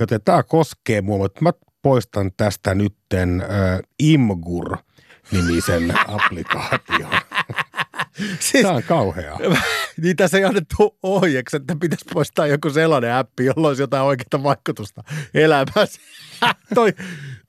joten 0.00 0.20
tämä 0.24 0.42
koskee 0.42 1.00
mua, 1.00 1.18
mutta 1.18 1.42
mä 1.42 1.52
poistan 1.82 2.30
tästä 2.36 2.74
nytten 2.74 3.40
äh, 3.40 3.80
Imgur-nimisen 4.02 5.94
applikaation. 6.08 7.10
Siis, 8.40 8.62
Tämä 8.62 8.74
on 8.74 8.82
kauheaa. 8.82 9.38
niin 10.02 10.16
tässä 10.16 10.38
ei 10.38 10.44
annettu 10.44 10.96
ohjeeksi, 11.02 11.56
että 11.56 11.76
pitäisi 11.80 12.04
poistaa 12.14 12.46
joku 12.46 12.70
sellainen 12.70 13.14
appi, 13.14 13.44
jolla 13.44 13.68
olisi 13.68 13.82
jotain 13.82 14.02
oikeaa 14.02 14.42
vaikutusta 14.42 15.02
elämässä. 15.34 16.00
toi, 16.74 16.92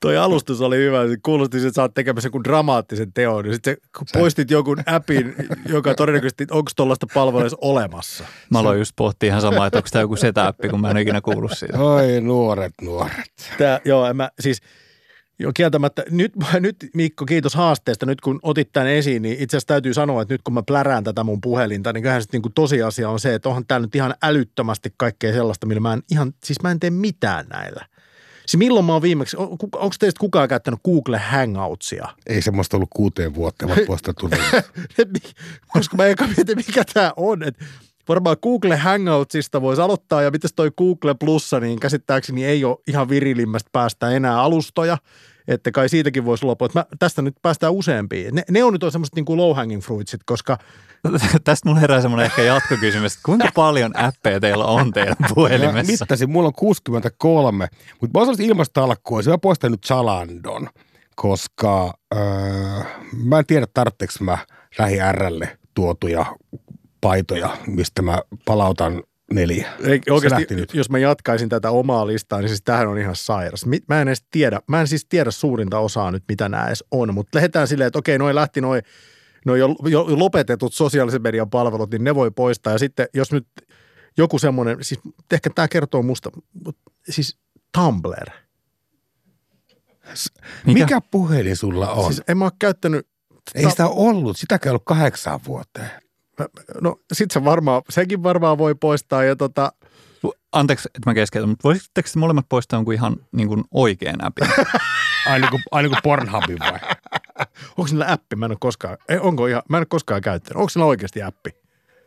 toi 0.00 0.16
alustus 0.16 0.60
oli 0.60 0.76
hyvä. 0.76 0.98
Kuulosti, 1.22 1.56
että 1.56 1.70
sä 1.72 1.82
oot 1.82 1.94
tekemässä 1.94 2.26
joku 2.26 2.44
dramaattisen 2.44 3.12
teon. 3.12 3.46
Ja 3.46 3.52
sitten 3.52 3.76
kun 3.98 4.06
poistit 4.12 4.50
jonkun 4.50 4.82
appin, 4.86 5.34
joka 5.68 5.94
todennäköisesti, 5.94 6.46
onko 6.50 6.70
tuollaista 6.76 7.06
palvelua 7.14 7.48
olemassa? 7.60 8.24
Mä 8.50 8.58
aloin 8.58 8.78
just 8.78 8.92
pohtia 8.96 9.26
ihan 9.26 9.40
samaa, 9.40 9.66
että 9.66 9.78
onko 9.78 9.88
tämä 9.92 10.02
joku 10.02 10.16
setäppi, 10.16 10.68
kun 10.68 10.80
mä 10.80 10.90
en 10.90 10.96
ikinä 10.96 11.20
kuullut 11.20 11.52
siitä. 11.54 11.78
Oi 11.78 12.20
nuoret, 12.20 12.74
nuoret. 12.82 13.52
Tää, 13.58 13.80
joo, 13.84 14.06
en 14.06 14.16
mä, 14.16 14.30
siis 14.40 14.62
Joo, 15.38 15.52
kieltämättä. 15.54 16.04
Nyt, 16.10 16.32
nyt 16.60 16.76
Mikko, 16.94 17.24
kiitos 17.24 17.54
haasteesta. 17.54 18.06
Nyt 18.06 18.20
kun 18.20 18.38
otit 18.42 18.72
tämän 18.72 18.88
esiin, 18.88 19.22
niin 19.22 19.34
itse 19.38 19.56
asiassa 19.56 19.66
täytyy 19.66 19.94
sanoa, 19.94 20.22
että 20.22 20.34
nyt 20.34 20.42
kun 20.42 20.54
mä 20.54 20.62
plärään 20.62 21.04
tätä 21.04 21.24
mun 21.24 21.40
puhelinta, 21.40 21.92
niin 21.92 22.02
kyllähän 22.02 22.22
sitten 22.22 22.40
niin 22.44 22.52
tosiasia 22.52 23.10
on 23.10 23.20
se, 23.20 23.34
että 23.34 23.48
onhan 23.48 23.66
täällä 23.66 23.86
nyt 23.86 23.94
ihan 23.94 24.14
älyttömästi 24.22 24.94
kaikkea 24.96 25.32
sellaista, 25.32 25.66
millä 25.66 25.80
mä 25.80 25.92
en 25.92 26.02
ihan, 26.10 26.32
siis 26.44 26.62
mä 26.62 26.70
en 26.70 26.80
tee 26.80 26.90
mitään 26.90 27.46
näillä. 27.50 27.86
Siis 28.46 28.58
milloin 28.58 28.86
mä 28.86 28.92
oon 28.92 29.02
viimeksi, 29.02 29.36
on, 29.36 29.48
onko 29.72 29.94
teistä 29.98 30.20
kukaan 30.20 30.48
käyttänyt 30.48 30.80
Google 30.84 31.18
Hangoutsia? 31.18 32.08
Ei 32.26 32.42
semmoista 32.42 32.76
ollut 32.76 32.90
kuuteen 32.96 33.34
vuotta, 33.34 33.68
vaan 33.68 33.78
poistettu. 33.86 34.30
Koska 35.72 35.96
mä 35.96 36.06
eka 36.06 36.26
mietin, 36.26 36.56
mikä 36.56 36.84
tämä 36.94 37.12
on. 37.16 37.42
Et 37.42 37.54
varmaan 38.08 38.36
Google 38.42 38.76
Hangoutsista 38.76 39.62
voisi 39.62 39.82
aloittaa, 39.82 40.22
ja 40.22 40.30
mitäs 40.30 40.52
toi 40.56 40.70
Google 40.78 41.14
Plussa, 41.20 41.60
niin 41.60 41.80
käsittääkseni 41.80 42.44
ei 42.44 42.64
ole 42.64 42.76
ihan 42.86 43.08
virilimmästä 43.08 43.70
päästä 43.72 44.10
enää 44.10 44.40
alustoja, 44.40 44.98
että 45.48 45.70
kai 45.70 45.88
siitäkin 45.88 46.24
voisi 46.24 46.44
luopua. 46.44 46.66
Että 46.66 46.78
mä, 46.78 46.84
tästä 46.98 47.22
nyt 47.22 47.34
päästään 47.42 47.72
useampiin. 47.72 48.34
Ne, 48.34 48.42
ne 48.50 48.64
on 48.64 48.72
nyt 48.72 48.82
on 48.82 48.92
semmoiset 48.92 49.14
niin 49.14 49.24
kuin 49.24 49.36
low 49.36 49.56
hanging 49.56 49.82
fruitsit, 49.82 50.20
koska 50.26 50.58
Tästä 51.44 51.68
mulla 51.68 51.80
herää 51.80 52.00
semmoinen 52.00 52.26
ehkä 52.26 52.42
jatkokysymys, 52.42 53.12
että 53.12 53.22
kuinka 53.24 53.48
paljon 53.64 53.98
appeja 53.98 54.40
teillä 54.40 54.64
on 54.64 54.92
teidän 54.92 55.16
Mä 55.18 55.28
puhelimessa? 55.34 55.92
mittasin, 55.92 56.30
mulla 56.30 56.46
on 56.46 56.54
63, 56.54 57.68
mutta 58.00 58.18
mä 58.18 58.26
olisin 58.26 58.46
ilmasta 58.46 58.84
alkuun, 58.84 59.22
mä 59.26 59.38
poistan 59.38 59.70
nyt 59.70 59.82
Chalandon, 59.82 60.68
koska 61.16 61.94
öö, 62.14 62.20
mä 63.24 63.38
en 63.38 63.46
tiedä 63.46 63.66
tarvitseeko 63.74 64.14
mä 64.20 64.38
lähi 64.78 65.00
tuotuja 65.74 66.26
paitoja, 67.00 67.56
mistä 67.66 68.02
mä 68.02 68.22
palautan 68.44 69.02
neljä. 69.32 69.68
Ei, 69.84 70.00
oikeasti, 70.10 70.40
lähti 70.40 70.54
nyt. 70.54 70.74
jos 70.74 70.90
mä 70.90 70.98
jatkaisin 70.98 71.48
tätä 71.48 71.70
omaa 71.70 72.06
listaa, 72.06 72.40
niin 72.40 72.48
siis 72.48 72.62
tämähän 72.62 72.88
on 72.88 72.98
ihan 72.98 73.16
sairas. 73.16 73.66
Mä 73.88 74.00
en 74.00 74.08
edes 74.08 74.24
tiedä, 74.30 74.60
mä 74.68 74.80
en 74.80 74.88
siis 74.88 75.06
tiedä 75.08 75.30
suurinta 75.30 75.78
osaa 75.78 76.10
nyt, 76.10 76.24
mitä 76.28 76.48
nämä 76.48 76.66
edes 76.66 76.84
on, 76.90 77.14
mutta 77.14 77.36
lähdetään 77.36 77.68
silleen, 77.68 77.86
että 77.86 77.98
okei, 77.98 78.18
noin 78.18 78.34
lähti 78.34 78.60
noin 78.60 78.82
noi 79.46 79.58
jo, 79.58 79.76
jo 79.88 80.18
lopetetut 80.18 80.74
sosiaalisen 80.74 81.22
median 81.22 81.50
palvelut, 81.50 81.90
niin 81.90 82.04
ne 82.04 82.14
voi 82.14 82.30
poistaa. 82.30 82.72
Ja 82.72 82.78
sitten 82.78 83.08
jos 83.14 83.32
nyt 83.32 83.46
joku 84.18 84.38
semmoinen, 84.38 84.84
siis 84.84 85.00
ehkä 85.32 85.50
tämä 85.54 85.68
kertoo 85.68 86.02
musta, 86.02 86.30
mut 86.64 86.78
siis 87.10 87.38
Tumblr. 87.72 88.30
Mikä? 90.66 90.80
Mikä 90.80 91.00
puhelin 91.10 91.56
sulla 91.56 91.92
on? 91.92 92.12
Siis 92.12 92.24
en 92.28 92.38
mä 92.38 92.44
ole 92.44 92.52
käyttänyt, 92.58 93.08
Ei 93.54 93.70
sitä 93.70 93.88
ollut, 93.88 94.36
sitäkään 94.36 94.70
ollut 94.70 94.84
kahdeksaan 94.84 95.40
vuoteen. 95.46 95.90
No 96.80 97.00
sit 97.12 97.30
se 97.30 97.44
varmaan, 97.44 97.82
sekin 97.90 98.22
varmaan 98.22 98.58
voi 98.58 98.74
poistaa 98.74 99.24
ja 99.24 99.36
tota, 99.36 99.72
Anteeksi, 100.52 100.88
että 100.94 101.10
mä 101.10 101.14
keskeytän, 101.14 101.48
mutta 101.48 101.68
voisitteko 101.68 102.08
te 102.12 102.18
molemmat 102.18 102.46
poistaa 102.48 102.76
jonkun 102.76 102.94
ihan 102.94 103.16
niin 103.32 103.48
kuin 103.48 103.64
oikean 103.70 104.24
appin? 104.24 104.48
Aina 105.26 105.50
kuin, 105.50 105.62
aina 105.70 105.88
kuin 105.88 105.98
Pornhubin 106.02 106.58
vai? 106.58 106.80
Onko 107.78 107.86
sillä 107.86 108.06
appi? 108.08 108.36
Mä 108.36 108.46
en 108.46 108.52
ole 108.52 108.58
koskaan, 108.60 108.98
ei, 109.08 109.18
onko 109.18 109.46
ihan, 109.46 109.62
mä 109.68 109.76
en 109.76 109.80
ole 109.80 109.86
koskaan 109.86 110.20
käyttänyt. 110.20 110.56
Onko 110.56 110.68
sillä 110.68 110.86
oikeasti 110.86 111.22
appi? 111.22 111.50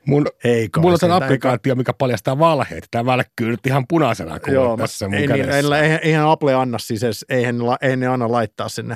Mun, 0.05 0.25
Ei 0.43 0.69
kai 0.69 0.82
mulla 0.82 0.93
on 0.93 0.99
sellainen 0.99 1.25
applikaatio, 1.25 1.75
mikä 1.75 1.93
paljastaa 1.93 2.39
valheet. 2.39 2.88
Tämä 2.91 3.05
välkkyy 3.05 3.49
nyt 3.49 3.67
ihan 3.67 3.86
punaisena 3.88 4.39
kuule 4.39 4.55
Joo, 4.55 4.77
tässä 4.77 5.07
mun 5.07 5.13
ei, 5.13 5.27
niin, 5.27 5.45
kädessä. 5.45 5.80
eihän, 5.80 5.99
eihän 6.03 6.27
Apple 6.27 6.53
anna 6.53 6.80
siis 6.80 7.03
edes, 7.03 7.25
eihän, 7.30 7.55
eihän 7.82 7.99
ne 7.99 8.07
anna 8.07 8.32
laittaa 8.32 8.69
sinne. 8.69 8.95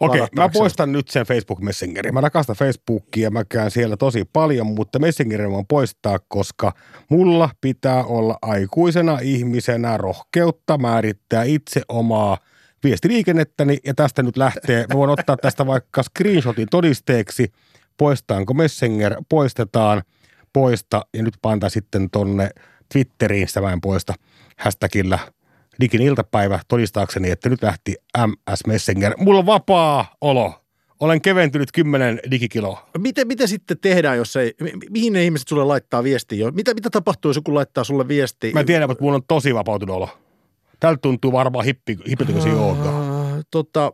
Okei, 0.00 0.20
mä 0.36 0.48
poistan 0.48 0.92
nyt 0.92 1.08
sen 1.08 1.26
Facebook 1.26 1.60
Messengerin. 1.60 2.14
Mä 2.14 2.20
rakastan 2.20 2.56
Facebookia, 2.56 3.30
mä 3.30 3.44
käyn 3.44 3.70
siellä 3.70 3.96
tosi 3.96 4.24
paljon, 4.32 4.66
mutta 4.66 4.98
Messengerin 4.98 5.50
voin 5.50 5.66
poistaa, 5.66 6.18
koska 6.28 6.72
mulla 7.08 7.50
pitää 7.60 8.04
olla 8.04 8.38
aikuisena 8.42 9.18
ihmisenä 9.22 9.96
rohkeutta 9.96 10.78
määrittää 10.78 11.42
itse 11.42 11.82
omaa 11.88 12.38
viestiliikennettäni. 12.84 13.78
Ja 13.84 13.94
tästä 13.94 14.22
nyt 14.22 14.36
lähtee. 14.36 14.86
Mä 14.88 14.98
voin 14.98 15.10
ottaa 15.10 15.36
tästä 15.36 15.66
vaikka 15.66 16.02
screenshotin 16.02 16.68
todisteeksi, 16.70 17.52
poistaanko 17.96 18.54
Messenger, 18.54 19.16
poistetaan, 19.28 20.02
poista. 20.52 21.06
Ja 21.14 21.22
nyt 21.22 21.34
panta 21.42 21.68
sitten 21.68 22.10
tonne 22.10 22.50
Twitteriin, 22.92 23.48
sitä 23.48 23.60
mä 23.60 23.72
en 23.72 23.80
poista, 23.80 24.14
hashtagillä 24.58 25.18
digin 25.80 26.02
iltapäivä 26.02 26.60
todistaakseni, 26.68 27.30
että 27.30 27.48
nyt 27.48 27.62
lähti 27.62 27.94
MS 28.26 28.66
Messenger. 28.66 29.14
Mulla 29.18 29.38
on 29.38 29.46
vapaa 29.46 30.16
olo. 30.20 30.54
Olen 31.00 31.20
keventynyt 31.20 31.72
10 31.72 32.20
digikiloa. 32.30 32.88
Miten, 32.98 33.26
mitä 33.26 33.46
sitten 33.46 33.78
tehdään, 33.80 34.16
jos 34.16 34.36
ei, 34.36 34.54
mi- 34.60 34.72
mihin 34.90 35.12
ne 35.12 35.24
ihmiset 35.24 35.48
sulle 35.48 35.64
laittaa 35.64 36.04
viestiä? 36.04 36.50
Mitä, 36.50 36.74
mitä 36.74 36.90
tapahtuu, 36.90 37.28
jos 37.28 37.36
joku 37.36 37.54
laittaa 37.54 37.84
sulle 37.84 38.08
viestiä? 38.08 38.52
Mä 38.52 38.64
tiedän, 38.64 38.90
että 38.90 39.04
mulla 39.04 39.16
on 39.16 39.22
tosi 39.28 39.54
vapautunut 39.54 39.96
olo. 39.96 40.08
Tältä 40.80 40.98
tuntuu 41.02 41.32
varmaan 41.32 41.64
hippi, 41.64 41.98
hippitykösi 42.08 42.48
jooga. 42.48 42.88
Äh, 42.88 43.44
tota, 43.50 43.92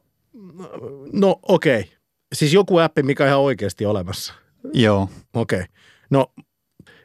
no 1.12 1.38
okei. 1.42 1.80
Okay. 1.80 1.92
Siis 2.34 2.52
joku 2.52 2.78
appi, 2.78 3.02
mikä 3.02 3.24
on 3.24 3.28
ihan 3.28 3.40
oikeasti 3.40 3.86
olemassa. 3.86 4.34
Joo. 4.72 5.08
Okei. 5.34 5.60
Okay. 5.60 5.72
No 6.10 6.32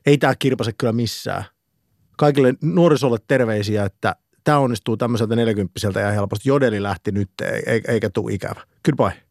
ei 0.06 0.18
tämä 0.18 0.36
kirpase 0.40 0.72
kyllä 0.78 0.94
missään. 0.94 1.44
Kaikille 2.18 2.54
nuorisolle 2.62 3.18
terveisiä, 3.28 3.86
että 3.86 4.16
tämä 4.44 4.58
onnistuu 4.58 4.98
tämmöiseltä 4.98 5.36
40 5.36 6.00
ja 6.00 6.12
helposti. 6.12 6.50
Jodeli 6.50 6.84
lähti 6.84 7.12
nyt, 7.12 7.30
ei- 7.66 7.82
eikä 7.88 8.10
tule 8.10 8.34
ikävä. 8.34 8.62
Goodbye. 8.86 9.22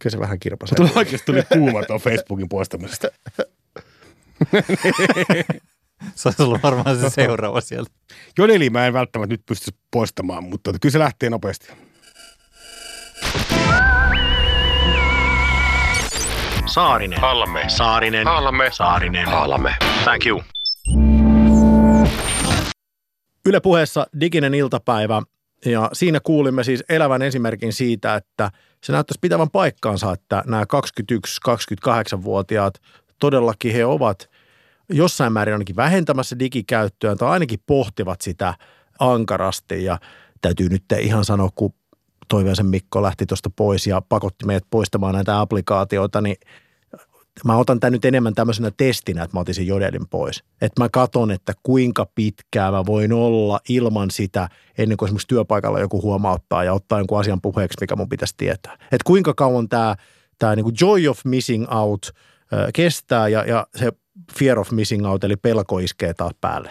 Kyllä 0.00 0.10
se 0.10 0.20
vähän 0.20 0.38
kirpasee. 0.38 0.76
Tuli 0.76 0.90
oikeasti 0.94 1.26
tuli 1.26 1.42
kuuma 1.52 1.82
tuon 1.82 2.00
Facebookin 2.00 2.48
poistamisesta. 2.48 3.08
Se 6.14 6.28
olisi 6.28 6.42
ollut 6.42 6.62
varmaan 6.62 6.98
se 7.00 7.10
seuraava 7.10 7.60
sieltä. 7.60 7.90
Jodeli 8.38 8.70
mä 8.70 8.86
en 8.86 8.92
välttämättä 8.92 9.32
nyt 9.34 9.46
pysty 9.46 9.70
poistamaan, 9.90 10.44
mutta 10.44 10.72
kyllä 10.80 10.92
se 10.92 10.98
lähtee 10.98 11.30
nopeasti. 11.30 11.68
Saarinen. 16.66 17.20
Halme. 17.20 17.64
Saarinen. 17.68 18.26
Halme. 18.26 18.68
Saarinen. 18.72 19.26
Halme. 19.26 19.74
Thank 20.04 20.26
you. 20.26 20.42
Yle 23.46 23.60
puheessa 23.60 24.06
diginen 24.20 24.54
iltapäivä 24.54 25.22
ja 25.66 25.90
siinä 25.92 26.20
kuulimme 26.20 26.64
siis 26.64 26.84
elävän 26.88 27.22
esimerkin 27.22 27.72
siitä, 27.72 28.14
että 28.14 28.50
se 28.84 28.92
näyttäisi 28.92 29.18
pitävän 29.20 29.50
paikkaansa, 29.50 30.12
että 30.12 30.42
nämä 30.46 30.64
21-28-vuotiaat 30.64 32.80
todellakin 33.18 33.72
he 33.72 33.84
ovat 33.84 34.30
jossain 34.88 35.32
määrin 35.32 35.54
ainakin 35.54 35.76
vähentämässä 35.76 36.38
digikäyttöä 36.38 37.16
tai 37.16 37.28
ainakin 37.28 37.60
pohtivat 37.66 38.20
sitä 38.20 38.54
ankarasti. 38.98 39.84
Ja 39.84 39.98
täytyy 40.42 40.68
nyt 40.68 40.84
ihan 41.00 41.24
sanoa, 41.24 41.48
kun 41.54 41.74
Toiveisen 42.28 42.66
Mikko 42.66 43.02
lähti 43.02 43.26
tuosta 43.26 43.50
pois 43.50 43.86
ja 43.86 44.02
pakotti 44.08 44.46
meidät 44.46 44.66
poistamaan 44.70 45.14
näitä 45.14 45.40
applikaatioita, 45.40 46.20
niin 46.20 46.36
mä 47.44 47.56
otan 47.56 47.80
tämän 47.80 47.92
nyt 47.92 48.04
enemmän 48.04 48.34
tämmöisenä 48.34 48.70
testinä, 48.76 49.22
että 49.22 49.36
mä 49.36 49.40
otin 49.40 49.54
sen 49.54 49.66
jodelin 49.66 50.08
pois. 50.08 50.44
Että 50.60 50.82
mä 50.82 50.88
katon, 50.88 51.30
että 51.30 51.52
kuinka 51.62 52.06
pitkään 52.14 52.72
mä 52.72 52.86
voin 52.86 53.12
olla 53.12 53.60
ilman 53.68 54.10
sitä, 54.10 54.48
ennen 54.78 54.96
kuin 54.96 55.06
esimerkiksi 55.06 55.28
työpaikalla 55.28 55.80
joku 55.80 56.02
huomauttaa 56.02 56.64
ja 56.64 56.72
ottaa 56.72 56.98
jonkun 56.98 57.20
asian 57.20 57.40
puheeksi, 57.40 57.76
mikä 57.80 57.96
mun 57.96 58.08
pitäisi 58.08 58.34
tietää. 58.36 58.74
Että 58.74 59.04
kuinka 59.04 59.34
kauan 59.34 59.68
tämä, 59.68 59.96
tämä 60.38 60.56
niin 60.56 60.66
joy 60.80 61.08
of 61.08 61.20
missing 61.24 61.66
out 61.72 62.10
kestää 62.74 63.28
ja, 63.28 63.44
ja 63.44 63.66
se 63.76 63.92
fear 64.38 64.58
of 64.58 64.70
missing 64.70 65.06
out, 65.06 65.24
eli 65.24 65.36
pelko 65.36 65.78
iskee 65.78 66.14
taas 66.14 66.32
päälle. 66.40 66.70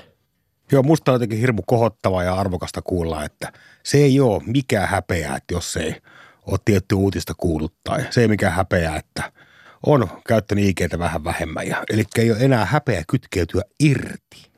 Joo, 0.71 0.83
musta 0.83 1.11
on 1.11 1.15
jotenkin 1.15 1.39
hirmu 1.39 1.61
kohottavaa 1.67 2.23
ja 2.23 2.33
arvokasta 2.33 2.81
kuulla, 2.81 3.23
että 3.23 3.51
se 3.83 3.97
ei 3.97 4.19
ole 4.19 4.41
mikään 4.45 4.87
häpeä, 4.87 5.35
että 5.35 5.53
jos 5.53 5.77
ei 5.77 5.95
ole 6.45 6.59
tietty 6.65 6.95
uutista 6.95 7.33
kuullut 7.37 7.73
tai 7.83 8.05
se 8.09 8.21
ei 8.21 8.27
mikään 8.27 8.53
häpeä, 8.53 8.95
että 8.95 9.31
on 9.85 10.07
käyttänyt 10.27 10.65
IGtä 10.65 10.99
vähän 10.99 11.23
vähemmän. 11.23 11.67
Ja, 11.67 11.83
eli 11.89 12.03
ei 12.17 12.31
ole 12.31 12.39
enää 12.39 12.65
häpeä 12.65 13.03
kytkeytyä 13.07 13.61
irti. 13.79 14.49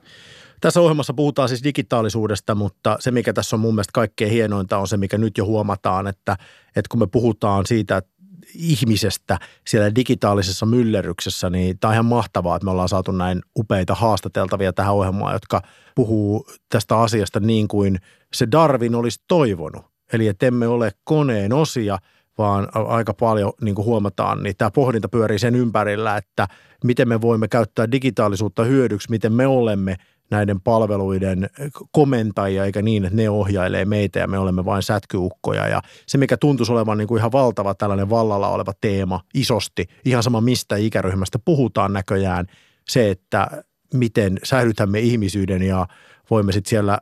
Tässä 0.61 0.81
ohjelmassa 0.81 1.13
puhutaan 1.13 1.49
siis 1.49 1.63
digitaalisuudesta, 1.63 2.55
mutta 2.55 2.97
se 2.99 3.11
mikä 3.11 3.33
tässä 3.33 3.55
on 3.55 3.59
mun 3.59 3.75
mielestä 3.75 3.91
kaikkein 3.93 4.31
hienointa 4.31 4.77
on 4.77 4.87
se, 4.87 4.97
mikä 4.97 5.17
nyt 5.17 5.37
jo 5.37 5.45
huomataan, 5.45 6.07
että, 6.07 6.37
että 6.67 6.89
kun 6.89 6.99
me 6.99 7.07
puhutaan 7.07 7.65
siitä 7.65 7.97
että 7.97 8.11
ihmisestä 8.55 9.39
siellä 9.67 9.95
digitaalisessa 9.95 10.65
myllerryksessä, 10.65 11.49
niin 11.49 11.79
tämä 11.79 11.89
on 11.89 11.95
ihan 11.95 12.05
mahtavaa, 12.05 12.55
että 12.55 12.65
me 12.65 12.71
ollaan 12.71 12.89
saatu 12.89 13.11
näin 13.11 13.41
upeita 13.57 13.95
haastateltavia 13.95 14.73
tähän 14.73 14.93
ohjelmaan, 14.93 15.33
jotka 15.33 15.61
puhuu 15.95 16.47
tästä 16.69 16.97
asiasta 16.97 17.39
niin 17.39 17.67
kuin 17.67 17.97
se 18.33 18.47
Darwin 18.51 18.95
olisi 18.95 19.19
toivonut. 19.27 19.85
Eli 20.13 20.27
että 20.27 20.45
emme 20.45 20.67
ole 20.67 20.91
koneen 21.03 21.53
osia, 21.53 21.97
vaan 22.37 22.67
aika 22.73 23.13
paljon 23.13 23.53
niin 23.61 23.75
kuin 23.75 23.85
huomataan, 23.85 24.43
niin 24.43 24.55
tämä 24.57 24.71
pohdinta 24.71 25.09
pyörii 25.09 25.39
sen 25.39 25.55
ympärillä, 25.55 26.17
että 26.17 26.47
miten 26.83 27.07
me 27.07 27.21
voimme 27.21 27.47
käyttää 27.47 27.91
digitaalisuutta 27.91 28.63
hyödyksi, 28.63 29.09
miten 29.09 29.33
me 29.33 29.47
olemme 29.47 29.95
näiden 30.31 30.61
palveluiden 30.61 31.49
komentajia, 31.91 32.65
eikä 32.65 32.81
niin, 32.81 33.05
että 33.05 33.17
ne 33.17 33.29
ohjailee 33.29 33.85
meitä 33.85 34.19
ja 34.19 34.27
me 34.27 34.37
olemme 34.37 34.65
vain 34.65 34.83
sätkyukkoja. 34.83 35.67
Ja 35.67 35.81
se, 36.07 36.17
mikä 36.17 36.37
tuntuisi 36.37 36.71
olevan 36.71 36.97
niin 36.97 37.07
kuin 37.07 37.19
ihan 37.19 37.31
valtava 37.31 37.73
tällainen 37.73 38.09
vallalla 38.09 38.49
oleva 38.49 38.73
teema 38.81 39.21
isosti, 39.33 39.85
ihan 40.05 40.23
sama 40.23 40.41
mistä 40.41 40.75
ikäryhmästä 40.75 41.39
puhutaan 41.45 41.93
näköjään, 41.93 42.45
se, 42.87 43.09
että 43.09 43.47
miten 43.93 44.39
säilytämme 44.43 44.99
ihmisyyden 44.99 45.61
ja 45.61 45.87
voimme 46.29 46.51
sitten 46.51 46.69
siellä 46.69 46.99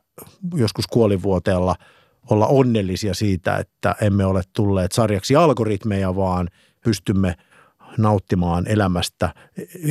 joskus 0.55 0.87
kuolivuoteella 0.87 1.75
olla 2.29 2.47
onnellisia 2.47 3.13
siitä, 3.13 3.57
että 3.57 3.95
emme 4.01 4.25
ole 4.25 4.41
tulleet 4.55 4.91
sarjaksi 4.91 5.35
algoritmeja, 5.35 6.15
vaan 6.15 6.47
pystymme 6.83 7.35
nauttimaan 7.97 8.67
elämästä 8.67 9.33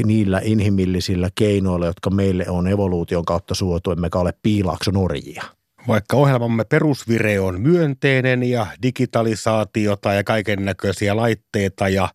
niillä 0.04 0.40
inhimillisillä 0.44 1.28
keinoilla, 1.34 1.86
jotka 1.86 2.10
meille 2.10 2.48
on 2.48 2.68
evoluution 2.68 3.24
kautta 3.24 3.54
suotu, 3.54 3.90
emmekä 3.90 4.18
ole 4.18 4.32
piilaaksonorjia. 4.42 5.42
Vaikka 5.88 6.16
ohjelmamme 6.16 6.64
perusvire 6.64 7.40
on 7.40 7.60
myönteinen 7.60 8.42
ja 8.42 8.66
digitalisaatiota 8.82 10.12
ja 10.12 10.24
kaiken 10.24 10.64
näköisiä 10.64 11.16
laitteita 11.16 11.88
ja 11.88 12.08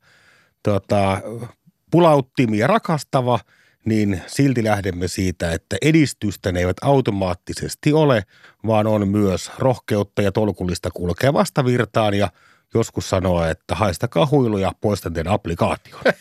tota, 0.64 1.22
pulauttimia 1.92 2.68
rakastava, 2.68 3.40
niin 3.86 4.22
silti 4.28 4.64
lähdemme 4.64 5.08
siitä, 5.08 5.52
että 5.52 5.76
edistystä 5.82 6.52
ne 6.52 6.60
eivät 6.60 6.78
automaattisesti 6.82 7.94
ole, 7.94 8.24
vaan 8.68 8.88
on 8.88 9.08
myös 9.08 9.52
rohkeutta 9.58 10.22
ja 10.22 10.32
tolkullista 10.32 10.92
kulkea 10.92 11.34
vastavirtaan 11.34 12.14
ja 12.14 12.32
joskus 12.74 13.10
sanoa, 13.10 13.50
että 13.50 13.76
haistakaa 13.76 14.28
huiluja, 14.32 14.72
poistan 14.82 15.14
teidän 15.14 15.34
applikaation. 15.34 16.02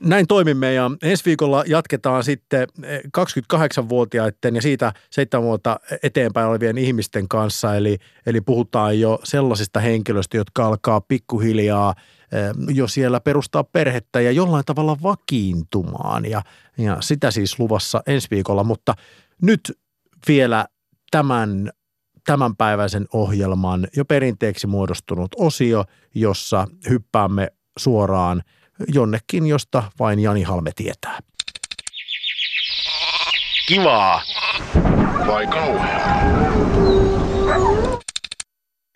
Näin 0.00 0.26
toimimme 0.26 0.74
ja 0.74 0.90
ensi 1.02 1.24
viikolla 1.24 1.64
jatketaan 1.66 2.24
sitten 2.24 2.68
28-vuotiaiden 3.18 4.54
ja 4.54 4.62
siitä 4.62 4.92
7 5.10 5.42
vuotta 5.42 5.80
eteenpäin 6.02 6.48
olevien 6.48 6.78
ihmisten 6.78 7.28
kanssa. 7.28 7.76
Eli, 7.76 7.98
eli 8.26 8.40
puhutaan 8.40 9.00
jo 9.00 9.20
sellaisista 9.24 9.80
henkilöistä, 9.80 10.36
jotka 10.36 10.66
alkaa 10.66 11.00
pikkuhiljaa 11.00 11.94
eh, 11.98 12.04
jo 12.68 12.88
siellä 12.88 13.20
perustaa 13.20 13.64
perhettä 13.64 14.20
ja 14.20 14.30
jollain 14.30 14.64
tavalla 14.64 14.96
vakiintumaan. 15.02 16.24
Ja, 16.24 16.42
ja 16.78 16.96
sitä 17.00 17.30
siis 17.30 17.58
luvassa 17.58 18.02
ensi 18.06 18.28
viikolla, 18.30 18.64
mutta 18.64 18.94
nyt 19.42 19.78
vielä 20.28 20.66
tämän 21.10 21.70
tämänpäiväisen 22.26 23.06
ohjelman 23.12 23.88
jo 23.96 24.04
perinteeksi 24.04 24.66
muodostunut 24.66 25.34
osio, 25.36 25.84
jossa 26.14 26.66
hyppäämme 26.88 27.48
suoraan 27.78 28.42
jonnekin, 28.94 29.46
josta 29.46 29.92
vain 29.98 30.18
Jani 30.18 30.42
Halme 30.42 30.70
tietää. 30.76 31.18
Kivaa. 33.68 34.22
Vai 35.26 35.46
kauhea? 35.46 36.00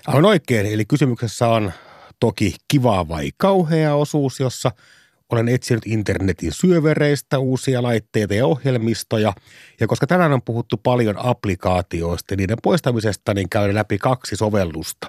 Aivan 0.07 0.25
oikein, 0.25 0.67
eli 0.67 0.85
kysymyksessä 0.85 1.49
on 1.49 1.73
toki 2.23 2.55
kiva 2.69 3.09
vai 3.09 3.31
kauhea 3.37 3.95
osuus, 3.95 4.41
jossa 4.41 4.71
olen 5.31 5.49
etsinyt 5.49 5.87
internetin 5.87 6.53
syövereistä 6.53 7.39
uusia 7.39 7.83
laitteita 7.83 8.35
ja 8.35 8.47
ohjelmistoja. 8.47 9.33
Ja 9.81 9.87
koska 9.87 10.07
tänään 10.07 10.33
on 10.33 10.43
puhuttu 10.43 10.77
paljon 10.77 11.15
applikaatioista 11.19 12.33
ja 12.33 12.37
niiden 12.37 12.57
poistamisesta, 12.63 13.35
niin 13.35 13.49
käyn 13.49 13.75
läpi 13.75 13.99
kaksi 13.99 14.37
sovellusta. 14.37 15.07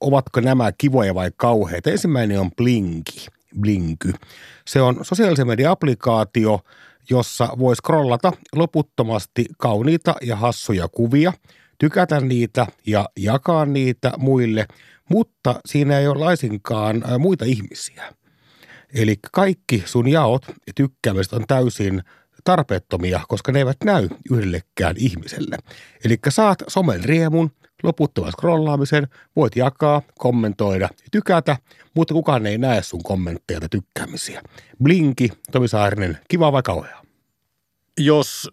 Ovatko 0.00 0.40
nämä 0.40 0.72
kivoja 0.78 1.14
vai 1.14 1.30
kauheita? 1.36 1.90
Ensimmäinen 1.90 2.40
on 2.40 2.50
Blinky. 2.56 3.12
Blinky. 3.60 4.12
Se 4.66 4.80
on 4.80 4.98
sosiaalisen 5.02 5.46
median 5.46 5.72
applikaatio, 5.72 6.60
jossa 7.10 7.48
voi 7.58 7.76
scrollata 7.76 8.32
loputtomasti 8.54 9.46
kauniita 9.58 10.14
ja 10.22 10.36
hassuja 10.36 10.88
kuvia, 10.88 11.32
tykätä 11.78 12.20
niitä 12.20 12.66
ja 12.86 13.08
jakaa 13.16 13.66
niitä 13.66 14.12
muille, 14.18 14.66
mutta 15.08 15.60
siinä 15.66 15.98
ei 15.98 16.08
ole 16.08 16.18
laisinkaan 16.18 17.02
muita 17.18 17.44
ihmisiä. 17.44 18.12
Eli 18.94 19.16
kaikki 19.32 19.82
sun 19.86 20.08
jaot 20.08 20.46
ja 20.46 20.72
tykkäämiset 20.74 21.32
on 21.32 21.44
täysin 21.48 22.02
tarpeettomia, 22.44 23.20
koska 23.28 23.52
ne 23.52 23.58
eivät 23.58 23.76
näy 23.84 24.08
yhdellekään 24.30 24.94
ihmiselle. 24.98 25.56
Eli 26.04 26.18
saat 26.28 26.62
somen 26.68 27.04
riemun, 27.04 27.50
loputtoman 27.82 28.32
scrollaamisen, 28.32 29.08
voit 29.36 29.56
jakaa, 29.56 30.02
kommentoida 30.18 30.84
ja 30.84 31.08
tykätä, 31.12 31.56
mutta 31.94 32.14
kukaan 32.14 32.46
ei 32.46 32.58
näe 32.58 32.82
sun 32.82 33.02
kommentteja 33.02 33.60
tai 33.60 33.68
tykkäämisiä. 33.68 34.42
Blinki, 34.82 35.32
Tomi 35.52 35.68
Saarinen, 35.68 36.18
kiva 36.28 36.52
vai 36.52 36.62
kauheaa? 36.62 37.02
Jos 37.98 38.50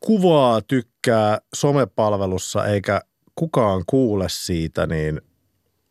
kuvaa 0.00 0.60
tykkää 0.62 1.38
somepalvelussa 1.54 2.66
eikä 2.66 3.00
kukaan 3.34 3.82
kuule 3.86 4.26
siitä, 4.28 4.86
niin 4.86 5.20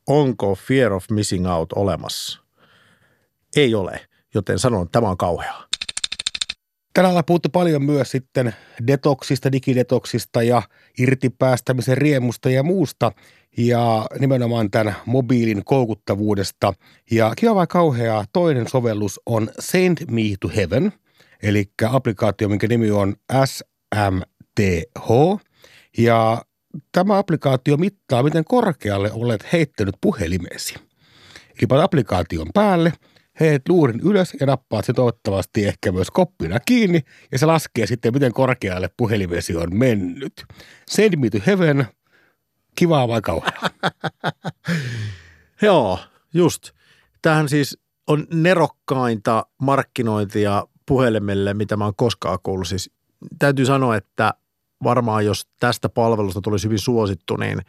onko 0.09 0.55
fear 0.55 0.93
of 0.93 1.05
missing 1.11 1.51
out 1.51 1.73
olemassa? 1.73 2.39
Ei 3.55 3.75
ole, 3.75 3.99
joten 4.33 4.59
sanon, 4.59 4.81
että 4.83 4.91
tämä 4.91 5.09
on 5.09 5.17
kauheaa. 5.17 5.69
Tänään 6.93 7.11
ollaan 7.11 7.25
puhuttu 7.25 7.49
paljon 7.49 7.83
myös 7.83 8.11
sitten 8.11 8.53
detoksista, 8.87 9.51
digidetoksista 9.51 10.43
ja 10.43 10.61
irtipäästämisen 10.99 11.97
riemusta 11.97 12.49
ja 12.49 12.63
muusta 12.63 13.11
ja 13.57 14.07
nimenomaan 14.19 14.71
tämän 14.71 14.95
mobiilin 15.05 15.65
koukuttavuudesta. 15.65 16.73
Ja 17.11 17.33
kiva 17.37 17.55
vai 17.55 17.67
kauheaa, 17.67 18.25
toinen 18.33 18.67
sovellus 18.67 19.19
on 19.25 19.49
Send 19.59 19.97
Me 20.11 20.21
to 20.39 20.47
Heaven, 20.55 20.93
eli 21.43 21.71
applikaatio, 21.89 22.49
minkä 22.49 22.67
nimi 22.67 22.91
on 22.91 23.15
SMTH. 23.45 25.09
Ja 25.97 26.41
tämä 26.91 27.17
applikaatio 27.17 27.77
mittaa, 27.77 28.23
miten 28.23 28.45
korkealle 28.45 29.11
olet 29.11 29.53
heittänyt 29.53 29.95
puhelimesi. 30.01 30.75
Eli 31.61 31.81
applikaation 31.81 32.47
päälle– 32.53 32.93
heet 33.39 33.69
luurin 33.69 33.99
ylös 33.99 34.33
ja 34.39 34.45
nappaat 34.45 34.85
se 34.85 34.93
toivottavasti 34.93 35.65
ehkä 35.67 35.91
myös 35.91 36.11
koppina 36.11 36.59
kiinni 36.59 37.01
ja 37.31 37.39
se 37.39 37.45
laskee 37.45 37.87
sitten, 37.87 38.13
miten 38.13 38.33
korkealle 38.33 38.89
puhelimesi 38.97 39.55
on 39.55 39.77
mennyt. 39.77 40.45
Send 40.89 41.15
me 41.15 41.29
to 41.29 41.37
heaven, 41.45 41.87
kivaa 42.75 43.07
vai? 43.07 43.21
Joo, 45.61 45.99
just. 46.33 46.71
Tähän 47.21 47.49
siis 47.49 47.77
on 48.07 48.27
nerokkainta 48.33 49.45
markkinointia 49.61 50.67
puhelimelle, 50.85 51.53
mitä 51.53 51.77
mä 51.77 51.83
oon 51.83 51.95
koskaan 51.95 52.39
kuullut. 52.43 52.67
Siis 52.67 52.91
täytyy 53.39 53.65
sanoa, 53.65 53.95
että 53.95 54.33
varmaan 54.83 55.25
jos 55.25 55.47
tästä 55.59 55.89
palvelusta 55.89 56.41
tulisi 56.41 56.65
hyvin 56.65 56.79
suosittu, 56.79 57.35
niin 57.35 57.61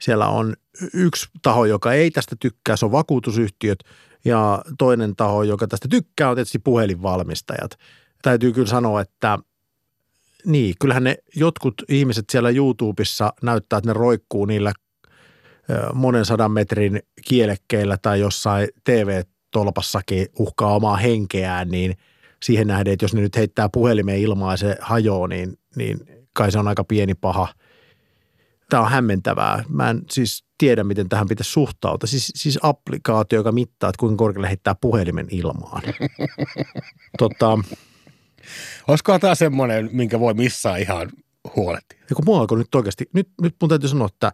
siellä 0.00 0.28
on 0.28 0.54
yksi 0.94 1.28
taho, 1.42 1.64
joka 1.64 1.92
ei 1.92 2.10
tästä 2.10 2.36
tykkää, 2.40 2.76
se 2.76 2.84
on 2.84 2.92
vakuutusyhtiöt– 2.92 3.78
ja 4.26 4.62
toinen 4.78 5.16
taho, 5.16 5.42
joka 5.42 5.66
tästä 5.66 5.88
tykkää, 5.88 6.30
on 6.30 6.36
tietysti 6.36 6.58
puhelinvalmistajat. 6.58 7.70
Täytyy 8.22 8.52
kyllä 8.52 8.68
sanoa, 8.68 9.00
että 9.00 9.38
niin, 10.44 10.74
kyllähän 10.80 11.04
ne 11.04 11.16
jotkut 11.36 11.74
ihmiset 11.88 12.24
siellä 12.30 12.50
YouTubessa 12.50 13.32
näyttää, 13.42 13.76
että 13.76 13.90
ne 13.90 13.92
roikkuu 13.92 14.44
niillä 14.44 14.72
monen 15.94 16.24
sadan 16.24 16.50
metrin 16.50 17.02
kielekkeillä 17.28 17.98
tai 18.02 18.20
jossain 18.20 18.68
TV-tolpassakin 18.84 20.26
uhkaa 20.38 20.74
omaa 20.74 20.96
henkeään, 20.96 21.68
niin 21.68 21.96
siihen 22.42 22.66
nähden, 22.66 22.92
että 22.92 23.04
jos 23.04 23.14
ne 23.14 23.20
nyt 23.20 23.36
heittää 23.36 23.68
puhelimeen 23.68 24.20
ilmaa 24.20 24.52
ja 24.52 24.56
se 24.56 24.76
hajoaa, 24.80 25.28
niin, 25.28 25.58
niin 25.76 26.15
kai 26.36 26.52
se 26.52 26.58
on 26.58 26.68
aika 26.68 26.84
pieni 26.84 27.14
paha. 27.14 27.48
Tämä 28.68 28.82
on 28.82 28.90
hämmentävää. 28.90 29.64
Mä 29.68 29.90
en 29.90 30.02
siis 30.10 30.44
tiedä, 30.58 30.84
miten 30.84 31.08
tähän 31.08 31.28
pitäisi 31.28 31.50
suhtautua. 31.50 32.06
Siis, 32.06 32.32
siis 32.34 32.58
applikaatio, 32.62 33.38
joka 33.38 33.52
mittaa, 33.52 33.90
että 33.90 34.00
kuinka 34.00 34.16
korkealle 34.16 34.48
heittää 34.48 34.74
puhelimen 34.80 35.26
ilmaan. 35.30 35.82
tota, 37.18 37.58
Olisiko 38.88 39.18
tämä 39.18 39.34
semmoinen, 39.34 39.90
minkä 39.92 40.20
voi 40.20 40.34
missään 40.34 40.80
ihan 40.80 41.10
huolehtia? 41.56 41.98
Ja 42.10 42.16
kun 42.16 42.24
mua 42.24 42.40
alkoi 42.40 42.58
nyt 42.58 42.74
oikeasti, 42.74 43.04
nyt, 43.12 43.28
nyt 43.40 43.56
mun 43.60 43.68
täytyy 43.68 43.88
sanoa, 43.88 44.06
että 44.06 44.26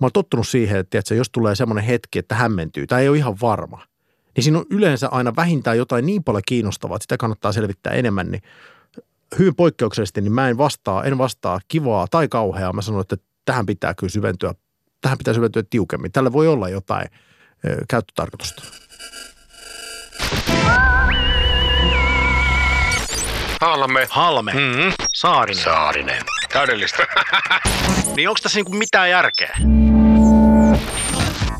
mä 0.00 0.04
oon 0.04 0.12
tottunut 0.12 0.48
siihen, 0.48 0.78
että, 0.78 0.98
että 0.98 1.14
jos 1.14 1.30
tulee 1.30 1.54
semmoinen 1.54 1.84
hetki, 1.84 2.18
että 2.18 2.34
hämmentyy 2.34 2.86
tai 2.86 3.02
ei 3.02 3.08
ole 3.08 3.16
ihan 3.16 3.36
varma, 3.40 3.86
niin 4.36 4.44
siinä 4.44 4.58
on 4.58 4.66
yleensä 4.70 5.08
aina 5.08 5.36
vähintään 5.36 5.76
jotain 5.76 6.06
niin 6.06 6.24
paljon 6.24 6.42
kiinnostavaa, 6.46 6.96
että 6.96 7.04
sitä 7.04 7.16
kannattaa 7.16 7.52
selvittää 7.52 7.92
enemmän, 7.92 8.30
niin 8.30 8.42
hyvin 9.38 9.54
poikkeuksellisesti, 9.54 10.20
niin 10.20 10.32
mä 10.32 10.48
en 10.48 10.58
vastaa, 10.58 11.04
en 11.04 11.18
vastaa 11.18 11.60
kivaa 11.68 12.06
tai 12.10 12.28
kauheaa. 12.28 12.72
Mä 12.72 12.82
sanon, 12.82 13.00
että 13.00 13.16
tähän 13.44 13.66
pitää 13.66 13.94
kyllä 13.94 14.10
syventyä 14.10 14.54
tähän 15.02 15.18
pitäisi 15.18 15.36
syventyä 15.36 15.62
tiukemmin. 15.70 16.12
Tällä 16.12 16.32
voi 16.32 16.48
olla 16.48 16.68
jotain 16.68 17.08
ö, 17.66 17.76
käyttötarkoitusta. 17.88 18.62
Halme. 23.60 24.06
Halme. 24.10 24.52
Mm-hmm. 24.52 24.92
Saarinen. 25.14 25.64
Saarinen. 25.64 26.22
Täydellistä. 26.52 27.06
Niin 28.16 28.28
onko 28.28 28.38
tässä 28.42 28.58
niinku 28.58 28.72
mitään 28.72 29.10
järkeä? 29.10 29.56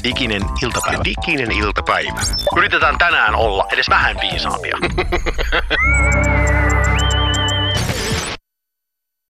Diginen 0.05 0.43
iltapäivä. 0.63 1.05
Diginen 1.05 1.53
iltapäivä. 1.53 2.21
Yritetään 2.57 2.99
tänään 2.99 3.35
olla 3.35 3.67
edes 3.73 3.89
vähän 3.89 4.17
viisaampia. 4.21 4.79